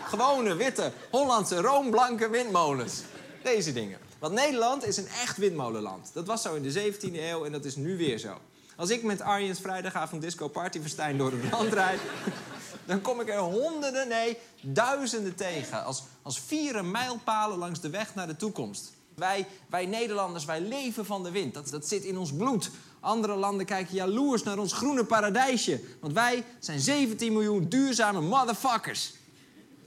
Gewone, 0.04 0.56
witte, 0.56 0.91
Hollandse, 1.12 1.62
roomblanke 1.62 2.30
windmolens. 2.30 3.02
Deze 3.43 3.73
dingen. 3.73 3.99
Want 4.19 4.34
Nederland 4.34 4.86
is 4.86 4.97
een 4.97 5.08
echt 5.08 5.38
windmolenland. 5.38 6.10
Dat 6.13 6.25
was 6.25 6.41
zo 6.41 6.56
in 6.56 6.63
de 6.63 6.93
17e 6.93 7.13
eeuw 7.13 7.45
en 7.45 7.52
dat 7.52 7.65
is 7.65 7.75
nu 7.75 7.97
weer 7.97 8.17
zo. 8.17 8.38
Als 8.80 8.89
ik 8.89 9.04
met 9.04 9.22
Arjen's 9.22 9.60
vrijdagavond 9.60 10.22
disco 10.22 10.48
party 10.48 10.80
door 11.18 11.32
het 11.32 11.52
land 11.52 11.74
rijd... 11.74 12.00
dan 12.86 13.02
kom 13.02 13.20
ik 13.20 13.30
er 13.30 13.38
honderden, 13.38 14.08
nee, 14.08 14.38
duizenden 14.62 15.36
tegen. 15.36 15.84
Als, 15.84 16.04
als 16.22 16.39
vieren 16.39 16.92
mijlpalen 16.92 17.58
langs 17.58 17.82
de 17.82 17.89
weg 17.89 18.15
naar 18.15 18.28
de 18.28 18.36
toekomst. 18.36 18.94
Wij, 19.15 19.48
wij 19.70 19.86
Nederlanders, 19.86 20.46
wij 20.46 20.62
leven 20.62 21.06
van 21.06 21.24
de 21.24 21.32
wind. 21.32 21.54
Dat, 21.54 21.70
dat 21.70 21.88
zit 21.88 22.04
in 22.04 22.18
ons 22.18 22.34
bloed. 22.34 22.72
Andere 23.00 23.36
landen 23.36 23.65
kijken 23.65 23.96
jaloers 23.96 24.44
naar 24.44 24.58
ons 24.58 24.74
groene 24.74 25.04
paradijsje. 25.04 25.82
Want 26.00 26.13
wij 26.13 26.44
zijn 26.60 26.80
17 26.80 27.34
miljoen 27.34 27.70
duurzame 27.70 28.22
motherfuckers. 28.22 29.13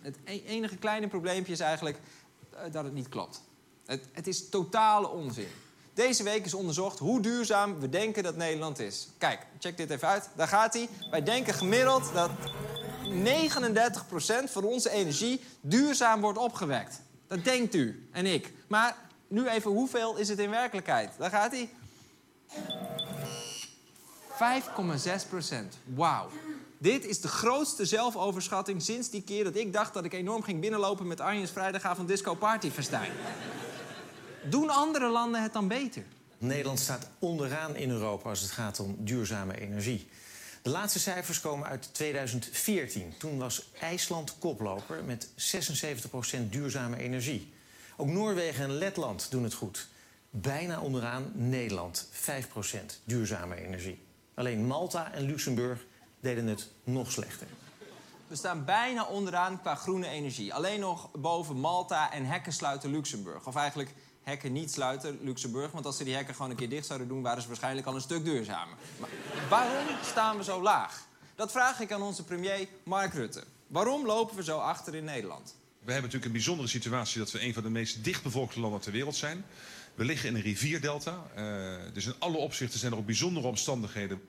Het 0.00 0.16
e- 0.24 0.42
enige 0.46 0.76
kleine 0.76 1.08
probleempje 1.08 1.52
is 1.52 1.60
eigenlijk 1.60 1.98
eh, 2.50 2.72
dat 2.72 2.84
het 2.84 2.94
niet 2.94 3.08
klopt. 3.08 3.42
Het, 3.86 4.04
het 4.12 4.26
is 4.26 4.48
totale 4.48 5.08
onzin. 5.08 5.48
Deze 5.94 6.22
week 6.22 6.44
is 6.44 6.54
onderzocht 6.54 6.98
hoe 6.98 7.20
duurzaam 7.20 7.80
we 7.80 7.88
denken 7.88 8.22
dat 8.22 8.36
Nederland 8.36 8.78
is. 8.78 9.08
Kijk, 9.18 9.46
check 9.58 9.76
dit 9.76 9.90
even 9.90 10.08
uit. 10.08 10.28
Daar 10.36 10.48
gaat 10.48 10.74
hij. 10.74 10.88
Wij 11.10 11.22
denken 11.22 11.54
gemiddeld 11.54 12.12
dat 12.14 12.30
39% 14.46 14.50
van 14.50 14.64
onze 14.64 14.90
energie 14.90 15.40
duurzaam 15.60 16.20
wordt 16.20 16.38
opgewekt. 16.38 17.00
Dat 17.26 17.44
denkt 17.44 17.74
u 17.74 18.08
en 18.12 18.26
ik. 18.26 18.52
Maar 18.66 18.96
nu 19.28 19.48
even, 19.48 19.70
hoeveel 19.70 20.16
is 20.16 20.28
het 20.28 20.38
in 20.38 20.50
werkelijkheid? 20.50 21.10
Daar 21.18 21.30
gaat 21.30 21.52
hij. 21.52 21.70
5,6% 24.32 25.54
Wauw. 25.94 26.28
Dit 26.78 27.04
is 27.04 27.20
de 27.20 27.28
grootste 27.28 27.84
zelfoverschatting 27.84 28.82
sinds 28.82 29.10
die 29.10 29.22
keer 29.22 29.44
dat 29.44 29.56
ik 29.56 29.72
dacht 29.72 29.94
dat 29.94 30.04
ik 30.04 30.12
enorm 30.12 30.42
ging 30.42 30.60
binnenlopen 30.60 31.06
met 31.06 31.20
Arjen's 31.20 31.50
vrijdagavond 31.50 32.08
disco 32.08 32.34
party 32.34 32.70
festijn. 32.70 33.12
Doen 34.44 34.70
andere 34.70 35.08
landen 35.08 35.42
het 35.42 35.52
dan 35.52 35.68
beter? 35.68 36.02
Nederland 36.38 36.80
staat 36.80 37.08
onderaan 37.18 37.76
in 37.76 37.90
Europa 37.90 38.28
als 38.28 38.40
het 38.40 38.50
gaat 38.50 38.80
om 38.80 38.96
duurzame 38.98 39.60
energie. 39.60 40.08
De 40.62 40.70
laatste 40.70 40.98
cijfers 40.98 41.40
komen 41.40 41.68
uit 41.68 41.94
2014. 41.94 43.14
Toen 43.18 43.38
was 43.38 43.70
IJsland 43.80 44.38
koploper 44.38 45.04
met 45.04 45.28
76% 45.28 46.48
duurzame 46.50 46.96
energie. 46.96 47.52
Ook 47.96 48.08
Noorwegen 48.08 48.64
en 48.64 48.70
Letland 48.70 49.30
doen 49.30 49.42
het 49.42 49.54
goed. 49.54 49.88
Bijna 50.30 50.80
onderaan 50.80 51.32
Nederland, 51.34 52.08
5% 52.12 52.14
duurzame 53.04 53.56
energie. 53.56 54.02
Alleen 54.34 54.66
Malta 54.66 55.12
en 55.12 55.22
Luxemburg 55.22 55.84
deden 56.20 56.46
het 56.46 56.68
nog 56.84 57.12
slechter. 57.12 57.46
We 58.26 58.36
staan 58.36 58.64
bijna 58.64 59.04
onderaan 59.04 59.60
qua 59.60 59.74
groene 59.74 60.08
energie. 60.08 60.54
Alleen 60.54 60.80
nog 60.80 61.10
boven 61.10 61.56
Malta 61.56 62.12
en 62.12 62.24
hekken 62.24 62.52
sluiten 62.52 62.90
Luxemburg. 62.90 63.46
Of 63.46 63.56
eigenlijk 63.56 63.94
hekken 64.22 64.52
niet 64.52 64.70
sluiten 64.70 65.18
Luxemburg. 65.22 65.70
Want 65.70 65.86
als 65.86 65.96
ze 65.96 66.04
die 66.04 66.14
hekken 66.14 66.34
gewoon 66.34 66.50
een 66.50 66.56
keer 66.56 66.68
dicht 66.68 66.86
zouden 66.86 67.08
doen... 67.08 67.22
waren 67.22 67.42
ze 67.42 67.48
waarschijnlijk 67.48 67.86
al 67.86 67.94
een 67.94 68.00
stuk 68.00 68.24
duurzamer. 68.24 68.76
Maar 68.98 69.08
waarom 69.48 69.86
staan 70.04 70.36
we 70.36 70.44
zo 70.44 70.62
laag? 70.62 71.06
Dat 71.34 71.52
vraag 71.52 71.80
ik 71.80 71.92
aan 71.92 72.02
onze 72.02 72.24
premier 72.24 72.68
Mark 72.84 73.12
Rutte. 73.14 73.44
Waarom 73.66 74.06
lopen 74.06 74.36
we 74.36 74.44
zo 74.44 74.58
achter 74.58 74.94
in 74.94 75.04
Nederland? 75.04 75.54
We 75.84 75.92
hebben 75.92 76.02
natuurlijk 76.02 76.24
een 76.24 76.32
bijzondere 76.32 76.68
situatie 76.68 77.18
dat 77.18 77.30
we 77.30 77.42
een 77.42 77.54
van 77.54 77.62
de 77.62 77.70
meest 77.70 78.04
dichtbevolkte 78.04 78.60
landen 78.60 78.80
ter 78.80 78.92
wereld 78.92 79.16
zijn. 79.16 79.44
We 79.94 80.04
liggen 80.04 80.28
in 80.28 80.34
een 80.34 80.42
rivierdelta. 80.42 81.22
eh, 81.34 81.92
dus 81.92 82.06
in 82.06 82.14
alle 82.18 82.36
opzichten 82.36 82.78
zijn 82.78 82.92
er 82.92 82.98
ook 82.98 83.06
bijzondere 83.06 83.46
omstandigheden. 83.46 84.20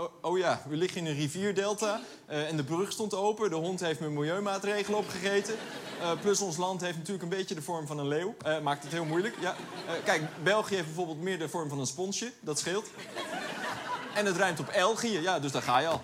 Oh, 0.00 0.12
oh 0.20 0.38
ja, 0.38 0.62
we 0.68 0.76
liggen 0.76 1.00
in 1.00 1.06
een 1.06 1.14
rivierdelta 1.14 2.00
eh, 2.26 2.48
en 2.48 2.56
de 2.56 2.64
brug 2.64 2.92
stond 2.92 3.14
open. 3.14 3.50
De 3.50 3.56
hond 3.56 3.80
heeft 3.80 4.00
met 4.00 4.10
milieumaatregelen 4.10 4.98
opgegeten. 4.98 5.54
Eh, 6.00 6.20
plus 6.20 6.40
ons 6.40 6.56
land 6.56 6.80
heeft 6.80 6.96
natuurlijk 6.96 7.22
een 7.22 7.38
beetje 7.38 7.54
de 7.54 7.62
vorm 7.62 7.86
van 7.86 7.98
een 7.98 8.08
leeuw. 8.08 8.34
Eh, 8.42 8.60
maakt 8.60 8.82
het 8.82 8.92
heel 8.92 9.04
moeilijk. 9.04 9.36
Ja. 9.40 9.54
Kijk, 10.04 10.22
België 10.42 10.74
heeft 10.74 10.86
bijvoorbeeld 10.86 11.20
meer 11.20 11.38
de 11.38 11.48
vorm 11.48 11.68
van 11.68 11.78
een 11.78 11.86
sponsje. 11.86 12.32
Dat 12.40 12.58
scheelt. 12.58 12.90
En 14.14 14.26
het 14.26 14.36
rijmt 14.36 14.60
op 14.60 14.68
Elgië. 14.68 15.20
Ja, 15.20 15.40
dus 15.40 15.52
daar 15.52 15.62
ga 15.62 15.78
je 15.78 15.86
al. 15.86 16.00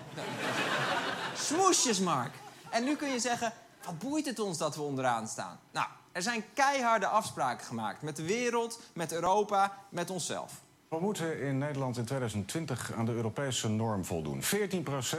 Smoesjes, 1.35 1.99
Mark. 1.99 2.33
En 2.69 2.83
nu 2.83 2.95
kun 2.95 3.09
je 3.09 3.19
zeggen, 3.19 3.53
wat 3.85 3.99
boeit 3.99 4.25
het 4.25 4.39
ons 4.39 4.57
dat 4.57 4.75
we 4.75 4.81
onderaan 4.81 5.27
staan? 5.27 5.59
Nou, 5.71 5.87
er 6.11 6.21
zijn 6.21 6.45
keiharde 6.53 7.07
afspraken 7.07 7.65
gemaakt. 7.65 8.01
Met 8.01 8.15
de 8.15 8.23
wereld, 8.23 8.79
met 8.93 9.11
Europa, 9.11 9.77
met 9.89 10.09
onszelf. 10.09 10.51
We 10.89 10.97
moeten 10.99 11.41
in 11.41 11.57
Nederland 11.57 11.97
in 11.97 12.05
2020 12.05 12.93
aan 12.93 13.05
de 13.05 13.11
Europese 13.11 13.69
norm 13.69 14.05
voldoen. 14.05 14.41
14% 14.41 14.45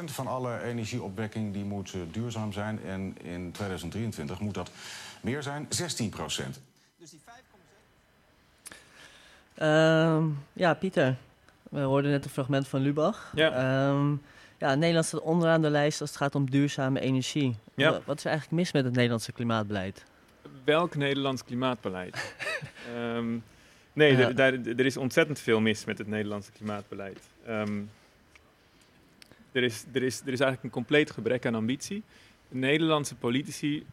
van 0.05 0.27
alle 0.27 0.63
energieopwekking 0.63 1.53
die 1.53 1.65
moet 1.65 1.93
eh, 1.95 2.01
duurzaam 2.11 2.53
zijn. 2.53 2.81
En 2.85 3.17
in 3.23 3.53
2023 3.53 4.41
moet 4.41 4.55
dat 4.55 4.71
meer 5.21 5.43
zijn, 5.43 5.69
16%. 5.69 6.61
Ehm, 9.55 10.25
ja, 10.53 10.75
Pieter. 10.75 11.17
We 11.71 11.81
hoorden 11.81 12.11
net 12.11 12.25
een 12.25 12.31
fragment 12.31 12.69
van 12.69 12.81
Lubach. 12.81 13.33
Ja. 13.35 13.51
Ehm, 13.53 14.11
ja, 14.59 14.75
Nederland 14.75 15.07
staat 15.07 15.21
onderaan 15.21 15.63
de 15.63 15.71
lijst 15.71 16.01
als 16.01 16.11
het 16.11 16.19
gaat 16.19 16.35
om 16.35 16.51
duurzame 16.51 17.01
energie. 17.01 17.57
Ja. 17.75 17.91
Wa- 17.91 18.01
Wat 18.05 18.17
is 18.17 18.25
er 18.25 18.31
eigenlijk 18.31 18.61
mis 18.63 18.73
met 18.73 18.85
het 18.85 18.95
Nederlandse 18.95 19.33
klimaatbeleid? 19.33 20.05
Welk 20.65 20.95
Nederlands 20.95 21.45
klimaatbeleid? 21.45 22.17
Ehm, 22.95 23.37
nee, 23.99 24.17
Ja. 24.17 24.27
er- 24.29 24.35
daar, 24.35 24.53
er 24.53 24.87
is 24.87 24.97
ontzettend 24.97 25.39
veel 25.41 25.61
mis 25.61 25.85
met 25.85 25.99
het 25.99 26.07
Nederlandse 26.07 26.53
klimaatbeleid. 26.53 27.29
Ehm, 27.47 27.81
er, 29.53 29.63
is, 29.63 29.85
er, 29.93 30.03
is, 30.03 30.21
er 30.21 30.33
is 30.33 30.41
eigenlijk 30.41 30.63
een 30.63 30.71
compleet 30.71 31.11
gebrek 31.11 31.47
aan 31.47 31.55
ambitie. 31.55 32.03
De 32.49 32.57
Nederlandse 32.57 33.15
politici, 33.15 33.87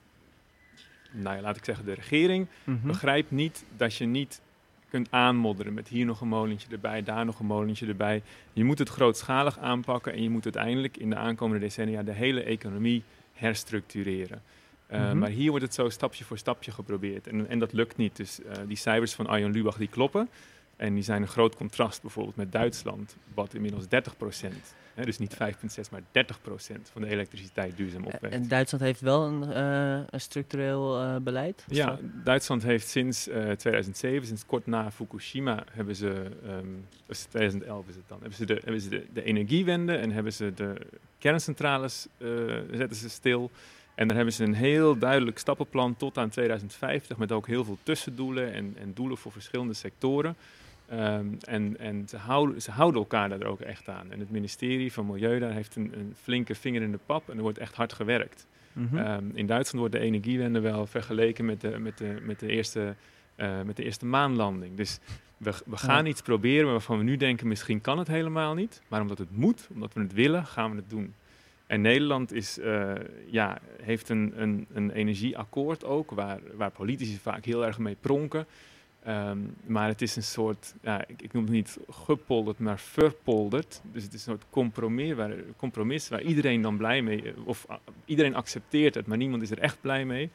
nou 1.12 1.36
ja, 1.36 1.42
laat 1.42 1.58
ik 1.58 1.66
zeggen 1.66 1.86
de 1.86 1.94
regering, 1.94 2.48
Mhm. 2.64 2.88
begrijpt 2.88 3.32
niet 3.32 3.66
dat 3.78 3.96
je 3.96 4.06
niet 4.06 4.42
kunt 4.90 5.12
aanmodderen 5.12 5.74
met 5.74 5.88
hier 5.88 6.06
nog 6.06 6.22
een 6.22 6.28
molentje 6.28 6.68
erbij, 6.72 7.04
daar 7.04 7.26
nog 7.26 7.40
een 7.40 7.46
molentje 7.46 7.88
erbij. 7.88 8.22
Je 8.54 8.64
moet 8.64 8.80
het 8.80 8.90
grootschalig 8.90 9.60
aanpakken 9.60 10.14
en 10.14 10.24
je 10.24 10.30
moet 10.30 10.44
uiteindelijk 10.44 10.98
in 10.98 11.10
de 11.10 11.16
aankomende 11.16 11.66
decennia 11.66 12.04
de 12.04 12.12
hele 12.14 12.44
economie 12.44 13.04
herstructureren. 13.34 14.42
Uh, 14.96 15.10
Mhm. 15.10 15.18
Maar 15.18 15.30
hier 15.30 15.50
wordt 15.50 15.66
het 15.66 15.74
zo 15.74 15.90
stapje 15.90 16.24
voor 16.24 16.38
stapje 16.38 16.72
geprobeerd. 16.72 17.28
En, 17.28 17.50
en 17.50 17.60
dat 17.60 17.74
lukt 17.74 17.98
niet. 17.98 18.16
Dus 18.16 18.40
uh, 18.40 18.52
die 18.68 18.78
cijfers 18.78 19.14
van 19.14 19.28
Arjen 19.28 19.52
Lubach 19.52 19.78
die 19.78 19.88
kloppen. 19.88 20.30
En 20.76 20.94
die 20.94 21.04
zijn 21.04 21.22
een 21.22 21.28
groot 21.28 21.56
contrast 21.56 22.02
bijvoorbeeld 22.02 22.36
met 22.36 22.52
Duitsland, 22.52 23.16
wat 23.34 23.54
inmiddels 23.54 23.88
30 23.88 24.16
hè, 24.94 25.06
dus 25.06 25.18
niet 25.18 25.34
5,6, 25.34 25.90
maar 25.92 26.02
30% 26.02 26.04
van 26.92 27.02
de 27.02 27.08
elektriciteit 27.08 27.78
duurzaam 27.78 28.04
opwekt. 28.04 28.34
En 28.34 28.48
Duitsland 28.48 28.84
heeft 28.84 29.02
wel 29.02 29.26
een, 29.26 29.52
eh, 29.52 30.04
een 30.10 30.22
structureel 30.22 31.00
eh, 31.00 31.16
beleid? 31.16 31.66
Ja? 31.68 32.00
Duitsland 32.24 32.64
heeft 32.64 32.88
sinds 32.88 33.28
uh, 33.28 33.36
2007, 33.36 34.28
sinds 34.28 34.46
kort 34.46 34.66
na 34.66 34.92
Fukushima, 34.92 35.64
hebben 35.72 35.96
ze, 35.96 36.32
um, 36.48 36.86
dus 37.06 37.24
2011 37.24 37.88
is 37.88 37.96
het 37.96 38.08
dan, 38.08 38.18
hebben 38.20 38.38
ze 38.38 38.46
de, 38.46 38.54
hebben 38.64 38.82
ze 38.82 38.90
de, 38.90 39.06
de 39.14 39.24
energiewende 39.24 39.96
en 39.96 40.12
hebben 40.12 40.34
ze 40.34 40.54
de 40.54 40.76
kerncentrales, 41.18 42.08
zetten 42.72 42.96
ze 42.96 43.10
stil. 43.10 43.52
En 43.96 44.08
daar 44.08 44.16
hebben 44.16 44.34
ze 44.34 44.44
een 44.44 44.54
heel 44.54 44.98
duidelijk 44.98 45.38
stappenplan 45.38 45.96
tot 45.96 46.18
aan 46.18 46.30
2050 46.30 47.18
met 47.18 47.32
ook 47.32 47.48
heel 47.48 47.64
veel 47.64 47.78
tussendoelen 47.84 48.54
en, 48.54 48.76
en 48.80 48.94
doelen 48.94 49.18
voor 49.18 49.32
verschillende 49.32 49.74
sectoren. 49.74 50.36
Ehm, 50.90 51.28
en 51.40 51.80
en 51.80 52.08
ze, 52.08 52.18
houden, 52.18 52.62
ze 52.62 52.72
houden 52.72 53.02
elkaar 53.02 53.30
daar 53.30 53.44
ook 53.44 53.60
echt 53.60 53.90
aan. 53.90 54.12
En 54.12 54.20
het 54.20 54.32
ministerie 54.32 54.94
van 54.94 55.06
Milieu 55.06 55.40
daar 55.40 55.52
heeft 55.52 55.76
een, 55.76 55.92
een 55.98 56.14
flinke 56.22 56.56
vinger 56.56 56.82
in 56.82 56.92
de 56.92 57.00
pap 57.06 57.30
en 57.30 57.36
er 57.36 57.42
wordt 57.42 57.58
echt 57.58 57.76
hard 57.76 57.94
gewerkt. 57.94 58.48
Mhm. 58.74 58.98
Ehm, 58.98 59.24
in 59.34 59.46
Duitsland 59.46 59.80
wordt 59.80 59.94
de 59.94 60.00
energiewende 60.00 60.60
wel 60.60 60.88
vergeleken 60.88 61.46
met 61.46 61.62
de, 61.62 61.80
met 61.80 61.98
de, 61.98 62.18
met 62.22 62.40
de, 62.40 62.48
eerste, 62.48 62.96
eh, 63.36 63.62
met 63.62 63.76
de 63.76 63.84
eerste 63.84 64.06
maanlanding. 64.06 64.78
Dus 64.78 65.00
we, 65.38 65.54
we 65.66 65.78
gaan 65.78 66.06
iets 66.06 66.22
proberen 66.22 66.72
waarvan 66.72 66.98
we 66.98 67.04
nu 67.04 67.18
denken 67.18 67.48
misschien 67.48 67.82
kan 67.82 67.98
het 67.98 68.08
helemaal 68.08 68.54
niet. 68.54 68.82
Maar 68.88 69.02
omdat 69.02 69.18
het 69.18 69.38
moet, 69.38 69.68
omdat 69.74 69.94
we 69.94 70.02
het 70.02 70.14
willen, 70.14 70.46
gaan 70.46 70.70
we 70.70 70.76
het 70.76 70.90
doen. 70.90 71.14
En 71.68 71.82
Nederland 71.82 72.34
is, 72.34 72.60
eh, 72.60 72.94
ja, 73.26 73.58
heeft 73.82 74.10
een, 74.10 74.34
een, 74.36 74.68
een 74.74 74.92
energieakkoord 74.92 75.86
ook, 75.86 76.12
waar, 76.12 76.40
waar 76.56 76.72
politici 76.72 77.18
vaak 77.18 77.46
heel 77.46 77.66
erg 77.66 77.78
mee 77.78 77.98
pronken. 78.00 78.48
Ehm, 79.04 79.40
maar 79.66 79.88
het 79.88 80.02
is 80.02 80.16
een 80.16 80.24
soort, 80.24 80.76
ja, 80.82 81.08
ik, 81.08 81.22
ik 81.22 81.34
noem 81.34 81.44
het 81.44 81.52
niet 81.52 81.78
gepolderd, 81.90 82.60
maar 82.60 82.80
verpolderd. 82.80 83.82
Dus 83.92 84.04
het 84.04 84.14
is 84.14 84.26
een 84.26 84.32
soort 84.34 84.46
compromis 84.50 85.14
waar, 85.14 85.34
compromis 85.58 86.10
waar 86.10 86.22
iedereen 86.22 86.62
dan 86.62 86.78
blij 86.78 87.02
mee, 87.02 87.34
of 87.44 87.66
ah, 87.68 87.78
iedereen 88.06 88.36
accepteert 88.36 88.96
het, 88.96 89.06
maar 89.06 89.18
niemand 89.18 89.42
is 89.42 89.52
er 89.52 89.60
echt 89.60 89.82
blij 89.82 90.06
mee. 90.06 90.30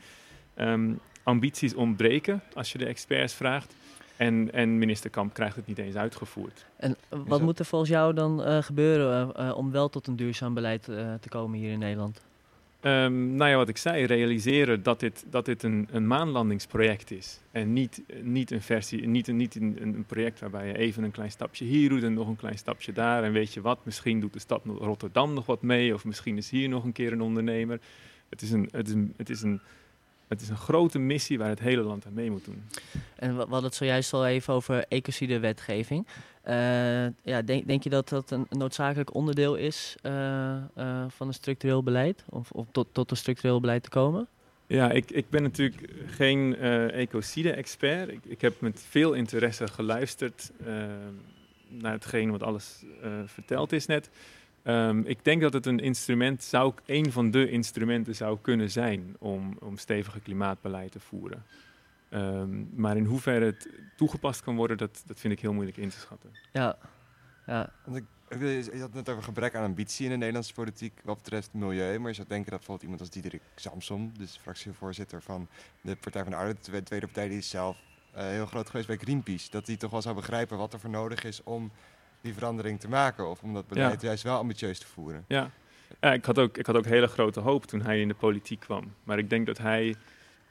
Ehm, 0.54 0.92
ambities 1.22 1.74
ontbreken, 1.74 2.42
als 2.54 2.72
je 2.72 2.78
de 2.78 2.86
experts 2.86 3.34
vraagt. 3.34 3.74
En, 4.20 4.52
en 4.52 4.78
minister 4.78 5.10
Kamp 5.10 5.34
krijgt 5.34 5.56
het 5.56 5.66
niet 5.66 5.78
eens 5.78 5.94
uitgevoerd. 5.94 6.66
En 6.76 6.96
wat 7.08 7.40
moet 7.40 7.58
er 7.58 7.64
volgens 7.64 7.90
jou 7.90 8.14
dan 8.14 8.42
eh, 8.42 8.62
gebeuren 8.62 9.34
eh, 9.34 9.48
eh, 9.48 9.56
om 9.56 9.70
wel 9.70 9.88
tot 9.88 10.06
een 10.06 10.16
duurzaam 10.16 10.54
beleid 10.54 10.82
te 11.20 11.28
komen 11.28 11.58
hier 11.58 11.70
in 11.70 11.78
Nederland? 11.78 12.20
Ehm, 12.80 13.36
nou 13.36 13.50
ja, 13.50 13.56
wat 13.56 13.68
ik 13.68 13.76
zei, 13.76 14.04
realiseren 14.04 14.82
dat 14.82 15.00
dit, 15.00 15.24
dat 15.30 15.44
dit 15.44 15.62
een, 15.62 15.88
een 15.90 16.06
maanlandingsproject 16.06 17.10
is. 17.10 17.40
En 17.50 17.72
niet, 17.72 18.02
niet 18.22 18.50
een 18.50 18.62
versie, 18.62 19.06
niet, 19.06 19.28
een, 19.28 19.36
niet 19.36 19.54
een, 19.54 19.78
een 19.80 20.04
project 20.06 20.40
waarbij 20.40 20.66
je 20.66 20.78
even 20.78 21.02
een 21.02 21.10
klein 21.10 21.30
stapje 21.30 21.64
hier 21.64 21.88
doet 21.88 22.02
en 22.02 22.14
nog 22.14 22.28
een 22.28 22.36
klein 22.36 22.58
stapje 22.58 22.92
daar. 22.92 23.24
En 23.24 23.32
weet 23.32 23.54
je 23.54 23.60
wat, 23.60 23.78
misschien 23.82 24.20
doet 24.20 24.32
de 24.32 24.38
stad 24.38 24.62
Rotterdam 24.64 25.34
nog 25.34 25.46
wat 25.46 25.62
mee, 25.62 25.94
of 25.94 26.04
misschien 26.04 26.36
is 26.36 26.50
hier 26.50 26.68
nog 26.68 26.84
een 26.84 26.92
keer 26.92 27.12
een 27.12 27.20
ondernemer. 27.20 27.80
Het 28.28 28.42
is 28.42 28.50
een, 28.50 28.68
het 28.72 28.88
is 28.88 28.94
een, 28.94 29.14
het 29.16 29.30
is 29.30 29.42
een, 29.42 29.60
het 30.30 30.40
is 30.40 30.48
een 30.48 30.56
grote 30.56 30.98
missie 30.98 31.38
waar 31.38 31.48
het 31.48 31.60
hele 31.60 31.82
land 31.82 32.06
aan 32.06 32.12
mee 32.12 32.30
moet 32.30 32.44
doen. 32.44 32.62
En 33.16 33.34
we 33.34 33.40
hadden 33.40 33.62
het 33.62 33.74
zojuist 33.74 34.12
al 34.12 34.26
even 34.26 34.54
over 34.54 34.84
ecocide-wetgeving. 34.88 36.06
Eh, 36.42 37.04
ja, 37.22 37.42
denk, 37.44 37.66
denk 37.66 37.82
je 37.82 37.90
dat 37.90 38.08
dat 38.08 38.30
een 38.30 38.46
noodzakelijk 38.50 39.14
onderdeel 39.14 39.54
is 39.54 39.96
eh, 40.02 40.54
eh, 40.54 40.62
van 41.08 41.26
een 41.26 41.34
structureel 41.34 41.82
beleid? 41.82 42.24
Of, 42.28 42.50
of 42.50 42.66
tot, 42.72 42.88
tot 42.92 43.10
een 43.10 43.16
structureel 43.16 43.60
beleid 43.60 43.82
te 43.82 43.88
komen? 43.88 44.28
Ja, 44.66 44.90
ik, 44.90 45.10
ik 45.10 45.30
ben 45.30 45.42
natuurlijk 45.42 45.90
geen 46.06 46.56
ecocide-expert. 46.90 48.08
Ik, 48.08 48.24
ik 48.24 48.40
heb 48.40 48.60
met 48.60 48.84
veel 48.88 49.12
interesse 49.12 49.68
geluisterd 49.68 50.52
naar 51.68 51.92
hetgeen 51.92 52.30
wat 52.30 52.42
alles 52.42 52.84
verteld 53.26 53.72
is 53.72 53.86
net. 53.86 54.10
Ehm, 54.62 55.00
ik 55.04 55.24
denk 55.24 55.42
dat 55.42 55.52
het 55.52 55.66
een 55.66 55.78
instrument 55.78 56.42
zou, 56.42 56.74
een 56.86 57.12
van 57.12 57.30
de 57.30 57.50
instrumenten 57.50 58.14
zou 58.14 58.38
kunnen 58.40 58.70
zijn 58.70 59.16
om, 59.18 59.56
om 59.60 59.76
stevige 59.76 60.20
klimaatbeleid 60.20 60.92
te 60.92 61.00
voeren. 61.00 61.44
Ehm, 62.08 62.80
maar 62.80 62.96
in 62.96 63.04
hoeverre 63.04 63.44
het 63.44 63.68
toegepast 63.96 64.42
kan 64.42 64.56
worden, 64.56 64.76
dat, 64.76 65.02
dat 65.06 65.20
vind 65.20 65.32
ik 65.32 65.40
heel 65.40 65.52
moeilijk 65.52 65.76
in 65.76 65.88
te 65.88 65.98
schatten. 65.98 66.30
Ja, 66.52 66.78
ja. 67.46 67.72
Want 67.84 67.96
ik, 67.96 68.04
ik, 68.28 68.40
je 68.40 68.70
had 68.70 68.80
het 68.80 68.94
net 68.94 69.08
over 69.08 69.22
gebrek 69.22 69.54
aan 69.54 69.64
ambitie 69.64 70.04
in 70.04 70.10
de 70.10 70.16
Nederlandse 70.16 70.54
politiek 70.54 71.00
wat 71.04 71.16
betreft 71.16 71.52
milieu. 71.52 71.98
Maar 71.98 72.08
je 72.08 72.14
zou 72.14 72.28
denken 72.28 72.50
dat 72.50 72.58
bijvoorbeeld 72.58 72.82
iemand 72.82 73.00
als 73.00 73.10
Diederik 73.10 73.42
Samsom, 73.54 74.12
dus 74.18 74.38
fractievoorzitter 74.42 75.22
van 75.22 75.48
de 75.80 75.96
Partij 75.96 76.22
van 76.22 76.30
de 76.30 76.36
Arbeid, 76.36 76.64
de 76.64 76.82
tweede 76.82 77.06
partij 77.06 77.28
die 77.28 77.38
is 77.38 77.50
zelf 77.50 77.76
eh, 78.12 78.24
heel 78.24 78.46
groot 78.46 78.70
geweest 78.70 78.86
bij 78.86 78.96
Greenpeace, 78.96 79.50
dat 79.50 79.66
die 79.66 79.76
toch 79.76 79.90
wel 79.90 80.02
zou 80.02 80.14
begrijpen 80.14 80.58
wat 80.58 80.72
er 80.72 80.80
voor 80.80 80.90
nodig 80.90 81.24
is 81.24 81.42
om 81.42 81.70
die 82.20 82.34
verandering 82.34 82.80
te 82.80 82.88
maken. 82.88 83.28
Of 83.30 83.42
om 83.42 83.54
dat 83.54 83.66
beleid 83.66 84.00
Ja. 84.00 84.06
juist 84.06 84.22
wel 84.22 84.36
ambitieus 84.38 84.78
te 84.78 84.86
voeren. 84.86 85.24
Ja, 85.28 85.50
ja 86.00 86.12
ik, 86.12 86.24
had 86.24 86.38
ook, 86.38 86.56
ik 86.58 86.66
had 86.66 86.76
ook 86.76 86.84
hele 86.84 87.06
grote 87.06 87.40
hoop 87.40 87.66
toen 87.66 87.82
hij 87.82 88.00
in 88.00 88.08
de 88.08 88.14
politiek 88.14 88.60
kwam. 88.60 88.92
Maar 89.04 89.18
ik 89.18 89.30
denk 89.30 89.46
dat 89.46 89.58
hij 89.58 89.94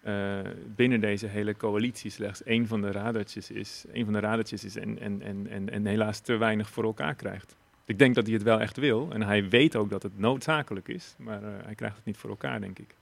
eh, 0.02 0.40
binnen 0.76 1.00
deze 1.02 1.28
hele 1.28 1.58
coalitie 1.58 2.12
slechts 2.12 2.44
één 2.44 2.68
van 2.68 2.82
de 2.82 2.92
radertjes 2.92 3.52
is. 3.52 3.86
Een 3.92 4.04
van 4.04 4.14
de 4.14 4.20
radertjes 4.20 4.64
is 4.64 4.76
en, 4.76 5.00
en, 5.00 5.22
en, 5.22 5.48
en, 5.50 5.70
en 5.70 5.86
helaas 5.86 6.20
te 6.20 6.38
weinig 6.38 6.70
voor 6.70 6.84
elkaar 6.84 7.16
krijgt. 7.16 7.56
Ik 7.86 8.00
denk 8.00 8.16
dat 8.16 8.26
hij 8.26 8.34
het 8.34 8.44
wel 8.44 8.60
echt 8.60 8.78
wil. 8.78 9.08
En 9.12 9.22
hij 9.22 9.50
weet 9.50 9.76
ook 9.76 9.90
dat 9.90 10.04
het 10.04 10.20
noodzakelijk 10.20 10.88
is. 10.88 11.16
Maar 11.18 11.44
eh, 11.44 11.50
hij 11.64 11.76
krijgt 11.76 11.96
het 11.96 12.06
niet 12.06 12.18
voor 12.18 12.30
elkaar, 12.30 12.62
denk 12.62 12.80
ik. 12.80 12.96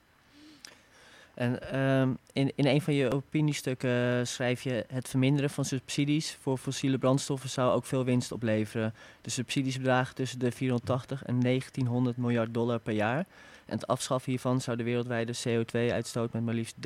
En 1.38 1.70
ehm, 1.70 2.10
in, 2.32 2.52
in 2.54 2.66
een 2.66 2.82
van 2.82 2.94
je 2.94 3.12
opiniestukken 3.12 4.26
schrijf 4.26 4.62
je... 4.62 4.84
het 4.88 5.08
verminderen 5.08 5.50
van 5.50 5.64
subsidies 5.64 6.36
voor 6.40 6.56
fossiele 6.56 6.98
brandstoffen 6.98 7.48
zou 7.50 7.72
ook 7.72 7.84
veel 7.84 8.04
winst 8.04 8.32
opleveren. 8.32 8.94
De 9.20 9.30
subsidies 9.30 9.76
bedragen 9.76 10.14
tussen 10.14 10.38
de 10.38 10.52
480 10.52 11.24
en 11.24 11.40
1900 11.40 12.16
miljard 12.16 12.54
dollar 12.54 12.78
per 12.78 12.92
jaar. 12.92 13.18
En 13.66 13.74
het 13.74 13.86
afschaffen 13.86 14.30
hiervan 14.30 14.60
zou 14.60 14.76
de 14.76 14.82
wereldwijde 14.82 15.34
CO2-uitstoot 15.48 16.32
met 16.32 16.44
maar 16.44 16.54
liefst 16.54 16.76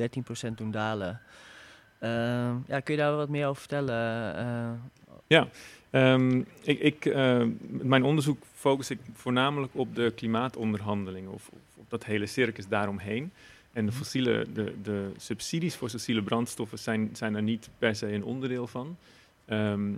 13% 0.49 0.53
doen 0.55 0.71
dalen. 0.71 1.21
Ehm, 1.99 2.55
ja, 2.67 2.79
kun 2.79 2.95
je 2.95 3.01
daar 3.01 3.15
wat 3.15 3.29
meer 3.29 3.47
over 3.47 3.59
vertellen? 3.59 4.35
Eh, 4.37 4.71
Ja, 5.27 5.47
ehm, 5.89 6.41
ik, 6.61 6.79
ik, 6.79 7.05
eh, 7.05 7.43
mijn 7.67 8.03
onderzoek 8.03 8.43
focus 8.55 8.89
ik 8.89 8.99
voornamelijk 9.13 9.71
op 9.75 9.95
de 9.95 10.11
klimaatonderhandelingen. 10.15 11.31
Of, 11.31 11.49
of 11.53 11.59
op 11.75 11.89
dat 11.89 12.05
hele 12.05 12.25
circus 12.25 12.67
daaromheen. 12.67 13.31
En 13.73 13.85
de, 13.85 13.91
fossiele, 13.91 14.45
de, 14.53 14.73
de 14.83 15.11
subsidies 15.17 15.75
voor 15.75 15.89
fossiele 15.89 16.23
brandstoffen 16.23 16.79
zijn, 16.79 17.09
zijn 17.13 17.35
er 17.35 17.41
niet 17.41 17.69
per 17.77 17.95
se 17.95 18.13
een 18.13 18.23
onderdeel 18.23 18.67
van. 18.67 18.97
Ehm, 19.45 19.91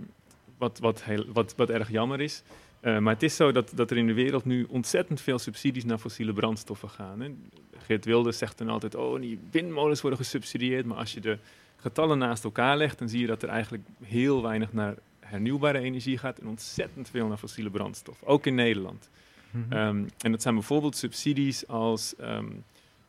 wat, 0.58 0.78
wat, 0.78 1.04
heel, 1.04 1.24
wat, 1.32 1.54
wat 1.56 1.70
erg 1.70 1.90
jammer 1.90 2.20
is. 2.20 2.42
Eh, 2.80 2.98
maar 2.98 3.12
het 3.12 3.22
is 3.22 3.36
zo 3.36 3.52
dat, 3.52 3.72
dat 3.74 3.90
er 3.90 3.96
in 3.96 4.06
de 4.06 4.14
wereld 4.14 4.44
nu 4.44 4.66
ontzettend 4.68 5.20
veel 5.20 5.38
subsidies 5.38 5.84
naar 5.84 5.98
fossiele 5.98 6.32
brandstoffen 6.32 6.88
gaan. 6.88 7.20
Hè. 7.20 7.34
Geert 7.78 8.04
Wilders 8.04 8.38
zegt 8.38 8.58
dan 8.58 8.68
altijd, 8.68 8.94
oh, 8.94 9.20
die 9.20 9.38
windmolens 9.50 10.00
worden 10.00 10.18
gesubsidieerd. 10.18 10.86
Maar 10.86 10.96
als 10.96 11.12
je 11.12 11.20
de 11.20 11.38
getallen 11.76 12.18
naast 12.18 12.44
elkaar 12.44 12.76
legt, 12.76 12.98
dan 12.98 13.08
zie 13.08 13.20
je 13.20 13.26
dat 13.26 13.42
er 13.42 13.48
eigenlijk 13.48 13.84
heel 14.02 14.42
weinig 14.42 14.72
naar 14.72 14.94
hernieuwbare 15.20 15.78
energie 15.78 16.18
gaat 16.18 16.38
en 16.38 16.46
ontzettend 16.46 17.10
veel 17.10 17.26
naar 17.26 17.36
fossiele 17.36 17.70
brandstof. 17.70 18.22
Ook 18.22 18.46
in 18.46 18.54
Nederland. 18.54 19.08
Mhm. 19.50 19.72
Ehm, 19.72 20.04
en 20.18 20.30
dat 20.30 20.42
zijn 20.42 20.54
bijvoorbeeld 20.54 20.96
subsidies 20.96 21.66
als 21.66 22.16
ehm, 22.16 22.46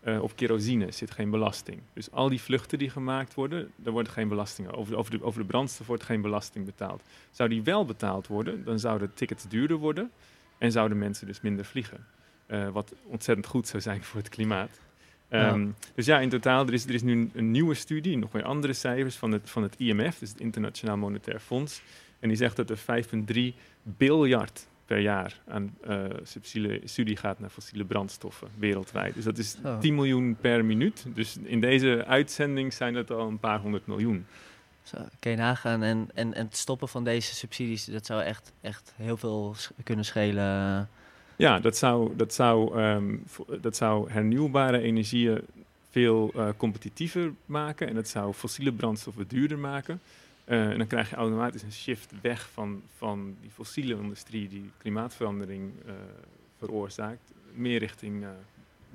eh, 0.08 0.22
op 0.22 0.36
kerosine 0.36 0.92
zit 0.92 1.12
geen 1.12 1.30
belasting. 1.30 1.82
Dus 1.94 2.12
al 2.12 2.30
die 2.30 2.42
vluchten 2.42 2.78
die 2.78 2.90
gemaakt 2.90 3.34
worden, 3.34 3.72
daar 3.76 3.94
wordt 3.94 4.10
geen 4.10 4.28
belasting 4.28 4.72
over. 4.72 4.98
Over 4.98 5.12
de, 5.12 5.24
over 5.24 5.42
de 5.42 5.48
brandstof 5.48 5.88
wordt 5.88 6.04
geen 6.04 6.22
belasting 6.22 6.66
betaald. 6.66 7.04
Zou 7.32 7.50
die 7.50 7.64
wel 7.64 7.86
betaald 7.86 8.28
worden, 8.28 8.64
dan 8.64 8.80
zouden 8.80 9.14
tickets 9.14 9.48
duurder 9.48 9.78
worden 9.78 10.12
en 10.58 10.72
zouden 10.72 10.98
mensen 10.98 11.28
dus 11.28 11.42
minder 11.42 11.66
vliegen. 11.66 12.06
Eh, 12.46 12.70
wat 12.70 12.94
ontzettend 13.04 13.48
goed 13.48 13.68
zou 13.68 13.82
zijn 13.82 14.04
voor 14.04 14.20
het 14.20 14.30
klimaat. 14.30 14.80
Ja. 15.30 15.48
Ehm, 15.48 15.68
Dus 15.96 16.06
ja, 16.06 16.20
in 16.20 16.30
totaal, 16.30 16.68
er 16.68 16.74
is, 16.74 16.86
er 16.86 16.94
is 16.94 17.02
nu 17.02 17.12
een, 17.12 17.32
een 17.34 17.52
nieuwe 17.52 17.74
studie, 17.74 18.18
nog 18.18 18.32
weer 18.32 18.44
andere 18.44 18.74
cijfers 18.74 19.16
van 19.16 19.32
het, 19.32 19.50
van 19.50 19.64
het 19.64 19.76
IMF, 19.78 20.20
dus 20.20 20.30
het 20.30 20.40
Internationaal 20.40 20.98
Monetair 20.98 21.40
Fonds. 21.40 21.82
En 22.20 22.28
die 22.28 22.38
zegt 22.38 22.56
dat 22.56 22.70
er 22.70 22.78
5,3 22.78 23.56
biljard 23.84 24.68
per 24.88 25.00
jaar 25.00 25.40
aan 25.48 25.78
subsidie, 26.24 26.80
subsidie 26.80 27.18
gaat 27.18 27.40
naar 27.40 27.50
fossiele 27.50 27.86
brandstoffen 27.86 28.48
wereldwijd. 28.58 29.14
Dus 29.14 29.24
dat 29.24 29.38
is 29.38 29.56
Zo. 29.64 29.78
10 29.80 29.96
miljoen 29.96 30.38
per 30.42 30.66
minuut. 30.66 31.06
Dus 31.14 31.38
in 31.44 31.62
deze 31.62 32.04
uitzending 32.08 32.74
zijn 32.74 32.96
het 32.96 33.12
al 33.12 33.28
een 33.28 33.40
paar 33.40 33.60
honderd 33.60 33.88
miljoen. 33.88 34.26
Zo, 34.84 34.98
kun 35.20 35.32
je 35.32 35.38
nagaan. 35.38 35.84
En, 35.84 36.10
en, 36.14 36.34
en 36.34 36.46
het 36.46 36.58
stoppen 36.58 36.88
van 36.88 37.04
deze 37.04 37.36
subsidies, 37.36 37.86
dat 37.86 38.06
zou 38.06 38.22
echt, 38.22 38.52
echt 38.62 38.94
heel 38.96 39.18
veel 39.18 39.54
sch- 39.58 39.72
kunnen 39.84 40.06
schelen. 40.06 40.90
Ja, 41.36 41.60
dat 41.60 41.78
zou, 41.78 42.16
dat 42.16 42.34
zou, 42.34 42.80
ehm, 42.80 43.16
dat 43.62 43.76
zou 43.76 44.12
hernieuwbare 44.12 44.80
energieën 44.80 45.42
veel 45.90 46.32
eh, 46.36 46.50
competitiever 46.58 47.34
maken 47.46 47.88
en 47.88 47.96
dat 47.96 48.08
zou 48.08 48.34
fossiele 48.34 48.72
brandstoffen 48.72 49.28
duurder 49.28 49.60
maken. 49.60 50.02
Eh, 50.48 50.70
en 50.70 50.78
dan 50.78 50.88
krijg 50.88 51.10
je 51.10 51.16
automatisch 51.16 51.62
een 51.62 51.72
shift 51.72 52.12
weg 52.22 52.50
van, 52.54 52.82
van 52.98 53.36
die 53.42 53.52
fossiele 53.52 53.96
industrie 54.02 54.48
die 54.50 54.72
klimaatverandering 54.78 55.72
eh, 55.86 55.94
veroorzaakt, 56.58 57.32
meer 57.54 57.80
richting 57.80 58.24
eh, 58.24 58.30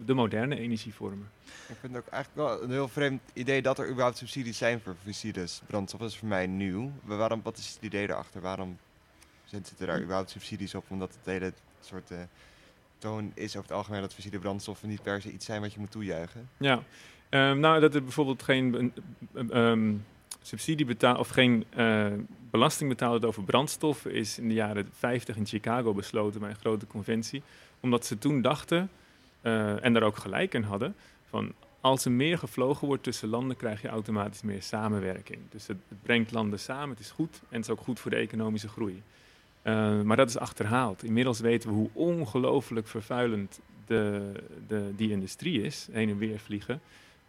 de 0.04 0.14
moderne 0.14 0.56
energievormen. 0.58 1.30
Ik 1.68 1.76
vind 1.80 1.94
het 1.94 2.04
ook 2.04 2.12
eigenlijk 2.12 2.48
wel 2.48 2.62
een 2.62 2.70
heel 2.70 2.88
vreemd 2.88 3.20
idee 3.32 3.62
dat 3.62 3.78
er 3.78 3.88
überhaupt 3.88 4.16
subsidies 4.16 4.58
zijn 4.58 4.80
voor 4.80 4.94
fossiele 5.04 5.46
brandstof. 5.66 6.00
Dat 6.00 6.10
is 6.10 6.16
voor 6.18 6.28
mij 6.28 6.46
nieuw. 6.46 6.90
Maar 7.04 7.16
Waarom, 7.16 7.40
wat 7.42 7.58
is 7.58 7.68
het 7.74 7.82
idee 7.82 8.02
erachter? 8.08 8.40
Waarom 8.40 8.78
zitten 9.44 9.74
er 9.78 9.86
daar 9.86 10.00
überhaupt 10.02 10.30
subsidies 10.30 10.74
op? 10.74 10.84
Omdat 10.88 11.08
het 11.14 11.26
hele 11.26 11.52
soort 11.80 12.10
toon 12.98 13.30
is 13.34 13.56
over 13.56 13.68
het 13.68 13.78
algemeen 13.78 14.00
dat 14.00 14.14
fossiele 14.14 14.38
brandstoffen 14.38 14.88
niet 14.88 15.02
per 15.02 15.20
se 15.22 15.32
iets 15.32 15.44
zijn 15.46 15.60
wat 15.60 15.72
je 15.72 15.80
moet 15.80 15.90
toejuichen. 15.90 16.48
Ja, 16.56 16.82
Ehm, 17.28 17.60
nou 17.60 17.80
dat 17.80 17.94
er 17.94 18.02
bijvoorbeeld 18.02 18.42
geen 18.42 18.74
een- 18.74 18.92
een- 19.32 19.50
ehm, 19.50 19.94
subsidie 20.42 20.86
betaalt 20.86 21.18
of 21.18 21.28
geen 21.28 21.64
eh, 21.70 22.06
belasting 22.50 22.88
betaald 22.88 23.24
over 23.24 23.42
brandstoffen 23.42 24.12
is 24.12 24.38
in 24.38 24.48
de 24.48 24.54
jaren 24.54 24.88
50 24.92 25.36
in 25.36 25.46
Chicago 25.46 25.94
besloten 25.94 26.40
bij 26.40 26.50
een 26.50 26.56
grote 26.56 26.86
conventie. 26.86 27.42
Omdat 27.80 28.06
ze 28.06 28.18
toen 28.18 28.42
dachten, 28.42 28.90
eh, 29.40 29.84
en 29.84 29.92
daar 29.92 30.02
ook 30.02 30.16
gelijk 30.16 30.54
in 30.54 30.62
hadden, 30.62 30.94
van 31.28 31.52
als 31.80 32.04
er 32.04 32.10
meer 32.10 32.38
gevlogen 32.38 32.86
wordt 32.86 33.02
tussen 33.02 33.28
landen, 33.28 33.56
krijg 33.56 33.82
je 33.82 33.88
automatisch 33.88 34.42
meer 34.42 34.62
samenwerking. 34.62 35.38
Dus 35.50 35.66
het, 35.66 35.76
brengt 36.02 36.32
landen 36.32 36.58
samen, 36.58 36.90
het 36.90 37.00
is 37.00 37.10
goed 37.10 37.40
en 37.48 37.56
het 37.56 37.64
is 37.64 37.70
ook 37.70 37.80
goed 37.80 38.00
voor 38.00 38.10
de 38.10 38.16
economische 38.16 38.68
groei. 38.68 39.02
Uh, 39.62 40.00
maar 40.00 40.16
dat 40.16 40.28
is 40.28 40.38
achterhaald. 40.38 41.04
Inmiddels 41.04 41.40
weten 41.40 41.68
we 41.68 41.74
hoe 41.74 41.90
ongelooflijk 41.92 42.88
vervuilend 42.88 43.60
de, 43.86 44.32
de, 44.66 44.92
die 44.96 45.10
industrie 45.10 45.62
is, 45.62 45.88
heen 45.92 46.08
en 46.08 46.18
weer 46.18 46.38
vliegen. 46.38 46.80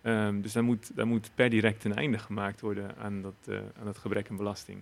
Um, 0.03 0.41
dus 0.41 0.51
daar 0.51 0.63
moet, 0.63 0.91
daar 0.95 1.07
moet 1.07 1.29
per 1.35 1.49
direct 1.49 1.83
een 1.83 1.95
einde 1.95 2.17
gemaakt 2.17 2.61
worden 2.61 2.95
aan 2.97 3.21
dat, 3.21 3.33
uh, 3.45 3.57
aan 3.79 3.85
dat 3.85 3.97
gebrek 3.97 4.29
aan 4.29 4.35
belasting. 4.35 4.79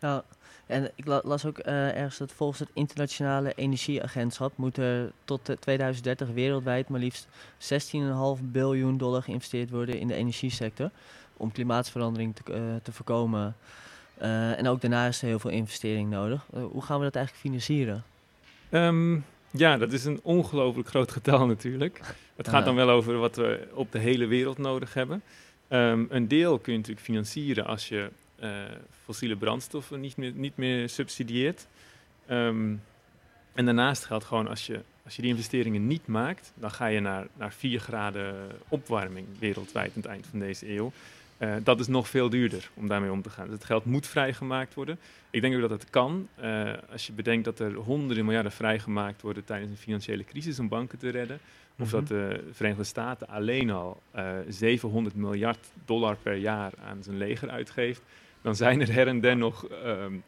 Nou, 0.00 0.22
en 0.66 0.90
ik 0.94 1.06
la 1.06 1.20
las 1.24 1.44
ook 1.44 1.58
uh, 1.58 1.96
ergens 1.96 2.16
dat 2.16 2.32
volgens 2.32 2.58
het 2.58 2.68
Internationale 2.72 3.52
Energieagentschap 3.54 4.56
moet 4.56 4.76
er 4.76 5.12
tot 5.24 5.56
2030 5.60 6.28
wereldwijd 6.28 6.88
maar 6.88 7.00
liefst 7.00 7.28
16,5 7.58 8.42
biljoen 8.42 8.98
dollar 8.98 9.22
geïnvesteerd 9.22 9.70
worden 9.70 9.98
in 9.98 10.06
de 10.06 10.14
energiesector 10.14 10.90
om 11.36 11.52
klimaatverandering 11.52 12.34
te, 12.36 12.52
uh, 12.52 12.58
te 12.82 12.92
voorkomen. 12.92 13.56
Uh, 14.22 14.58
en 14.58 14.68
ook 14.68 14.80
daarna 14.80 15.06
is 15.06 15.22
er 15.22 15.28
heel 15.28 15.38
veel 15.38 15.50
investering 15.50 16.10
nodig. 16.10 16.46
hoe 16.50 16.82
gaan 16.82 16.98
we 16.98 17.04
dat 17.04 17.16
eigenlijk 17.16 17.46
financieren? 17.46 18.04
Um, 18.70 19.24
ja, 19.50 19.76
dat 19.76 19.92
is 19.92 20.04
een 20.04 20.20
ongelooflijk 20.22 20.88
groot 20.88 21.12
getal 21.12 21.46
natuurlijk. 21.54 22.00
Het 22.36 22.48
gaat 22.48 22.64
dan 22.64 22.74
wel 22.74 22.90
over 22.90 23.18
wat 23.18 23.36
we 23.36 23.68
op 23.72 23.92
de 23.92 23.98
hele 23.98 24.26
wereld 24.26 24.58
nodig 24.58 24.94
hebben. 24.94 25.22
Um, 25.68 26.06
een 26.10 26.28
deel 26.28 26.58
kun 26.58 26.72
je 26.72 26.78
natuurlijk 26.78 27.06
financieren 27.06 27.66
als 27.66 27.88
je 27.88 28.10
uh, 28.42 28.50
fossiele 29.04 29.36
brandstoffen 29.36 30.00
niet 30.00 30.16
meer, 30.16 30.32
niet 30.34 30.56
meer 30.56 30.88
subsidieert. 30.88 31.66
Um, 32.30 32.82
en 33.54 33.64
daarnaast 33.64 34.04
geldt 34.04 34.24
gewoon 34.24 34.48
als 34.48 34.66
je, 34.66 34.80
als 35.04 35.16
je 35.16 35.22
die 35.22 35.30
investeringen 35.30 35.86
niet 35.86 36.06
maakt, 36.06 36.52
dan 36.54 36.70
ga 36.70 36.86
je 36.86 37.00
naar, 37.00 37.26
naar 37.36 37.52
4 37.52 37.80
graden 37.80 38.34
opwarming 38.68 39.26
wereldwijd 39.38 39.88
aan 39.88 40.02
het 40.02 40.06
eind 40.06 40.26
van 40.26 40.38
deze 40.38 40.70
eeuw. 40.70 40.92
Uh, 41.38 41.54
dat 41.62 41.80
is 41.80 41.86
nog 41.86 42.08
veel 42.08 42.28
duurder 42.28 42.70
om 42.74 42.88
daarmee 42.88 43.10
om 43.10 43.22
te 43.22 43.30
gaan. 43.30 43.44
Dus 43.44 43.54
het 43.54 43.64
geld 43.64 43.84
moet 43.84 44.06
vrijgemaakt 44.06 44.74
worden. 44.74 44.98
Ik 45.30 45.40
denk 45.40 45.54
ook 45.54 45.60
dat 45.60 45.70
het 45.70 45.90
kan. 45.90 46.28
Uh, 46.42 46.72
als 46.92 47.06
je 47.06 47.12
bedenkt 47.12 47.44
dat 47.44 47.58
er 47.58 47.74
honderden 47.74 48.24
miljarden 48.24 48.52
vrijgemaakt 48.52 49.22
worden 49.22 49.44
tijdens 49.44 49.70
een 49.70 49.76
financiële 49.76 50.24
crisis 50.24 50.58
om 50.58 50.68
banken 50.68 50.98
te 50.98 51.08
redden. 51.08 51.38
Of 51.78 51.92
Mhm. 51.92 51.96
dat 51.96 52.08
de 52.08 52.44
Verenigde 52.52 52.84
Staten 52.84 53.28
alleen 53.28 53.70
al 53.70 54.02
uh, 54.16 54.30
700 54.48 55.14
miljard 55.14 55.58
dollar 55.84 56.16
per 56.22 56.34
jaar 56.34 56.72
aan 56.84 57.02
zijn 57.02 57.16
leger 57.16 57.50
uitgeeft. 57.50 58.02
Dan 58.42 58.56
zijn 58.56 58.80
er 58.80 58.92
her 58.92 59.08
en 59.08 59.20
der 59.20 59.36
nog 59.36 59.66
um, 59.84 60.22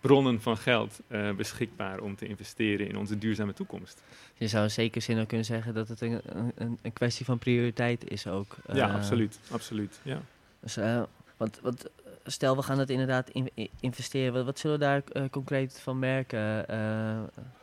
bronnen 0.00 0.40
van 0.40 0.56
geld 0.56 1.00
uh, 1.08 1.30
beschikbaar 1.32 2.00
om 2.00 2.16
te 2.16 2.26
investeren 2.26 2.88
in 2.88 2.96
onze 2.96 3.18
duurzame 3.18 3.52
toekomst. 3.52 4.02
Je 4.34 4.48
zou 4.48 4.64
in 4.64 4.70
zekere 4.70 5.00
zin 5.04 5.20
ook 5.20 5.28
kunnen 5.28 5.46
zeggen 5.46 5.74
dat 5.74 5.88
het 5.88 6.00
een, 6.00 6.20
een, 6.54 6.78
een 6.82 6.92
kwestie 6.92 7.24
van 7.24 7.38
prioriteit 7.38 8.10
is 8.10 8.26
ook. 8.26 8.56
Ja, 8.72 8.92
absoluut. 8.92 9.38
absoluut 9.50 10.00
ja. 10.02 10.22
Dus, 10.60 10.78
uh, 10.78 11.02
want, 11.36 11.60
want 11.62 11.84
stel, 12.24 12.56
we 12.56 12.62
gaan 12.62 12.78
het 12.78 12.90
inderdaad 12.90 13.30
in, 13.30 13.50
in, 13.54 13.68
investeren. 13.80 14.32
Wat, 14.32 14.44
wat, 14.44 14.58
zullen 14.58 14.78
we 14.78 14.84
daar 14.84 15.02
uh, 15.12 15.22
concreet 15.30 15.80
van 15.80 15.98
merken? 15.98 16.66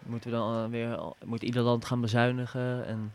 Moeten 0.06 0.30
we 0.30 0.36
dan 0.36 0.70
weer, 0.70 1.00
moet 1.26 1.44
ieder 1.44 1.62
land 1.62 1.86
gaan 1.86 2.02
bezuinigen? 2.02 2.86
En... 2.86 3.14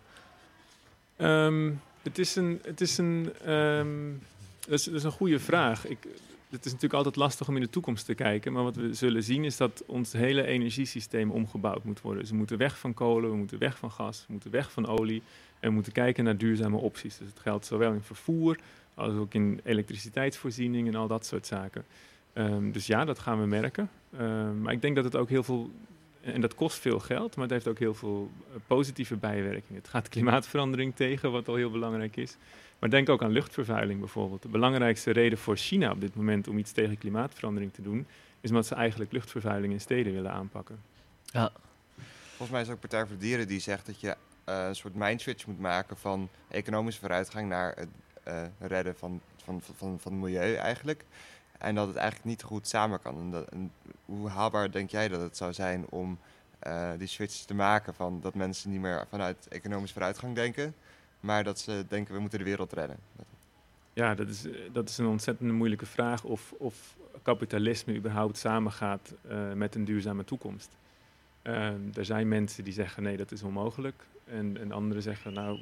Um, 1.27 1.81
het 2.03 2.19
is 2.19 2.37
een, 2.37 2.61
het 2.63 2.81
is 2.81 2.99
een, 2.99 3.51
um, 3.53 4.23
dat 4.61 4.79
is, 4.79 4.89
is 4.89 5.03
een 5.03 5.11
goede 5.11 5.39
vraag. 5.39 5.87
Ik, 5.87 5.99
het 6.51 6.65
is 6.65 6.73
natuurlijk 6.73 6.95
altijd 6.95 7.17
lastig 7.17 7.49
om 7.49 7.57
in 7.57 7.63
de 7.63 7.71
toekomst 7.71 8.07
te 8.07 8.15
kijken. 8.15 8.53
Maar 8.53 8.63
wat 8.63 8.77
we 8.77 8.95
zullen 8.95 9.23
zien 9.23 9.45
is 9.45 9.57
dat 9.57 9.83
ons 9.87 10.13
hele 10.13 10.47
energiesysteem 10.47 11.31
omgebouwd 11.31 11.85
moet 11.85 12.01
worden. 12.01 12.21
Dus 12.21 12.31
we 12.31 12.37
moeten 12.37 12.59
weg 12.59 12.79
van 12.79 12.95
kolen, 12.95 13.31
we 13.31 13.37
moeten 13.37 13.59
weg 13.59 13.79
van 13.79 13.91
gas, 13.91 14.25
we 14.27 14.33
moeten 14.33 14.51
weg 14.51 14.73
van 14.73 14.87
olie. 14.87 15.23
En 15.61 15.69
we 15.69 15.75
moeten 15.75 15.93
kijken 15.93 16.25
naar 16.25 16.37
duurzame 16.37 16.77
opties. 16.77 17.19
Dus 17.19 17.29
het 17.29 17.39
geldt 17.39 17.67
zowel 17.67 17.93
in 17.93 18.03
vervoer 18.03 18.59
als 19.01 19.15
ook 19.15 19.35
in 19.35 19.61
elektriciteitsvoorziening 19.65 20.89
en 20.89 20.95
al 20.95 21.07
dat 21.07 21.27
soort 21.27 21.47
zaken. 21.47 21.85
Um, 22.35 22.73
dus 22.73 22.87
ja, 22.87 23.05
dat 23.05 23.19
gaan 23.19 23.41
we 23.41 23.47
merken. 23.47 23.91
Um, 24.21 24.61
maar 24.61 24.73
ik 24.73 24.83
denk 24.83 24.95
dat 24.97 25.05
het 25.05 25.17
ook 25.17 25.29
heel 25.29 25.43
veel, 25.43 25.71
en 26.21 26.41
dat 26.41 26.55
kost 26.55 26.79
veel 26.79 26.99
geld, 26.99 27.35
maar 27.37 27.45
het 27.45 27.53
heeft 27.53 27.69
ook 27.69 27.79
heel 27.79 27.95
veel 27.95 28.31
uh, 28.51 28.57
positieve 28.67 29.17
bijwerkingen. 29.17 29.81
Het 29.81 29.89
gaat 29.89 30.09
klimaatverandering 30.09 30.95
tegen, 30.95 31.33
wat 31.33 31.49
al 31.49 31.55
heel 31.55 31.71
belangrijk 31.71 32.17
is. 32.17 32.37
Maar 32.79 32.91
denk 32.91 33.09
ook 33.09 33.23
aan 33.23 33.31
luchtvervuiling 33.31 33.99
bijvoorbeeld. 33.99 34.43
De 34.43 34.49
belangrijkste 34.49 35.11
reden 35.11 35.39
voor 35.39 35.57
China 35.57 35.91
op 35.91 36.01
dit 36.01 36.15
moment 36.15 36.49
om 36.49 36.59
iets 36.59 36.73
tegen 36.73 36.99
klimaatverandering 36.99 37.73
te 37.73 37.83
doen, 37.83 38.07
is 38.41 38.49
omdat 38.49 38.67
ze 38.67 38.75
eigenlijk 38.75 39.13
luchtvervuiling 39.13 39.73
in 39.73 39.81
steden 39.81 40.13
willen 40.13 40.33
aanpakken. 40.33 40.81
Ja. 41.25 41.53
Volgens 42.29 42.51
mij 42.51 42.61
is 42.61 42.69
ook 42.69 42.81
Partij 42.81 43.07
voor 43.07 43.17
de 43.17 43.23
Dieren 43.23 43.49
die 43.49 43.61
zegt 43.61 43.87
dat 43.87 44.01
je 44.01 44.17
uh, 44.49 44.67
een 44.67 44.75
soort 44.75 44.95
mindswitch 44.95 45.47
moet 45.47 45.59
maken 45.61 45.97
van 45.97 46.29
economische 46.49 47.01
vooruitgang 47.01 47.49
naar 47.49 47.75
het 47.77 47.89
uh, 47.89 48.10
redden 48.59 48.97
van, 48.97 49.21
van, 49.37 49.61
van, 49.61 49.99
van 50.01 50.13
het 50.13 50.21
milieu 50.21 50.55
eigenlijk. 50.55 51.05
En 51.59 51.75
dat 51.75 51.87
het 51.87 51.97
eigenlijk 51.97 52.29
niet 52.29 52.43
goed 52.43 52.69
samen 52.69 53.01
kan. 53.01 53.47
En, 53.51 53.73
hoe 54.05 54.29
haalbaar 54.29 54.71
denk 54.71 54.91
jij 54.91 55.09
dat 55.09 55.21
het 55.21 55.37
zou 55.37 55.53
zijn 55.53 55.87
om 55.89 56.19
uh, 56.67 56.91
die 56.99 57.07
switch 57.07 57.45
te 57.45 57.55
maken 57.55 57.95
van 57.95 58.21
dat 58.21 58.35
mensen 58.35 58.71
niet 58.71 58.81
meer 58.81 59.07
vanuit 59.09 59.49
economische 59.49 59.95
vooruitgang 59.95 60.35
denken, 60.35 60.75
maar 61.21 61.45
dat 61.45 61.59
ze 61.59 61.85
denken 61.89 62.15
we 62.15 62.21
moeten 62.21 62.39
de 62.39 62.45
wereld 62.45 62.73
redden? 62.73 62.97
Ja, 63.93 64.15
dat 64.15 64.29
is, 64.29 64.47
dat 64.73 64.89
is 64.89 64.99
een 64.99 65.07
ontzettend 65.07 65.53
moeilijke 65.53 65.87
vraag 65.87 66.25
of, 66.25 66.55
of 66.59 66.97
kapitalisme 67.23 67.95
überhaupt 67.95 68.39
samengaat 68.39 69.15
uh, 69.31 69.53
met 69.53 69.75
een 69.75 69.85
duurzame 69.85 70.25
toekomst. 70.25 70.77
Uh, 71.43 71.97
er 71.97 72.05
zijn 72.05 72.29
mensen 72.29 72.65
die 72.65 72.73
zeggen 72.73 73.03
nee, 73.03 73.17
dat 73.17 73.33
is 73.33 73.43
onmogelijk. 73.43 74.03
En, 74.25 74.57
en 74.61 74.73
anderen 74.73 75.03
zeggen 75.03 75.33
nou, 75.33 75.59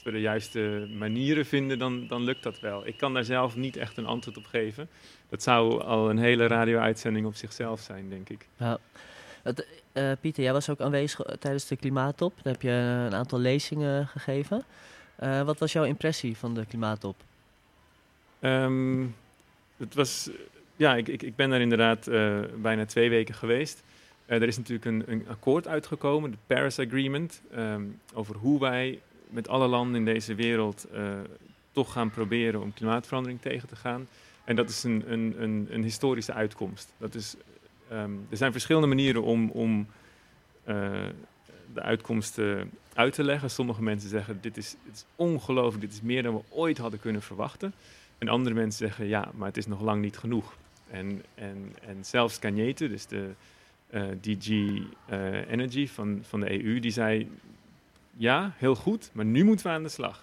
als 0.00 0.12
we 0.12 0.18
de 0.18 0.24
juiste 0.24 0.88
manieren 0.98 1.46
vinden, 1.46 1.78
dan, 1.78 2.06
dan 2.06 2.24
lukt 2.24 2.42
dat 2.42 2.60
wel. 2.60 2.86
Ik 2.86 2.96
kan 2.96 3.14
daar 3.14 3.24
zelf 3.24 3.56
niet 3.56 3.76
echt 3.76 3.96
een 3.96 4.06
antwoord 4.06 4.36
op 4.36 4.46
geven. 4.46 4.88
Dat 5.28 5.42
zou 5.42 5.82
al 5.82 6.10
een 6.10 6.18
hele 6.18 6.46
radio-uitzending 6.46 7.26
op 7.26 7.34
zichzelf 7.34 7.80
zijn, 7.80 8.08
denk 8.08 8.28
ik. 8.28 8.46
Ja. 8.56 8.78
Het, 9.42 9.66
uh, 9.92 10.12
Pieter, 10.20 10.42
jij 10.42 10.52
was 10.52 10.68
ook 10.68 10.80
aanwezig 10.80 11.36
tijdens 11.38 11.66
de 11.66 11.76
klimaattop. 11.76 12.32
Daar 12.42 12.52
heb 12.52 12.62
je 12.62 12.70
een 13.06 13.14
aantal 13.14 13.38
lezingen 13.38 14.06
gegeven. 14.06 14.64
Uh, 15.22 15.42
wat 15.42 15.58
was 15.58 15.72
jouw 15.72 15.84
impressie 15.84 16.36
van 16.36 16.54
de 16.54 16.66
klimaattop? 16.66 17.16
Um, 18.40 19.16
het 19.76 19.94
was, 19.94 20.30
ja, 20.76 20.96
ik, 20.96 21.08
ik, 21.08 21.22
ik 21.22 21.36
ben 21.36 21.50
daar 21.50 21.60
inderdaad 21.60 22.08
uh, 22.08 22.38
bijna 22.56 22.86
twee 22.86 23.10
weken 23.10 23.34
geweest. 23.34 23.82
er 24.26 24.42
is 24.42 24.56
natuurlijk 24.56 24.84
een, 24.84 25.02
een, 25.06 25.26
akkoord 25.28 25.68
uitgekomen, 25.68 26.30
de 26.30 26.36
Paris 26.46 26.78
Agreement, 26.78 27.42
um, 27.56 28.00
over 28.14 28.36
hoe 28.36 28.60
wij 28.60 29.00
met 29.30 29.48
alle 29.48 29.66
landen 29.66 29.96
in 29.96 30.04
deze 30.04 30.34
wereld 30.34 30.86
uh, 30.94 31.12
toch 31.72 31.92
gaan 31.92 32.10
proberen 32.10 32.62
om 32.62 32.72
klimaatverandering 32.72 33.40
tegen 33.40 33.68
te 33.68 33.76
gaan. 33.76 34.08
En 34.44 34.56
dat 34.56 34.68
is 34.68 34.82
een, 34.82 35.12
een, 35.12 35.42
een, 35.42 35.66
een 35.70 35.82
historische 35.82 36.32
uitkomst. 36.32 36.92
Dat 36.98 37.14
is, 37.14 37.36
um, 37.92 38.26
er 38.30 38.36
zijn 38.36 38.52
verschillende 38.52 38.88
manieren 38.88 39.22
om, 39.22 39.50
om 39.50 39.86
uh, 40.68 41.06
de 41.74 41.82
uitkomsten 41.82 42.70
uit 42.94 43.12
te 43.12 43.24
leggen. 43.24 43.50
Sommige 43.50 43.82
mensen 43.82 44.10
zeggen, 44.10 44.38
dit 44.40 44.56
is, 44.56 44.76
is 44.92 45.04
ongelooflijk, 45.16 45.80
dit 45.80 45.92
is 45.92 46.00
meer 46.00 46.22
dan 46.22 46.34
we 46.34 46.42
ooit 46.48 46.78
hadden 46.78 47.00
kunnen 47.00 47.22
verwachten. 47.22 47.72
En 48.18 48.28
andere 48.28 48.54
mensen 48.54 48.86
zeggen, 48.86 49.06
ja, 49.06 49.30
maar 49.34 49.48
het 49.48 49.56
is 49.56 49.66
nog 49.66 49.80
lang 49.80 50.02
niet 50.02 50.18
genoeg. 50.18 50.56
En, 50.90 51.22
en, 51.34 51.74
en 51.86 52.04
zelfs 52.04 52.38
Cagnete, 52.38 52.88
dus 52.88 53.06
de 53.06 53.30
uh, 53.90 54.02
DG 54.20 54.48
Energy 55.48 55.88
van, 55.88 56.18
van 56.22 56.40
de 56.40 56.64
EU, 56.64 56.80
die 56.80 56.90
zei, 56.90 57.28
ja, 58.20 58.52
heel 58.56 58.74
goed, 58.74 59.10
maar 59.12 59.24
nu 59.24 59.44
moeten 59.44 59.66
we 59.66 59.72
aan 59.72 59.82
de 59.82 59.88
slag. 59.88 60.22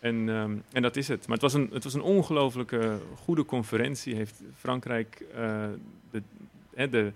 En, 0.00 0.28
um, 0.28 0.62
en 0.72 0.82
dat 0.82 0.96
is 0.96 1.08
het. 1.08 1.26
Maar 1.26 1.32
het 1.32 1.42
was 1.42 1.52
een, 1.52 1.70
het 1.72 1.84
was 1.84 1.94
een 1.94 2.02
ongelooflijke 2.02 2.98
goede 3.16 3.44
conferentie. 3.44 4.14
Heeft 4.14 4.42
Frankrijk, 4.58 5.24
uh, 5.30 5.64
de, 6.10 6.22
hè, 6.74 6.88
de, 6.88 7.12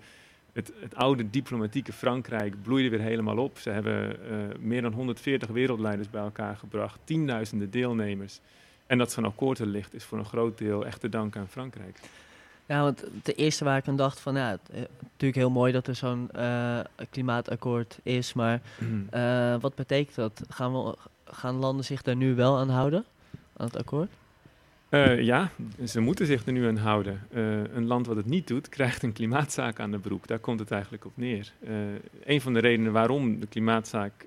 het, 0.53 0.71
het, 0.79 0.95
oude 0.95 1.29
diplomatieke 1.29 1.93
Frankrijk 1.93 2.61
bloeide 2.61 2.89
weer 2.89 2.99
helemaal 2.99 3.37
op. 3.37 3.57
Ze 3.57 3.69
hebben 3.69 4.17
uh, 4.31 4.37
meer 4.59 4.81
dan 4.81 4.93
140 4.93 5.49
wereldleiders 5.49 6.09
bij 6.09 6.21
elkaar 6.21 6.57
gebracht, 6.57 6.99
tienduizenden 7.03 7.69
deelnemers. 7.69 8.39
En 8.85 8.97
dat 8.97 9.11
zo'n 9.11 9.25
akkoord 9.25 9.59
er 9.59 9.65
ligt, 9.65 9.93
is 9.93 10.03
voor 10.03 10.17
een 10.17 10.25
groot 10.25 10.57
deel 10.57 10.85
echt 10.85 10.99
te 10.99 11.09
danken 11.09 11.41
aan 11.41 11.49
Frankrijk. 11.49 11.99
Ja, 12.69 12.81
want 12.81 13.03
de 13.23 13.33
eerste 13.33 13.63
waar 13.63 13.77
ik 13.77 13.87
aan 13.87 13.95
dacht 13.95 14.19
van, 14.19 14.35
ja, 14.35 14.51
uh, 14.51 14.81
natuurlijk 15.01 15.35
heel 15.35 15.49
mooi 15.49 15.71
dat 15.71 15.87
er 15.87 15.95
zo'n 15.95 16.29
uh, 16.35 16.79
klimaatakkoord 17.09 17.99
is, 18.03 18.33
maar 18.33 18.61
Mm. 18.79 19.07
uh, 19.13 19.55
wat 19.59 19.75
betekent 19.75 20.15
dat? 20.15 20.41
Gaan, 20.49 20.73
we, 20.73 20.95
gaan 21.25 21.55
landen 21.55 21.85
zich 21.85 22.01
daar 22.01 22.15
nu 22.15 22.35
wel 22.35 22.57
aan 22.57 22.69
houden, 22.69 23.05
aan 23.57 23.65
het 23.65 23.77
akkoord? 23.77 24.09
Uh, 24.89 25.21
ja, 25.21 25.49
ze 25.85 25.99
moeten 25.99 26.25
zich 26.25 26.45
er 26.45 26.51
nu 26.51 26.67
aan 26.67 26.77
houden. 26.77 27.21
Een 27.73 27.85
land 27.85 28.07
wat 28.07 28.15
het 28.15 28.25
niet 28.25 28.47
doet, 28.47 28.69
krijgt 28.69 29.03
een 29.03 29.13
klimaatzaak 29.13 29.79
aan 29.79 29.91
de 29.91 29.99
broek. 29.99 30.27
Daar 30.27 30.39
komt 30.39 30.59
het 30.59 30.71
eigenlijk 30.71 31.05
op 31.05 31.11
neer. 31.15 31.51
Een 32.23 32.41
van 32.41 32.53
de 32.53 32.59
redenen 32.59 32.91
waarom 32.91 33.39
de 33.39 33.47
klimaatzaak, 33.47 34.25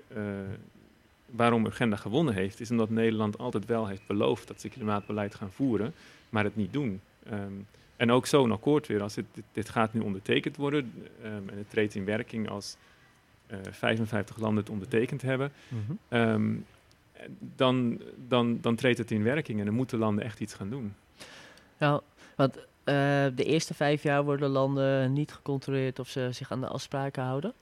waarom 1.25 1.65
Urgenda 1.65 1.95
gewonnen 1.95 2.33
heeft, 2.33 2.59
is 2.59 2.71
omdat 2.71 2.89
Nederland 2.89 3.37
altijd 3.37 3.65
wel 3.65 3.87
heeft 3.87 4.07
beloofd 4.07 4.47
dat 4.47 4.61
ze 4.61 4.69
klimaatbeleid 4.69 5.35
gaan 5.35 5.51
voeren, 5.51 5.93
maar 6.29 6.43
het 6.43 6.55
niet 6.55 6.73
doen. 6.73 7.01
Um, 7.31 7.65
en 8.03 8.11
ook 8.11 8.25
zo'n 8.25 8.51
akkoord 8.51 8.87
weer, 8.87 9.01
als 9.01 9.15
het, 9.15 9.25
dit, 9.33 9.43
dit, 9.51 9.69
gaat 9.69 9.93
nu 9.93 10.01
ondertekend 10.01 10.55
worden 10.57 10.93
um, 11.25 11.49
en 11.49 11.57
het 11.57 11.69
treedt 11.69 11.95
in 11.95 12.05
werking 12.05 12.49
als 12.49 12.77
55 13.71 14.37
landen 14.37 14.63
het 14.63 14.69
ondertekend 14.69 15.21
hebben. 15.21 15.51
Mhm. 15.67 16.19
Um, 16.19 16.65
dan, 17.39 18.01
dan, 18.27 18.57
dan 18.61 18.75
treedt 18.75 18.97
het 18.97 19.11
in 19.11 19.23
werking 19.23 19.59
en 19.59 19.65
dan 19.65 19.73
moeten 19.73 19.99
landen 19.99 20.23
echt 20.23 20.39
iets 20.39 20.53
gaan 20.53 20.69
doen. 20.69 20.95
Nou, 21.77 22.01
want 22.35 22.57
uh, 22.57 22.63
de 23.35 23.43
eerste 23.43 23.73
vijf 23.73 24.03
jaar 24.03 24.23
worden 24.23 24.49
landen 24.49 25.13
niet 25.13 25.33
gecontroleerd 25.33 25.99
of 25.99 26.09
ze 26.09 26.29
zich 26.31 26.51
aan 26.51 26.61
de 26.61 26.67
afspraken 26.67 27.23
houden. 27.23 27.53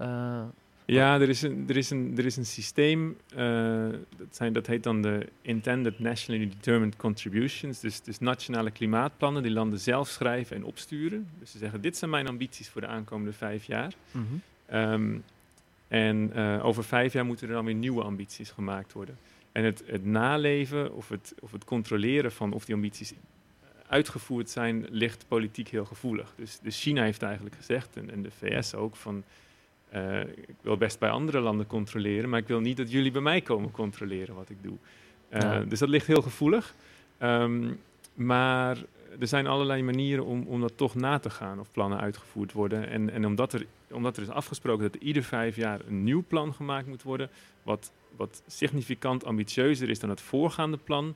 Uh, 0.00 0.42
ja, 0.84 1.20
er 1.20 1.28
is 1.28 1.42
een, 1.42 1.64
er 1.68 1.76
is 1.76 1.90
een, 1.90 2.14
er 2.16 2.24
is 2.24 2.36
een 2.36 2.46
systeem, 2.46 3.16
uh, 3.36 3.86
dat, 4.16 4.26
zijn, 4.30 4.52
dat 4.52 4.66
heet 4.66 4.82
dan 4.82 5.02
de 5.02 5.26
Intended 5.42 5.98
Nationally 5.98 6.48
Determined 6.48 6.96
Contributions. 6.96 7.80
Dus, 7.80 8.00
dus 8.00 8.18
nationale 8.18 8.70
klimaatplannen 8.70 9.42
die 9.42 9.52
landen 9.52 9.78
zelf 9.78 10.08
schrijven 10.08 10.56
en 10.56 10.64
opsturen. 10.64 11.28
Dus 11.38 11.50
ze 11.50 11.58
zeggen, 11.58 11.80
dit 11.80 11.96
zijn 11.96 12.10
mijn 12.10 12.28
ambities 12.28 12.68
voor 12.68 12.80
de 12.80 12.86
aankomende 12.86 13.32
vijf 13.32 13.64
jaar. 13.64 13.92
Mm 14.10 14.26
-hmm. 14.28 14.80
um, 14.80 15.24
en 15.88 16.30
uh, 16.34 16.64
over 16.64 16.84
vijf 16.84 17.12
jaar 17.12 17.24
moeten 17.24 17.48
er 17.48 17.54
dan 17.54 17.64
weer 17.64 17.74
nieuwe 17.74 18.02
ambities 18.02 18.50
gemaakt 18.50 18.92
worden. 18.92 19.18
En 19.52 19.64
het, 19.64 19.82
het 19.86 20.04
naleven 20.04 20.94
of 20.94 21.08
het, 21.08 21.34
of 21.40 21.52
het 21.52 21.64
controleren 21.64 22.32
van 22.32 22.52
of 22.52 22.64
die 22.64 22.74
ambities 22.74 23.14
uitgevoerd 23.86 24.50
zijn, 24.50 24.86
ligt 24.90 25.24
politiek 25.28 25.68
heel 25.68 25.84
gevoelig. 25.84 26.32
Dus, 26.36 26.58
dus 26.62 26.82
China 26.82 27.02
heeft 27.02 27.22
eigenlijk 27.22 27.54
gezegd, 27.54 27.96
en, 27.96 28.10
en 28.10 28.22
de 28.22 28.30
VS 28.30 28.74
ook, 28.74 28.96
van 28.96 29.24
uh, 29.94 30.20
ik 30.20 30.56
wil 30.60 30.76
best 30.76 30.98
bij 30.98 31.10
andere 31.10 31.40
landen 31.40 31.66
controleren, 31.66 32.28
maar 32.28 32.40
ik 32.40 32.48
wil 32.48 32.60
niet 32.60 32.76
dat 32.76 32.90
jullie 32.90 33.10
bij 33.10 33.20
mij 33.20 33.40
komen 33.40 33.70
controleren 33.70 34.34
wat 34.34 34.50
ik 34.50 34.62
doe. 34.62 34.76
Uh, 35.30 35.40
ja. 35.40 35.60
Dus 35.60 35.78
dat 35.78 35.88
ligt 35.88 36.06
heel 36.06 36.22
gevoelig. 36.22 36.74
Um, 37.22 37.80
maar 38.14 38.76
er 39.20 39.26
zijn 39.26 39.46
allerlei 39.46 39.82
manieren 39.82 40.24
om, 40.24 40.46
om 40.46 40.60
dat 40.60 40.76
toch 40.76 40.94
na 40.94 41.18
te 41.18 41.30
gaan 41.30 41.60
of 41.60 41.70
plannen 41.72 42.00
uitgevoerd 42.00 42.52
worden. 42.52 42.88
En, 42.88 43.10
en 43.10 43.26
omdat, 43.26 43.52
er, 43.52 43.66
omdat 43.90 44.16
er 44.16 44.22
is 44.22 44.28
afgesproken 44.28 44.82
dat 44.82 44.94
er 44.94 45.06
ieder 45.06 45.22
vijf 45.22 45.56
jaar 45.56 45.80
een 45.86 46.04
nieuw 46.04 46.24
plan 46.28 46.54
gemaakt 46.54 46.86
moet 46.86 47.02
worden, 47.02 47.30
wat, 47.62 47.92
wat 48.16 48.42
significant 48.46 49.24
ambitieuzer 49.24 49.90
is 49.90 50.00
dan 50.00 50.10
het 50.10 50.20
voorgaande 50.20 50.76
plan, 50.76 51.14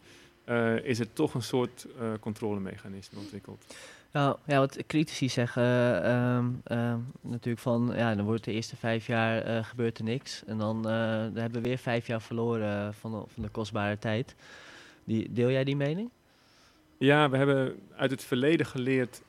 uh, 0.48 0.84
is 0.84 0.98
er 0.98 1.12
toch 1.12 1.34
een 1.34 1.42
soort 1.42 1.86
controlemechanisme 2.20 3.18
ontwikkeld. 3.18 3.74
Nou, 4.12 4.36
ja, 4.46 4.58
wat 4.58 4.86
critici 4.86 5.28
zeggen 5.28 5.62
uh, 5.62 6.76
uh, 6.76 6.94
natuurlijk 7.20 7.58
van, 7.58 7.92
ja, 7.96 8.14
dan 8.14 8.24
wordt 8.24 8.44
de 8.44 8.52
eerste 8.52 8.76
vijf 8.76 9.06
jaar 9.06 9.48
uh, 9.48 9.64
gebeurt 9.64 9.98
er 9.98 10.04
niks. 10.04 10.44
En 10.44 10.58
dan, 10.58 10.82
dan 10.82 10.92
hebben 11.34 11.52
we 11.52 11.68
weer 11.68 11.78
vijf 11.78 12.06
jaar 12.06 12.20
verloren 12.20 12.94
van 12.94 13.10
de, 13.10 13.22
van 13.26 13.42
de 13.42 13.48
kostbare 13.48 13.98
tijd. 13.98 14.34
Die, 15.04 15.32
deel 15.32 15.50
jij 15.50 15.64
die 15.64 15.76
mening? 15.76 16.10
Ja, 16.98 17.30
we 17.30 17.36
hebben 17.36 17.78
uit 17.96 18.10
het 18.10 18.24
verleden 18.24 18.66
geleerd 18.66 19.22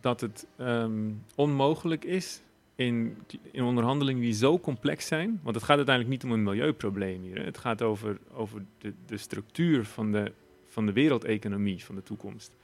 dat 0.00 0.20
het 0.20 0.46
um, 0.58 1.22
onmogelijk 1.34 2.04
is 2.04 2.40
in, 2.74 3.16
in 3.50 3.62
onderhandelingen 3.62 4.22
die 4.22 4.32
zo 4.32 4.58
complex 4.58 5.06
zijn. 5.06 5.40
Want 5.42 5.54
het 5.54 5.64
gaat 5.64 5.76
uiteindelijk 5.76 6.14
niet 6.14 6.24
om 6.24 6.38
een 6.38 6.42
milieuprobleem 6.42 7.22
hier. 7.22 7.44
Het 7.44 7.58
gaat 7.58 7.82
over, 7.82 8.18
over 8.32 8.62
de, 8.78 8.92
de 9.06 9.16
structuur 9.16 9.84
van 9.84 10.12
de, 10.12 10.32
van 10.66 10.86
de 10.86 10.92
wereldeconomie 10.92 11.84
van 11.84 11.94
de 11.94 12.02
toekomst. 12.02 12.56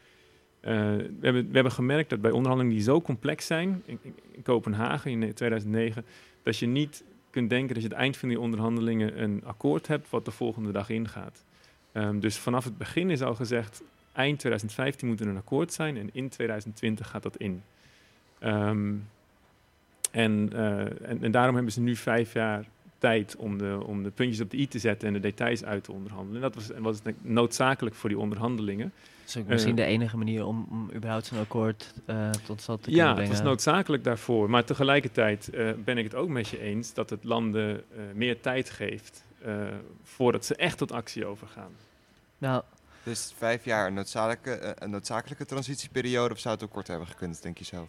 Uh, 0.63 0.71
we, 0.71 1.19
hebben, 1.21 1.47
we 1.47 1.55
hebben 1.55 1.73
gemerkt 1.73 2.11
dat 2.11 2.21
bij 2.21 2.31
onderhandelingen 2.31 2.77
die 2.77 2.87
zo 2.87 3.01
complex 3.01 3.47
zijn, 3.47 3.83
in, 3.85 3.99
Kopenhagen 4.43 5.11
in 5.11 5.35
2009, 5.35 6.05
dat 6.43 6.59
je 6.59 6.67
niet 6.67 7.05
kunt 7.31 7.51
denken 7.51 7.75
dat 7.75 7.83
je 7.83 7.89
het 7.89 7.99
eind 7.99 8.17
van 8.17 8.29
die 8.29 8.41
onderhandelingen 8.41 9.23
een 9.23 9.43
akkoord 9.45 9.87
hebt 9.87 10.11
wat 10.11 10.25
de 10.25 10.31
volgende 10.31 10.73
dag 10.73 10.89
ingaat. 10.89 11.45
Um, 11.93 12.21
dus 12.21 12.39
vanaf 12.39 12.65
het 12.65 12.79
begin 12.79 13.11
is 13.11 13.23
al 13.23 13.35
gezegd, 13.35 13.83
eind 14.13 14.39
2015 14.39 15.09
moet 15.09 15.21
er 15.21 15.27
een 15.27 15.37
akkoord 15.37 15.73
zijn 15.73 15.97
en 15.97 16.11
in 16.13 16.29
2020 16.29 17.09
gaat 17.09 17.23
dat 17.23 17.37
in. 17.37 17.63
Um, 18.45 19.09
en, 20.11 20.51
uh, 20.53 20.81
en, 20.81 21.23
en, 21.23 21.31
daarom 21.31 21.55
hebben 21.55 21.73
ze 21.73 21.81
nu 21.81 21.97
vijf 21.97 22.33
jaar 22.33 22.65
tijd 23.03 23.37
om 23.37 23.59
de, 23.59 23.83
om 23.87 24.03
de 24.03 24.11
puntjes 24.11 24.41
op 24.41 24.51
de 24.51 24.57
i 24.57 24.69
te 24.69 24.79
zetten 24.79 25.09
en 25.09 25.15
de 25.15 25.21
details 25.21 25.65
uit 25.65 25.85
te 25.85 25.93
onderhandelen. 25.93 26.43
En 26.43 26.51
dat 26.51 26.55
was, 26.55 26.79
was 26.79 27.15
noodzakelijk 27.23 27.95
voor 27.97 28.09
die 28.09 28.19
onderhandelingen. 28.19 28.93
Dat 29.21 29.29
is 29.29 29.37
ook 29.37 29.47
misschien 29.47 29.79
uh, 29.79 29.85
de 29.85 29.85
enige 29.85 30.17
manier 30.17 30.47
om, 30.47 30.67
om 30.71 30.91
überhaupt 30.95 31.27
zo'n 31.27 31.39
akkoord 31.39 31.95
uh, 32.07 32.31
tot 32.31 32.61
stand 32.61 32.83
te 32.83 32.91
ja, 32.91 32.97
kunnen 32.97 33.15
brengen. 33.15 33.17
Ja, 33.17 33.23
het 33.23 33.29
was 33.29 33.41
noodzakelijk 33.41 34.05
daarvoor. 34.05 34.51
Maar 34.51 34.65
tegelijkertijd 34.65 35.51
ben 35.85 35.99
ik 35.99 36.05
het 36.05 36.15
ook 36.15 36.29
met 36.29 36.49
je 36.49 36.61
eens 36.61 36.95
dat 36.95 37.11
het 37.11 37.25
landen 37.25 37.83
meer 38.15 38.41
tijd 38.41 38.71
geeft 38.71 39.25
voordat 40.03 40.45
ze 40.45 40.57
echt 40.57 40.79
tot 40.79 40.93
actie 40.93 41.27
overgaan. 41.27 41.73
Nou, 42.39 42.63
dus 43.03 43.35
vijf 43.37 43.65
jaar 43.65 43.87
een 43.87 43.95
noodzakelijke, 43.95 44.77
een 44.79 44.91
noodzakelijke 44.91 45.45
transitieperiode 45.45 46.35
of 46.35 46.41
zou 46.41 46.55
het 46.55 46.65
ook 46.65 46.71
kort 46.71 46.87
hebben 46.87 47.07
gekund, 47.07 47.43
denk 47.43 47.59
je 47.59 47.65
zelf? 47.65 47.89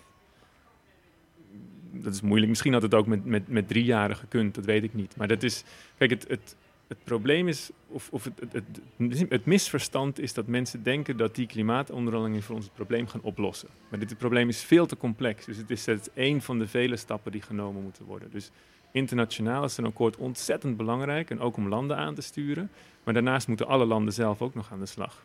Dat 2.01 2.13
is 2.13 2.21
moeilijk. 2.21 2.49
Misschien 2.49 2.73
had 2.73 2.81
het 2.81 2.93
ook 2.93 3.07
met, 3.07 3.25
met, 3.25 3.47
met 3.47 3.67
drie 3.67 3.83
jaren 3.83 4.15
gekund, 4.15 4.55
dat 4.55 4.65
weet 4.65 4.83
ik 4.83 4.93
niet. 4.93 5.15
Maar 5.15 5.27
dat 5.27 5.43
is, 5.43 5.63
kijk, 5.97 6.09
het, 6.09 6.25
het, 6.27 6.55
het 6.87 7.03
probleem 7.03 7.47
is, 7.47 7.69
of, 7.87 8.09
of 8.11 8.23
het, 8.23 8.41
het, 8.51 9.29
het, 9.29 9.45
misverstand 9.45 10.19
is 10.19 10.33
dat 10.33 10.47
mensen 10.47 10.83
denken 10.83 11.17
dat 11.17 11.35
die 11.35 11.47
klimaatonderhandelingen 11.47 12.43
voor 12.43 12.55
ons 12.55 12.65
het 12.65 12.73
probleem 12.73 13.07
gaan 13.07 13.21
oplossen. 13.21 13.69
Maar 13.89 13.99
dit 13.99 14.17
probleem 14.17 14.49
is 14.49 14.61
veel 14.61 14.85
te 14.85 14.97
complex. 14.97 15.45
Dus 15.45 15.57
het 15.57 15.69
is 15.69 15.85
het 15.85 16.09
een 16.13 16.41
van 16.41 16.59
de 16.59 16.67
vele 16.67 16.97
stappen 16.97 17.31
die 17.31 17.41
genomen 17.41 17.83
moeten 17.83 18.05
worden. 18.05 18.31
Dus 18.31 18.51
internationaal 18.91 19.63
is 19.63 19.77
een 19.77 19.85
akkoord 19.85 20.17
ontzettend 20.17 20.77
belangrijk 20.77 21.29
en 21.29 21.39
ook 21.39 21.57
om 21.57 21.67
landen 21.67 21.97
aan 21.97 22.15
te 22.15 22.21
sturen. 22.21 22.69
Maar 23.03 23.13
daarnaast 23.13 23.47
moeten 23.47 23.67
alle 23.67 23.85
landen 23.85 24.13
zelf 24.13 24.41
ook 24.41 24.53
nog 24.53 24.71
aan 24.71 24.79
de 24.79 24.85
slag. 24.85 25.23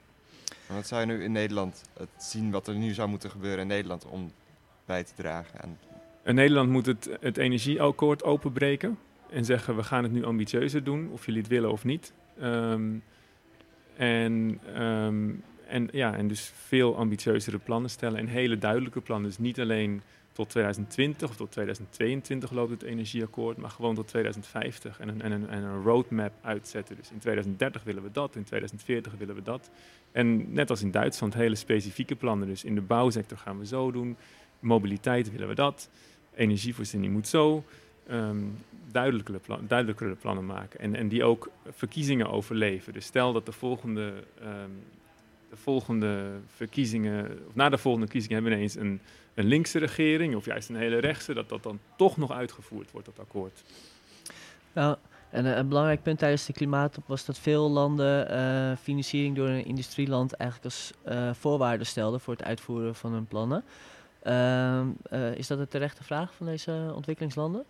Wat 0.66 0.86
zou 0.86 1.00
je 1.00 1.06
nu 1.06 1.24
in 1.24 1.32
Nederland 1.32 1.82
het 1.98 2.08
zien 2.16 2.50
wat 2.50 2.68
er 2.68 2.74
nu 2.74 2.92
zou 2.94 3.08
moeten 3.08 3.30
gebeuren 3.30 3.60
in 3.60 3.66
Nederland 3.66 4.04
om 4.04 4.32
bij 4.84 5.04
te 5.04 5.12
dragen 5.16 5.60
aan 5.60 5.78
Nederland 6.34 6.70
moet 6.70 6.86
het, 6.86 7.16
het 7.20 7.36
energieakkoord 7.36 8.24
openbreken 8.24 8.98
en 9.30 9.44
zeggen 9.44 9.76
we 9.76 9.82
gaan 9.82 10.02
het 10.02 10.12
nu 10.12 10.24
ambitieuzer 10.24 10.84
doen, 10.84 11.08
of 11.12 11.26
jullie 11.26 11.40
het 11.40 11.50
willen 11.50 11.72
of 11.72 11.84
niet. 11.84 12.12
Um, 12.42 13.02
en, 13.96 14.60
um, 14.82 15.42
en, 15.66 15.88
ja, 15.92 16.16
en 16.16 16.28
dus 16.28 16.52
veel 16.54 16.96
ambitieuzere 16.96 17.58
plannen 17.58 17.90
stellen 17.90 18.18
en 18.18 18.26
hele 18.26 18.58
duidelijke 18.58 19.00
plannen. 19.00 19.28
Dus 19.28 19.38
niet 19.38 19.60
alleen 19.60 20.02
tot 20.32 20.48
2020 20.48 21.28
of 21.28 21.36
tot 21.36 21.50
2022 21.50 22.50
loopt 22.50 22.70
het 22.70 22.82
energieakkoord, 22.82 23.56
maar 23.56 23.70
gewoon 23.70 23.94
tot 23.94 24.08
2050 24.08 25.00
en 25.00 25.08
een, 25.08 25.22
en 25.22 25.32
een, 25.32 25.48
en 25.48 25.62
een 25.62 25.82
roadmap 25.82 26.32
uitzetten. 26.40 26.96
Dus 26.96 27.10
in 27.10 27.18
2030 27.18 27.82
willen 27.82 28.02
we 28.02 28.10
dat, 28.12 28.36
in 28.36 28.44
2040 28.44 29.12
willen 29.18 29.34
we 29.34 29.42
dat. 29.42 29.70
En 30.12 30.52
net 30.52 30.70
als 30.70 30.82
in 30.82 30.90
Duitsland 30.90 31.34
hele 31.34 31.54
specifieke 31.54 32.16
plannen. 32.16 32.48
Dus 32.48 32.64
in 32.64 32.74
de 32.74 32.80
bouwsector 32.80 33.38
gaan 33.38 33.58
we 33.58 33.66
zo 33.66 33.90
doen, 33.90 34.16
mobiliteit 34.60 35.30
willen 35.30 35.48
we 35.48 35.54
dat 35.54 35.88
energievoorziening 36.39 37.12
moet 37.12 37.28
zo. 37.28 37.64
Um, 38.11 38.59
duidelijkere, 38.91 39.39
plan, 39.39 40.16
plannen 40.20 40.47
maken. 40.47 40.80
En, 40.80 40.95
en 40.95 41.09
die 41.09 41.24
ook 41.24 41.51
verkiezingen 41.68 42.30
overleven. 42.30 42.93
Dus 42.93 43.05
stel 43.05 43.32
dat 43.32 43.47
de 43.47 43.53
volgende, 43.53 44.12
um, 44.43 44.82
de 45.51 45.57
volgende 45.57 46.30
verkiezingen, 46.57 47.39
of 47.49 47.55
na 47.55 47.68
de 47.68 47.78
volgende 47.78 48.07
verkiezingen 48.07 48.43
hebben 48.43 48.53
we 48.53 48.59
ineens 48.59 48.76
een, 48.76 49.01
een 49.34 49.45
linkse 49.45 49.78
regering, 49.78 50.34
of 50.34 50.45
juist 50.45 50.68
een 50.68 50.76
hele 50.76 50.99
rechtse, 50.99 51.34
dat 51.34 51.49
dat 51.49 51.62
dan 51.62 51.78
toch 51.97 52.16
nog 52.16 52.32
uitgevoerd 52.32 52.91
wordt, 52.91 53.07
dat 53.07 53.18
akkoord. 53.18 53.62
Nou, 54.72 54.97
en 55.30 55.45
een, 55.45 55.59
een 55.59 55.68
belangrijk 55.68 56.03
punt 56.03 56.18
tijdens 56.18 56.47
de 56.47 56.53
klimaatop 56.53 57.07
was 57.07 57.24
dat 57.24 57.39
veel 57.39 57.70
landen 57.70 58.32
uh, 58.32 58.76
financiering 58.76 59.36
door 59.36 59.49
een 59.49 59.64
industrieland 59.64 60.32
eigenlijk 60.32 60.74
als 60.74 60.93
uh, 61.09 61.30
voorwaarde 61.34 61.84
stelden 61.84 62.20
voor 62.20 62.34
het 62.34 62.45
uitvoeren 62.45 62.95
van 62.95 63.12
hun 63.12 63.26
plannen. 63.26 63.64
Uh, 64.24 64.80
uh, 65.12 65.34
is 65.34 65.46
dat 65.46 65.58
een 65.58 65.68
terechte 65.68 66.04
vraag 66.04 66.34
van 66.34 66.46
deze 66.46 66.92
ontwikkelingslanden? 66.94 67.64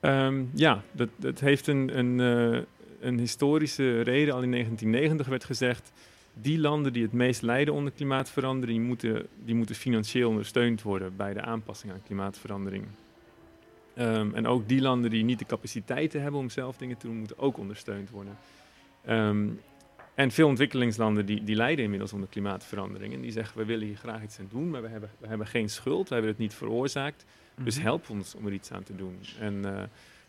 Um, 0.00 0.50
ja, 0.54 0.82
dat, 0.92 1.40
heeft 1.40 1.66
een, 1.66 1.98
een, 1.98 2.18
uh, 2.18 2.62
een 3.00 3.18
historische 3.18 4.00
reden. 4.00 4.34
Al 4.34 4.42
in 4.42 4.50
1990 4.50 5.26
werd 5.26 5.44
gezegd, 5.44 5.92
die 6.34 6.58
landen 6.58 6.92
die 6.92 7.02
het 7.02 7.12
meest 7.12 7.42
lijden 7.42 7.74
onder 7.74 7.92
klimaatverandering, 7.92 8.78
die 8.78 8.86
moeten, 8.86 9.26
die 9.44 9.54
moeten 9.54 9.74
financieel 9.74 10.28
ondersteund 10.28 10.82
worden 10.82 11.16
bij 11.16 11.34
de 11.34 11.40
aanpassing 11.40 11.92
aan 11.92 12.02
klimaatverandering. 12.06 12.86
Um, 13.98 14.34
en 14.34 14.46
ook 14.46 14.68
die 14.68 14.80
landen 14.80 15.10
die 15.10 15.24
niet 15.24 15.38
de 15.38 15.44
capaciteiten 15.44 16.22
hebben 16.22 16.40
om 16.40 16.50
zelf 16.50 16.76
dingen 16.76 16.96
te 16.96 17.06
doen, 17.06 17.16
moeten 17.16 17.38
ook 17.38 17.58
ondersteund 17.58 18.10
worden. 18.10 18.38
Um, 19.08 19.60
en 20.14 20.30
veel 20.30 20.48
ontwikkelingslanden 20.48 21.26
die, 21.26 21.44
die 21.44 21.56
lijden 21.56 21.84
inmiddels 21.84 22.12
onder 22.12 22.28
klimaatverandering. 22.28 23.14
En 23.14 23.20
die 23.20 23.32
zeggen, 23.32 23.58
we 23.58 23.64
willen 23.64 23.86
hier 23.86 23.96
graag 23.96 24.22
iets 24.22 24.38
aan 24.38 24.48
doen, 24.50 24.70
maar 24.70 24.82
we 24.82 24.88
hebben, 24.88 25.10
we 25.18 25.26
hebben 25.26 25.46
geen 25.46 25.70
schuld, 25.70 26.08
we 26.08 26.14
hebben 26.14 26.32
het 26.32 26.40
niet 26.40 26.54
veroorzaakt. 26.54 27.24
Dus 27.54 27.74
mhm. 27.74 27.84
help 27.84 28.10
ons 28.10 28.34
om 28.34 28.46
er 28.46 28.52
iets 28.52 28.72
aan 28.72 28.82
te 28.82 28.96
doen. 28.96 29.18
En 29.38 29.54
uh, 29.54 29.62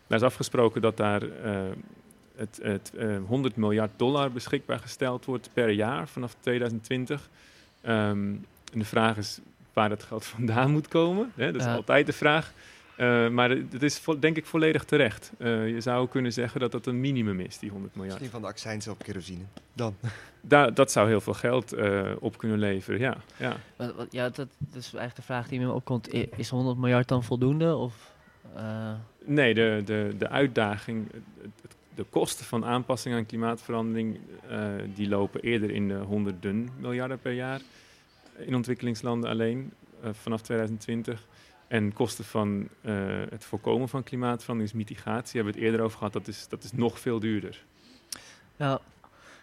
daar 0.07 0.19
is 0.19 0.21
afgesproken 0.21 0.81
dat 0.81 0.97
daar 0.97 1.23
uh, 1.23 1.61
het, 2.35 2.59
het 2.61 2.91
uh, 2.95 3.17
100 3.27 3.55
miljard 3.55 3.91
dollar 3.95 4.31
beschikbaar 4.31 4.79
gesteld 4.79 5.25
wordt 5.25 5.49
per 5.53 5.69
jaar 5.69 6.07
vanaf 6.07 6.35
2020. 6.39 7.29
Um, 7.85 8.45
en 8.73 8.79
de 8.79 8.85
vraag 8.85 9.17
is 9.17 9.39
waar 9.73 9.89
dat 9.89 10.03
geld 10.03 10.25
vandaan 10.35 10.71
moet 10.71 10.87
komen. 10.87 11.31
Hè? 11.35 11.51
Dat 11.51 11.61
is 11.61 11.67
altijd 11.67 12.05
de 12.05 12.13
vraag. 12.13 12.53
Uh, 12.97 13.29
maar 13.29 13.49
het 13.49 13.83
is 13.83 14.01
denk 14.19 14.37
ik 14.37 14.45
volledig 14.45 14.83
terecht. 14.83 15.31
Uh, 15.37 15.69
je 15.69 15.81
zou 15.81 16.07
kunnen 16.07 16.33
zeggen 16.33 16.59
dat 16.59 16.71
dat 16.71 16.85
een 16.85 16.99
minimum 16.99 17.39
is, 17.39 17.59
die 17.59 17.69
100 17.69 17.95
miljard. 17.95 18.19
Misschien 18.19 18.39
van 18.39 18.41
de 18.41 18.53
accijns 18.53 18.87
op 18.87 19.03
kerosine. 19.03 19.43
Dan. 19.73 19.95
Da 20.45 20.69
dat 20.69 20.91
zou 20.91 21.07
heel 21.07 21.21
veel 21.21 21.33
geld 21.33 21.73
uh, 21.73 22.11
op 22.19 22.37
kunnen 22.37 22.59
leveren, 22.59 22.99
ja. 22.99 23.17
Ja, 23.37 23.57
wat, 23.75 23.95
wat, 23.95 24.07
ja 24.11 24.23
dat, 24.23 24.35
dat, 24.35 24.47
is 24.75 24.93
eigenlijk 24.93 25.15
de 25.15 25.21
vraag 25.21 25.47
die 25.47 25.59
me 25.59 25.71
opkomt. 25.71 26.13
Is 26.35 26.49
100 26.49 26.77
miljard 26.77 27.07
dan 27.07 27.23
voldoende? 27.23 27.75
Of, 27.75 28.13
nee, 29.25 29.53
de, 29.53 29.81
de, 29.85 30.15
de 30.17 30.29
uitdaging... 30.29 31.11
De 31.95 32.05
kosten 32.09 32.45
van 32.45 32.65
aanpassing 32.65 33.15
aan 33.15 33.25
klimaatverandering, 33.25 34.19
die 34.95 35.07
lopen 35.07 35.41
eerder 35.41 35.71
in 35.71 35.87
de 35.87 35.97
honderden 35.97 36.69
miljarden 36.79 37.19
per 37.19 37.31
jaar 37.31 37.61
in 38.37 38.55
ontwikkelingslanden 38.55 39.29
alleen 39.29 39.73
vanaf 40.11 40.41
2020. 40.41 41.27
En 41.73 41.93
kosten 41.93 42.25
van 42.25 42.69
het 43.29 43.43
voorkomen 43.43 43.89
van 43.89 44.03
klimaatverandering, 44.03 44.73
dus 44.73 44.87
mitigatie, 44.87 45.35
hebben 45.35 45.53
we 45.53 45.59
het 45.59 45.69
eerder 45.69 45.85
over 45.85 45.97
gehad, 45.97 46.13
dat 46.13 46.27
is, 46.27 46.47
dat 46.49 46.63
is 46.63 46.71
nog 46.71 46.99
veel 46.99 47.19
duurder. 47.19 47.63
Ja, 48.55 48.79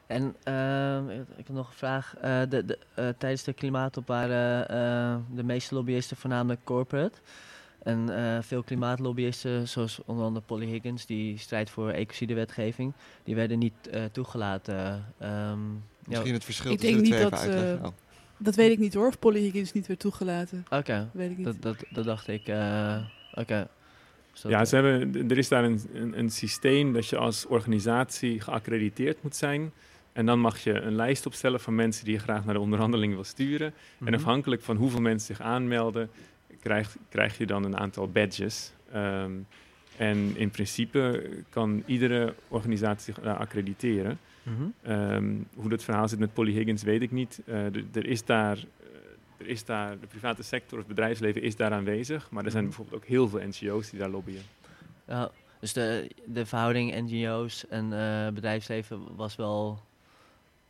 en 0.06 0.36
uh, 0.48 1.18
ik 1.36 1.46
heb 1.46 1.48
nog 1.48 1.68
een 1.68 1.74
vraag. 1.74 2.14
Uh, 2.16 2.40
de, 2.48 2.64
de, 2.64 2.78
uh, 2.98 3.08
tijdens 3.18 3.42
de 3.42 3.52
klimaatop 3.52 4.06
waren 4.06 4.68
eh, 4.68 5.16
de 5.36 5.42
meeste 5.42 5.74
lobbyisten 5.74 6.16
voornamelijk 6.16 6.60
corporate. 6.64 7.18
En 7.82 8.08
veel 8.44 8.62
klimaatlobbyisten, 8.62 9.68
zoals 9.68 10.00
onder 10.04 10.24
andere 10.24 10.44
Polly 10.46 10.66
Higgins, 10.66 11.06
die 11.06 11.38
strijdt 11.38 11.70
voor 11.70 11.90
ecocidewetgeving, 11.90 12.92
die 13.24 13.34
werden 13.34 13.58
niet 13.58 13.72
toegelaten. 14.12 15.04
Um, 15.22 15.84
Misschien 16.06 16.32
het 16.32 16.44
verschil 16.44 16.72
ik 16.72 16.78
tussen 16.78 16.98
denk 16.98 17.08
de 17.08 17.14
twee 17.14 17.24
niet 17.24 17.34
even 17.34 17.52
uitleggen. 17.52 17.86
Oh. 17.86 17.92
Dat 18.42 18.54
weet 18.54 18.70
ik 18.70 18.78
niet 18.78 18.94
hoor, 18.94 19.06
of 19.22 19.32
Higgins 19.32 19.72
niet 19.72 19.86
werd 19.86 20.00
toegelaten. 20.00 20.64
Oké, 20.70 21.10
Weet 21.12 21.30
ik 21.30 21.36
niet. 21.36 21.46
dat, 21.46 21.56
dat, 21.62 21.76
dat 21.90 22.04
dacht 22.04 22.28
ik. 22.28 22.42
Oké. 23.34 23.68
Dus 24.32 24.40
dat- 24.40 24.50
Ja, 24.50 24.64
ze 24.64 24.74
hebben, 24.76 25.30
er 25.30 25.38
is 25.38 25.48
daar 25.48 25.64
een, 25.64 25.80
een, 25.92 26.18
een 26.18 26.30
systeem 26.30 26.92
dat 26.92 27.06
je 27.08 27.16
als 27.16 27.46
organisatie 27.46 28.40
geaccrediteerd 28.40 29.22
moet 29.22 29.36
zijn. 29.36 29.72
En 30.12 30.26
dan 30.26 30.38
mag 30.40 30.58
je 30.58 30.72
een 30.80 30.94
lijst 30.96 31.26
opstellen 31.26 31.60
van 31.60 31.74
mensen 31.74 32.04
die 32.04 32.14
je 32.14 32.20
graag 32.20 32.44
naar 32.44 32.54
de 32.54 32.60
onderhandeling 32.60 33.14
wil 33.14 33.24
sturen. 33.24 33.72
Mhm. 33.98 34.06
En 34.06 34.14
afhankelijk 34.14 34.62
van 34.62 34.76
hoeveel 34.76 35.00
mensen 35.00 35.36
zich 35.36 35.46
aanmelden, 35.46 36.10
krijg, 36.60 36.96
krijg 37.08 37.38
je 37.38 37.46
dan 37.46 37.64
een 37.64 37.76
aantal 37.76 38.08
badges. 38.08 38.72
Ehm, 38.92 39.32
en 39.96 40.36
in 40.36 40.50
principe 40.50 41.28
kan 41.50 41.82
iedere 41.86 42.34
organisatie 42.48 43.14
zich 43.14 43.22
daar 43.22 43.36
accrediteren. 43.36 44.18
Ehm, 44.82 45.34
hoe 45.56 45.68
dat 45.68 45.82
verhaal 45.84 46.08
zit 46.08 46.18
met 46.18 46.32
Polly 46.32 46.52
Higgins 46.52 46.82
weet 46.82 47.02
ik 47.02 47.10
niet. 47.10 47.40
Eh, 47.46 47.66
d- 47.66 47.96
er 47.96 48.06
is 48.06 48.24
daar, 48.24 48.56
eh, 48.56 48.64
er 49.38 49.46
is 49.46 49.64
daar, 49.64 49.98
de 50.00 50.06
private 50.06 50.42
sector 50.42 50.78
of 50.78 50.84
het 50.86 50.94
bedrijfsleven 50.94 51.42
is 51.42 51.56
daar 51.56 51.72
aanwezig. 51.72 52.30
Maar 52.30 52.44
er 52.44 52.50
zijn 52.50 52.64
Mhm. 52.64 52.72
bijvoorbeeld 52.72 53.02
ook 53.02 53.08
heel 53.08 53.28
veel 53.28 53.40
NGO's 53.48 53.90
die 53.90 53.98
daar 53.98 54.08
lobbyen. 54.08 54.42
Ja, 55.04 55.30
dus 55.60 55.72
de, 55.72 56.10
de 56.24 56.46
verhouding 56.46 56.94
NGO's 57.10 57.66
en 57.68 57.92
eh, 57.92 58.32
bedrijfsleven 58.32 59.16
was 59.16 59.36
wel, 59.36 59.80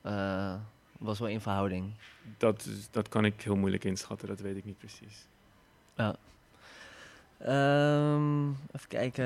eh, 0.02 0.54
was 0.98 1.18
wel 1.18 1.28
in 1.28 1.40
verhouding. 1.40 1.92
Dat, 2.38 2.68
dat 2.90 3.08
kan 3.08 3.24
ik 3.24 3.42
heel 3.42 3.56
moeilijk 3.56 3.84
inschatten, 3.84 4.28
dat 4.28 4.40
weet 4.40 4.56
ik 4.56 4.64
niet 4.64 4.78
precies. 4.78 5.26
Ja. 5.96 6.16
Ehm, 7.38 8.48
even 8.50 8.88
kijken. 8.88 9.24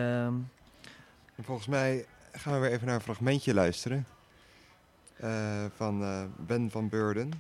En 1.37 1.45
volgens 1.45 1.67
mij 1.67 2.07
gaan 2.33 2.53
we 2.53 2.59
weer 2.59 2.71
even 2.71 2.87
naar 2.87 2.95
een 2.95 3.01
fragmentje 3.01 3.55
luisteren. 3.55 4.07
Eh, 5.17 5.65
van 5.77 6.03
eh, 6.03 6.25
Ben 6.47 6.71
van 6.71 6.89
Beurden. 6.89 7.31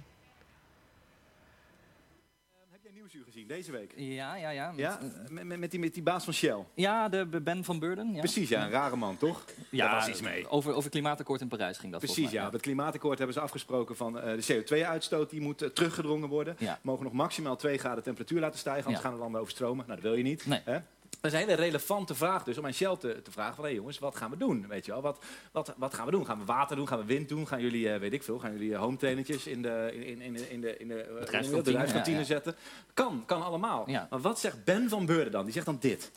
Heb 2.70 2.80
jij 2.82 2.92
Nieuwsuur 2.92 3.24
gezien 3.24 3.46
deze 3.46 3.72
week? 3.72 3.92
Ja, 3.96 4.34
ja, 4.36 4.50
ja. 4.50 4.70
Met, 4.70 4.78
Ja, 4.80 4.98
met, 5.30 5.44
met, 5.44 5.58
met 5.58 5.70
die, 5.70 5.80
met 5.80 5.94
die 5.94 6.02
baas 6.02 6.24
van 6.24 6.32
Shell. 6.32 6.64
ja, 6.74 7.08
de 7.08 7.26
Ben 7.42 7.64
van 7.64 7.78
Beurden. 7.78 8.12
Ja. 8.12 8.18
Precies, 8.18 8.48
ja, 8.48 8.64
een 8.64 8.70
rare 8.70 8.96
man, 8.96 9.16
toch? 9.16 9.44
Ja, 9.70 9.86
Daar 9.86 9.94
was 9.94 10.08
iets 10.08 10.20
mee. 10.20 10.48
Over, 10.48 10.74
over 10.74 10.90
klimaatakkoord 10.90 11.40
in 11.40 11.48
Parijs 11.48 11.78
ging 11.78 11.92
dat 11.92 12.00
Precies, 12.00 12.30
ja. 12.30 12.46
Op 12.46 12.52
het 12.52 12.62
klimaatakkoord 12.62 13.18
hebben 13.18 13.36
ze 13.36 13.42
afgesproken 13.42 13.96
van 13.96 14.20
eh, 14.20 14.46
de 14.46 14.62
CO2-uitstoot 14.64 15.30
die 15.30 15.40
moet 15.40 15.62
eh, 15.62 15.68
teruggedrongen 15.68 16.28
worden. 16.28 16.56
Ja. 16.58 16.72
We 16.72 16.78
mogen 16.82 17.04
nog 17.04 17.12
maximaal 17.12 17.56
2 17.56 17.78
graden 17.78 18.02
temperatuur 18.02 18.40
laten 18.40 18.58
stijgen, 18.58 18.84
anders 18.84 19.02
Ja. 19.02 19.08
gaan 19.08 19.16
de 19.16 19.22
landen 19.22 19.40
overstromen. 19.40 19.86
Nou, 19.86 20.00
dat 20.00 20.10
wil 20.10 20.18
je 20.18 20.24
niet. 20.24 20.46
Nee. 20.46 20.60
Hè? 20.64 20.78
Dat 21.24 21.32
is 21.32 21.40
een 21.40 21.46
hele 21.48 21.60
relevante 21.60 22.14
vraag 22.14 22.44
dus 22.44 22.58
om 22.58 22.64
aan 22.66 22.72
Shell 22.72 22.96
te, 22.96 23.22
te 23.22 23.30
vragen 23.30 23.54
van... 23.54 23.64
hé 23.64 23.70
jongens, 23.70 23.98
wat 23.98 24.16
gaan 24.16 24.30
we 24.30 24.36
doen? 24.36 24.66
Weet 24.68 24.84
je 24.86 24.92
wel? 24.92 25.00
Wat, 25.02 25.24
wat, 25.52 25.74
wat 25.76 25.94
gaan 25.94 26.04
we 26.04 26.10
doen? 26.10 26.26
Gaan 26.26 26.38
we 26.38 26.44
water 26.44 26.76
doen? 26.76 26.88
Gaan 26.88 26.98
we 26.98 27.04
wind 27.04 27.28
doen? 27.28 27.46
Gaan 27.46 27.60
jullie, 27.60 27.90
eh, 27.92 28.00
weet 28.00 28.12
ik 28.12 28.22
veel, 28.22 28.38
gaan 28.38 28.52
jullie 28.52 28.74
eh, 28.74 28.80
home 28.80 28.96
trainertjes 28.96 29.46
in 29.46 29.62
de, 29.62 29.90
in, 29.92 30.02
in, 30.02 30.20
in, 30.20 30.32
de- 30.32 30.48
in 30.50 30.60
de, 30.60 30.76
in 30.78 30.88
de, 30.88 31.02
eh, 31.02 31.50
Bedrijfskantine, 31.50 32.18
ja, 32.18 32.24
zetten? 32.24 32.54
Kan, 32.94 33.22
kan 33.26 33.42
allemaal. 33.42 33.90
Ja. 33.90 34.06
Maar 34.10 34.20
wat 34.20 34.38
zegt 34.38 34.64
Ben 34.64 34.88
van 34.88 35.06
Beurden 35.06 35.32
dan? 35.32 35.44
Die 35.44 35.52
zegt 35.52 35.66
dan 35.66 35.76
dit. 35.80 36.10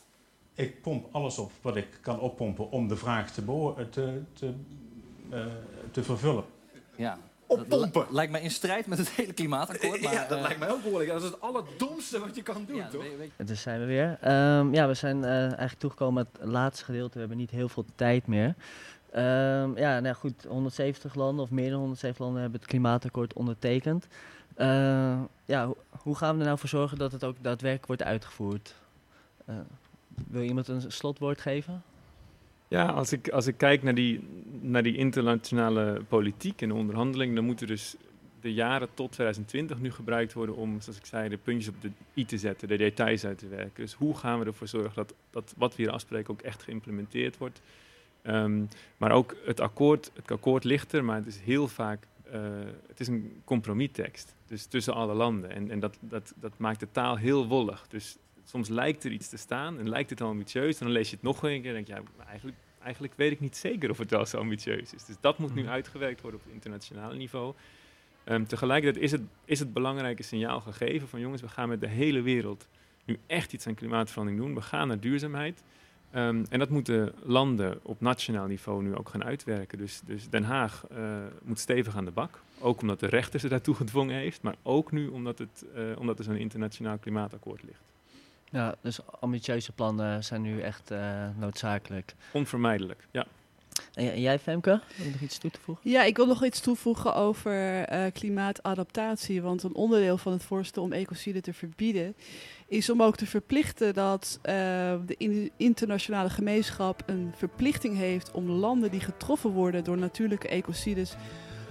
Ik 0.54 0.82
pomp 0.82 1.06
alles 1.12 1.38
op 1.38 1.52
wat 1.62 1.76
ik 1.76 1.88
kan 2.00 2.20
oppompen 2.20 2.70
om 2.70 2.88
de 2.88 2.96
vraag 2.96 3.30
te, 3.32 3.42
te, 3.90 4.20
te, 4.32 4.52
eh, 5.30 5.46
te 5.90 6.02
vervullen. 6.02 6.44
Ja. 6.96 7.18
Oppompen. 7.48 8.06
Lijkt 8.10 8.32
mij 8.32 8.40
in 8.42 8.50
strijd 8.50 8.86
met 8.86 8.98
het 8.98 9.08
hele 9.10 9.32
klimaatakkoord. 9.32 10.02
Maar, 10.02 10.12
ja, 10.12 10.26
dat 10.28 10.36
eh, 10.36 10.42
lijkt 10.42 10.58
mij 10.58 10.70
ook 10.70 10.82
behoorlijk. 10.82 11.10
Dat 11.10 11.22
is 11.22 11.28
het 11.28 11.40
allerdomste 11.40 12.18
wat 12.20 12.36
je 12.36 12.42
kan 12.42 12.64
doen, 12.66 12.82
toch? 12.90 13.04
Dus 13.36 13.62
zijn 13.62 13.80
we 13.80 13.86
weer. 13.86 14.18
Ehm, 14.20 14.74
ja, 14.74 14.86
we 14.88 14.94
zijn 14.94 15.24
eh, 15.24 15.30
eigenlijk 15.40 15.78
toegekomen 15.78 16.14
met 16.14 16.40
het 16.42 16.50
laatste 16.50 16.84
gedeelte. 16.84 17.12
We 17.12 17.18
hebben 17.18 17.36
niet 17.36 17.50
heel 17.50 17.68
veel 17.68 17.84
tijd 17.94 18.26
meer. 18.26 18.54
Ehm, 19.12 19.78
ja, 19.78 20.00
nou 20.00 20.14
goed, 20.14 20.44
170 20.48 21.14
landen 21.14 21.44
of 21.44 21.50
meer 21.50 21.70
dan 21.70 21.78
170 21.78 22.24
landen 22.24 22.42
hebben 22.42 22.60
het 22.60 22.68
klimaatakkoord 22.68 23.32
ondertekend. 23.32 24.06
Eh, 24.54 24.66
ja, 25.44 25.66
ho- 25.66 25.76
hoe 26.02 26.16
gaan 26.16 26.34
we 26.34 26.40
er 26.40 26.46
nou 26.46 26.58
voor 26.58 26.68
zorgen 26.68 26.98
dat 26.98 27.12
het 27.12 27.24
ook 27.24 27.36
daadwerkelijk 27.40 27.86
wordt 27.86 28.02
uitgevoerd? 28.02 28.74
Eh, 29.44 29.54
wil 30.28 30.42
iemand 30.42 30.68
een 30.68 30.92
slotwoord 30.92 31.40
geven? 31.40 31.82
Ja, 32.68 32.86
als 32.86 33.12
ik, 33.12 33.28
als 33.28 33.46
ik 33.46 33.56
kijk 33.56 33.82
naar 33.82 33.94
die, 33.94 34.20
naar 34.60 34.82
die 34.82 34.96
internationale 34.96 36.02
politiek 36.08 36.62
en 36.62 36.68
de 36.68 36.74
onderhandelingen, 36.74 37.34
dan 37.34 37.44
moeten 37.44 37.66
dus 37.66 37.96
de 38.40 38.52
jaren 38.52 38.88
tot 38.94 39.12
2020 39.12 39.78
nu 39.78 39.92
gebruikt 39.92 40.32
worden 40.32 40.56
om, 40.56 40.80
zoals 40.80 40.98
ik 40.98 41.06
zei, 41.06 41.28
de 41.28 41.36
puntjes 41.36 41.74
op 41.74 41.82
de 41.82 41.90
i 42.14 42.24
te 42.24 42.38
zetten, 42.38 42.68
de 42.68 42.76
details 42.76 43.24
uit 43.24 43.38
te 43.38 43.48
werken. 43.48 43.82
Dus 43.82 43.92
hoe 43.92 44.16
gaan 44.16 44.38
we 44.38 44.44
ervoor 44.44 44.68
zorgen 44.68 44.94
dat, 44.94 45.14
dat 45.30 45.54
wat 45.56 45.76
we 45.76 45.82
hier 45.82 45.92
afspreken 45.92 46.30
ook 46.30 46.42
echt 46.42 46.62
geïmplementeerd 46.62 47.38
wordt? 47.38 47.60
Ehm, 48.22 48.64
maar 48.96 49.12
ook 49.12 49.36
het 49.44 49.60
akkoord, 49.60 50.10
het 50.14 50.30
akkoord 50.32 50.64
ligt 50.64 50.92
er, 50.92 51.04
maar 51.04 51.16
het 51.16 51.26
is 51.26 51.38
heel 51.38 51.68
vaak, 51.68 52.06
eh, 52.30 52.40
het 52.88 53.00
is 53.00 53.08
een 53.08 53.40
compromistekst. 53.44 54.34
Dus 54.46 54.66
tussen 54.66 54.94
alle 54.94 55.14
landen. 55.14 55.50
En, 55.50 55.70
en 55.70 55.80
dat, 55.80 55.98
dat, 56.00 56.32
dat 56.36 56.52
maakt 56.56 56.80
de 56.80 56.88
taal 56.90 57.16
heel 57.16 57.46
wollig. 57.46 57.86
Dus 57.88 58.16
soms 58.48 58.68
lijkt 58.68 59.04
er 59.04 59.10
iets 59.10 59.28
te 59.28 59.36
staan 59.36 59.78
en 59.78 59.88
lijkt 59.88 60.10
het 60.10 60.20
ambitieus. 60.20 60.78
En 60.78 60.84
dan 60.84 60.94
lees 60.94 61.08
je 61.10 61.14
het 61.14 61.24
nog 61.24 61.42
een 61.42 61.60
keer 61.62 61.76
en 61.76 61.84
denk 61.84 61.86
je, 61.86 61.92
ja, 61.92 62.24
eigenlijk, 62.26 62.56
eigenlijk 62.82 63.12
weet 63.16 63.32
ik 63.32 63.40
niet 63.40 63.56
zeker 63.56 63.90
of 63.90 63.98
het 63.98 64.10
wel 64.10 64.26
zo 64.26 64.38
ambitieus 64.38 64.94
is. 64.94 65.04
Dus 65.04 65.16
dat 65.20 65.38
moet 65.38 65.54
nu 65.54 65.62
Mhm. 65.62 65.70
uitgewerkt 65.70 66.20
worden 66.20 66.40
op 66.40 66.46
het 66.46 66.54
internationale 66.54 67.16
niveau. 67.16 67.54
Ehm, 68.24 68.44
tegelijkertijd 68.44 69.04
is 69.04 69.12
het, 69.12 69.20
is 69.44 69.58
het 69.58 69.72
belangrijke 69.72 70.22
signaal 70.22 70.60
gegeven 70.60 71.08
van 71.08 71.20
jongens, 71.20 71.40
we 71.42 71.48
gaan 71.48 71.68
met 71.68 71.80
de 71.80 71.88
hele 71.88 72.20
wereld 72.22 72.68
nu 73.04 73.18
echt 73.26 73.52
iets 73.52 73.66
aan 73.66 73.74
klimaatverandering 73.74 74.42
doen. 74.42 74.54
We 74.54 74.60
gaan 74.62 74.88
naar 74.88 75.00
duurzaamheid. 75.00 75.62
Ehm, 76.10 76.44
en 76.48 76.58
dat 76.58 76.68
moeten 76.68 77.12
landen 77.22 77.78
op 77.82 78.00
nationaal 78.00 78.46
niveau 78.46 78.82
nu 78.82 78.94
ook 78.94 79.08
gaan 79.08 79.24
uitwerken. 79.24 79.78
Dus, 79.78 80.00
dus 80.04 80.28
Den 80.28 80.42
Haag 80.44 80.84
eh, 80.90 81.16
moet 81.42 81.58
stevig 81.58 81.96
aan 81.96 82.04
de 82.04 82.10
bak. 82.10 82.42
Ook 82.60 82.80
omdat 82.80 83.00
de 83.00 83.06
rechter 83.06 83.40
ze 83.40 83.48
daartoe 83.48 83.74
gedwongen 83.74 84.14
heeft. 84.14 84.42
Maar 84.42 84.56
ook 84.62 84.92
nu 84.92 85.06
omdat, 85.08 85.38
het, 85.38 85.64
eh, 85.74 85.82
omdat 85.98 86.18
er 86.18 86.24
zo'n 86.24 86.36
internationaal 86.36 86.98
klimaatakkoord 86.98 87.62
ligt. 87.62 87.87
Ja, 88.50 88.74
dus 88.80 88.98
ambitieuze 89.20 89.72
plannen 89.72 90.24
zijn 90.24 90.42
nu 90.42 90.60
echt 90.60 90.90
eh, 90.90 91.28
noodzakelijk. 91.38 92.14
Onvermijdelijk, 92.32 93.06
ja. 93.10 93.26
En, 93.94 94.20
jij, 94.20 94.38
Femke, 94.38 94.80
wil 94.96 95.06
je 95.06 95.12
nog 95.12 95.20
iets 95.20 95.38
toe 95.38 95.50
te 95.50 95.60
voegen? 95.60 95.90
Ja, 95.90 96.02
ik 96.04 96.16
wil 96.16 96.26
nog 96.26 96.44
iets 96.44 96.60
toevoegen 96.60 97.14
over 97.14 97.82
eh, 97.84 98.12
klimaatadaptatie. 98.12 99.42
Want 99.42 99.62
een 99.62 99.74
onderdeel 99.74 100.18
van 100.18 100.32
het 100.32 100.42
voorstel 100.42 100.82
om 100.82 100.92
ecocide 100.92 101.40
te 101.40 101.52
verbieden 101.52 102.14
is 102.66 102.90
om 102.90 103.02
ook 103.02 103.16
te 103.16 103.26
verplichten 103.26 103.94
dat 103.94 104.38
eh, 104.42 104.54
de 105.06 105.14
in- 105.18 105.50
internationale 105.56 106.30
gemeenschap 106.30 107.02
een 107.06 107.32
verplichting 107.36 107.96
heeft 107.96 108.30
om 108.30 108.50
landen 108.50 108.90
die 108.90 109.00
getroffen 109.00 109.50
worden 109.50 109.84
door 109.84 109.98
natuurlijke 109.98 110.48
ecocides, 110.48 111.14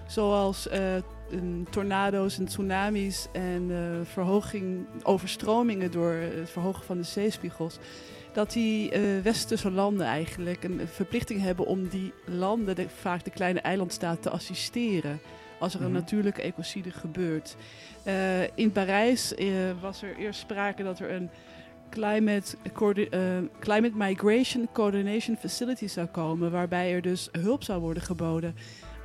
zoals 0.07 0.67
eh, 0.67 0.95
een 1.31 1.67
tornado's 1.69 2.37
en 2.37 2.45
tsunamis 2.45 3.27
en 3.31 3.67
eh, 3.71 4.05
verhoging, 4.05 4.85
overstromingen 5.03 5.91
door 5.91 6.11
het 6.11 6.49
verhogen 6.49 6.83
van 6.83 6.97
de 6.97 7.03
zeespiegels, 7.03 7.77
dat 8.33 8.51
die 8.51 8.91
eh, 8.91 9.01
westerse 9.23 9.71
landen 9.71 10.05
eigenlijk 10.05 10.63
een 10.63 10.81
verplichting 10.85 11.41
hebben 11.41 11.65
om 11.65 11.87
die 11.87 12.13
landen, 12.25 12.75
de, 12.75 12.89
vaak 12.89 13.23
de 13.23 13.31
kleine 13.31 13.59
eilandstaat, 13.59 14.21
te 14.21 14.29
assisteren 14.29 15.19
als 15.59 15.73
er 15.73 15.81
een 15.81 15.91
Mhm. 15.91 15.95
natuurlijke 15.99 16.41
ecocide 16.41 16.91
gebeurt. 16.91 17.55
Eh, 18.03 18.57
in 18.57 18.71
Parijs 18.71 19.35
eh, 19.35 19.47
was 19.81 20.01
er 20.01 20.15
eerst 20.17 20.39
sprake 20.39 20.83
dat 20.83 20.99
er 20.99 21.11
een 21.11 21.29
climate, 21.89 22.57
eh, 23.09 23.19
climate 23.59 23.95
Migration 23.95 24.67
Coordination 24.73 25.35
Facility 25.37 25.87
zou 25.87 26.07
komen, 26.07 26.51
waarbij 26.51 26.93
er 26.93 27.01
dus 27.01 27.29
hulp 27.31 27.63
zou 27.63 27.81
worden 27.81 28.03
geboden 28.03 28.55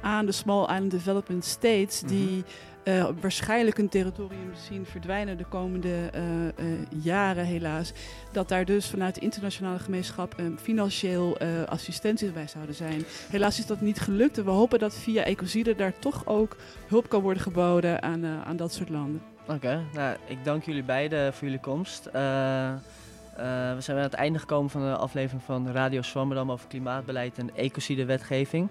aan 0.03 0.27
de 0.27 0.33
Small 0.33 0.63
Island 0.63 0.91
Development 0.91 1.45
States, 1.45 2.01
die 2.01 2.45
eh, 2.83 3.09
waarschijnlijk 3.21 3.79
een 3.79 3.89
territorium 3.89 4.51
zien 4.69 4.87
verdwijnen 4.87 5.37
de 5.37 5.45
komende 5.45 6.11
eh, 6.13 6.49
eh, 6.49 6.55
jaren 7.03 7.45
helaas. 7.45 7.93
Dat 8.33 8.49
daar 8.49 8.65
dus 8.65 8.87
vanuit 8.87 9.15
de 9.15 9.21
internationale 9.21 9.79
gemeenschap 9.79 10.35
een 10.37 10.59
financieel 10.59 11.39
assistentie 11.67 12.31
bij 12.31 12.49
zouden 12.49 12.75
zijn. 12.75 13.05
Helaas 13.31 13.59
is 13.59 13.67
dat 13.67 13.81
niet 13.81 14.01
gelukt 14.01 14.39
en 14.39 14.45
we 14.45 14.51
hopen 14.51 14.79
dat 14.79 14.95
via 14.95 15.25
Ecocide 15.25 15.75
daar 15.75 15.99
toch 15.99 16.27
ook 16.27 16.57
hulp 16.87 17.09
kan 17.09 17.21
worden 17.21 17.43
geboden 17.43 18.03
aan, 18.03 18.25
aan 18.25 18.57
dat 18.57 18.73
soort 18.73 18.89
landen. 18.89 19.23
Oké, 19.47 19.85
nou, 19.93 20.17
ik 20.27 20.45
dank 20.45 20.65
jullie 20.65 20.85
beiden 20.85 21.35
voor 21.35 21.45
jullie 21.45 21.61
komst. 21.63 22.05
We 22.13 23.77
zijn 23.79 23.97
aan 23.97 24.03
het 24.03 24.15
einde 24.15 24.39
gekomen 24.39 24.71
van 24.71 24.81
de 24.81 24.97
aflevering 24.97 25.43
van 25.43 25.69
Radio 25.69 26.03
Zwammerdam 26.03 26.51
over 26.51 26.69
klimaatbeleid 26.69 27.39
en 27.39 27.57
ecocidewetgeving. 27.57 28.69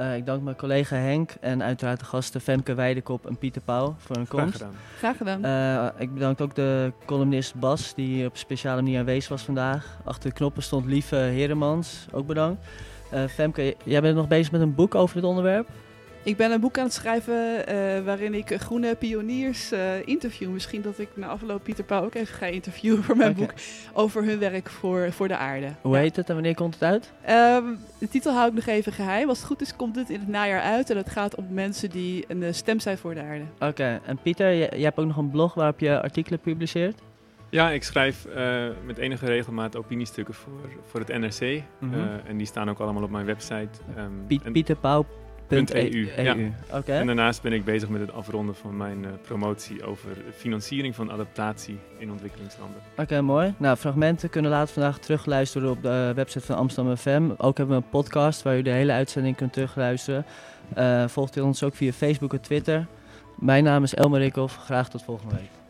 Uh, 0.00 0.16
ik 0.16 0.26
dank 0.26 0.42
mijn 0.42 0.56
collega 0.56 0.96
Henk 0.96 1.34
en 1.40 1.62
uiteraard 1.62 1.98
de 1.98 2.04
gasten 2.04 2.40
Femke 2.40 2.74
Weidekop 2.74 3.26
en 3.26 3.38
Pieter 3.38 3.62
Pauw 3.62 3.94
voor 3.98 4.16
hun 4.16 4.28
komst. 4.28 4.64
Graag 4.98 5.16
gedaan. 5.16 5.46
Uh, 5.46 6.00
ik 6.02 6.14
bedank 6.14 6.40
ook 6.40 6.54
de 6.54 6.92
columnist 7.04 7.54
Bas, 7.54 7.94
die 7.94 8.26
op 8.26 8.36
speciale 8.36 8.82
manier 8.82 8.98
aanwezig 8.98 9.28
was 9.28 9.42
vandaag. 9.42 9.98
Achter 10.04 10.28
de 10.30 10.36
knoppen 10.36 10.62
stond 10.62 10.86
Lieve 10.86 11.16
Heremans, 11.16 12.06
ook 12.12 12.26
bedankt. 12.26 12.66
Uh, 13.14 13.24
Femke, 13.24 13.76
jij 13.84 14.00
bent 14.00 14.16
nog 14.16 14.28
bezig 14.28 14.52
met 14.52 14.60
een 14.60 14.74
boek 14.74 14.94
over 14.94 15.14
dit 15.14 15.24
onderwerp? 15.24 15.68
Ik 16.26 16.36
ben 16.36 16.52
een 16.52 16.60
boek 16.60 16.78
aan 16.78 16.84
het 16.84 16.92
schrijven 16.92 17.34
uh, 17.34 18.04
waarin 18.04 18.34
ik 18.34 18.56
groene 18.60 18.94
pioniers 18.94 19.72
uh, 19.72 20.06
interview. 20.06 20.50
Misschien 20.50 20.82
dat 20.82 20.98
ik 20.98 21.08
na 21.14 21.26
afloop 21.26 21.62
Pieter 21.62 21.84
Pauw 21.84 22.04
ook 22.04 22.14
even 22.14 22.34
ga 22.34 22.46
interviewen 22.46 23.02
voor 23.02 23.16
mijn 23.16 23.30
okay. 23.30 23.46
boek 23.46 23.54
over 23.92 24.24
hun 24.24 24.38
werk 24.38 24.68
voor, 24.68 25.12
voor 25.12 25.28
de 25.28 25.36
aarde. 25.36 25.68
Hoe 25.80 25.94
ja. 25.94 26.00
heet 26.00 26.16
het 26.16 26.28
en 26.28 26.34
wanneer 26.34 26.54
komt 26.54 26.74
het 26.74 26.82
uit? 26.82 27.12
Um, 27.64 27.78
de 27.98 28.08
titel 28.08 28.32
hou 28.32 28.48
ik 28.48 28.54
nog 28.54 28.66
even 28.66 28.92
geheim. 28.92 29.28
Als 29.28 29.38
het 29.38 29.46
goed 29.46 29.60
is 29.60 29.76
komt 29.76 29.96
het 29.96 30.10
in 30.10 30.20
het 30.20 30.28
najaar 30.28 30.60
uit. 30.60 30.90
En 30.90 30.96
het 30.96 31.10
gaat 31.10 31.34
om 31.34 31.46
mensen 31.50 31.90
die 31.90 32.24
een 32.28 32.54
stem 32.54 32.80
zijn 32.80 32.98
voor 32.98 33.14
de 33.14 33.22
aarde. 33.22 33.44
Oké, 33.54 33.66
okay. 33.66 34.00
en 34.04 34.18
Pieter, 34.22 34.56
jij, 34.56 34.68
jij 34.68 34.84
hebt 34.84 34.98
ook 34.98 35.06
nog 35.06 35.16
een 35.16 35.30
blog 35.30 35.54
waarop 35.54 35.80
je 35.80 36.02
artikelen 36.02 36.40
publiceert? 36.40 37.00
Ja, 37.50 37.70
ik 37.70 37.82
schrijf 37.82 38.26
uh, 38.26 38.66
met 38.86 38.98
enige 38.98 39.26
regelmaat 39.26 39.76
opiniestukken 39.76 40.34
voor, 40.34 40.70
voor 40.84 41.00
het 41.00 41.08
NRC. 41.08 41.62
Mm 41.80 41.92
-hmm. 41.92 42.00
uh, 42.00 42.28
en 42.28 42.36
die 42.36 42.46
staan 42.46 42.70
ook 42.70 42.78
allemaal 42.78 43.02
op 43.02 43.10
mijn 43.10 43.26
website. 43.26 43.68
Um, 43.98 44.24
Piet, 44.26 44.52
Pieter 44.52 44.76
Pauw. 44.76 45.06
.eu. 45.48 45.66
EU. 46.16 46.22
Ja. 46.22 46.36
Okay. 46.72 46.98
En 46.98 47.06
daarnaast 47.06 47.42
ben 47.42 47.52
ik 47.52 47.64
bezig 47.64 47.88
met 47.88 48.00
het 48.00 48.12
afronden 48.12 48.54
van 48.54 48.76
mijn 48.76 49.02
uh, 49.02 49.08
promotie 49.22 49.84
over 49.84 50.10
financiering 50.36 50.94
van 50.94 51.12
adaptatie 51.12 51.78
in 51.98 52.10
ontwikkelingslanden. 52.10 52.80
Oké, 52.92 53.02
okay, 53.02 53.20
mooi. 53.20 53.54
Nou, 53.56 53.76
fragmenten 53.76 54.30
kunnen 54.30 54.50
later 54.50 54.74
vandaag 54.74 54.98
terugluisteren 54.98 55.70
op 55.70 55.82
de 55.82 56.12
website 56.14 56.46
van 56.46 56.56
Amsterdam 56.56 56.96
FM. 56.96 57.30
Ook 57.36 57.56
hebben 57.56 57.76
we 57.76 57.82
een 57.82 57.90
podcast 57.90 58.42
waar 58.42 58.58
u 58.58 58.62
de 58.62 58.70
hele 58.70 58.92
uitzending 58.92 59.36
kunt 59.36 59.52
terugluisteren. 59.52 60.24
Uh, 60.78 61.08
volgt 61.08 61.36
u 61.36 61.40
ons 61.40 61.62
ook 61.62 61.74
via 61.74 61.92
Facebook 61.92 62.32
en 62.32 62.40
Twitter. 62.40 62.86
Mijn 63.38 63.64
naam 63.64 63.82
is 63.82 63.94
Elmer 63.94 64.20
Rikhoff. 64.20 64.56
Graag 64.56 64.90
tot 64.90 65.02
volgende 65.02 65.34
week. 65.34 65.65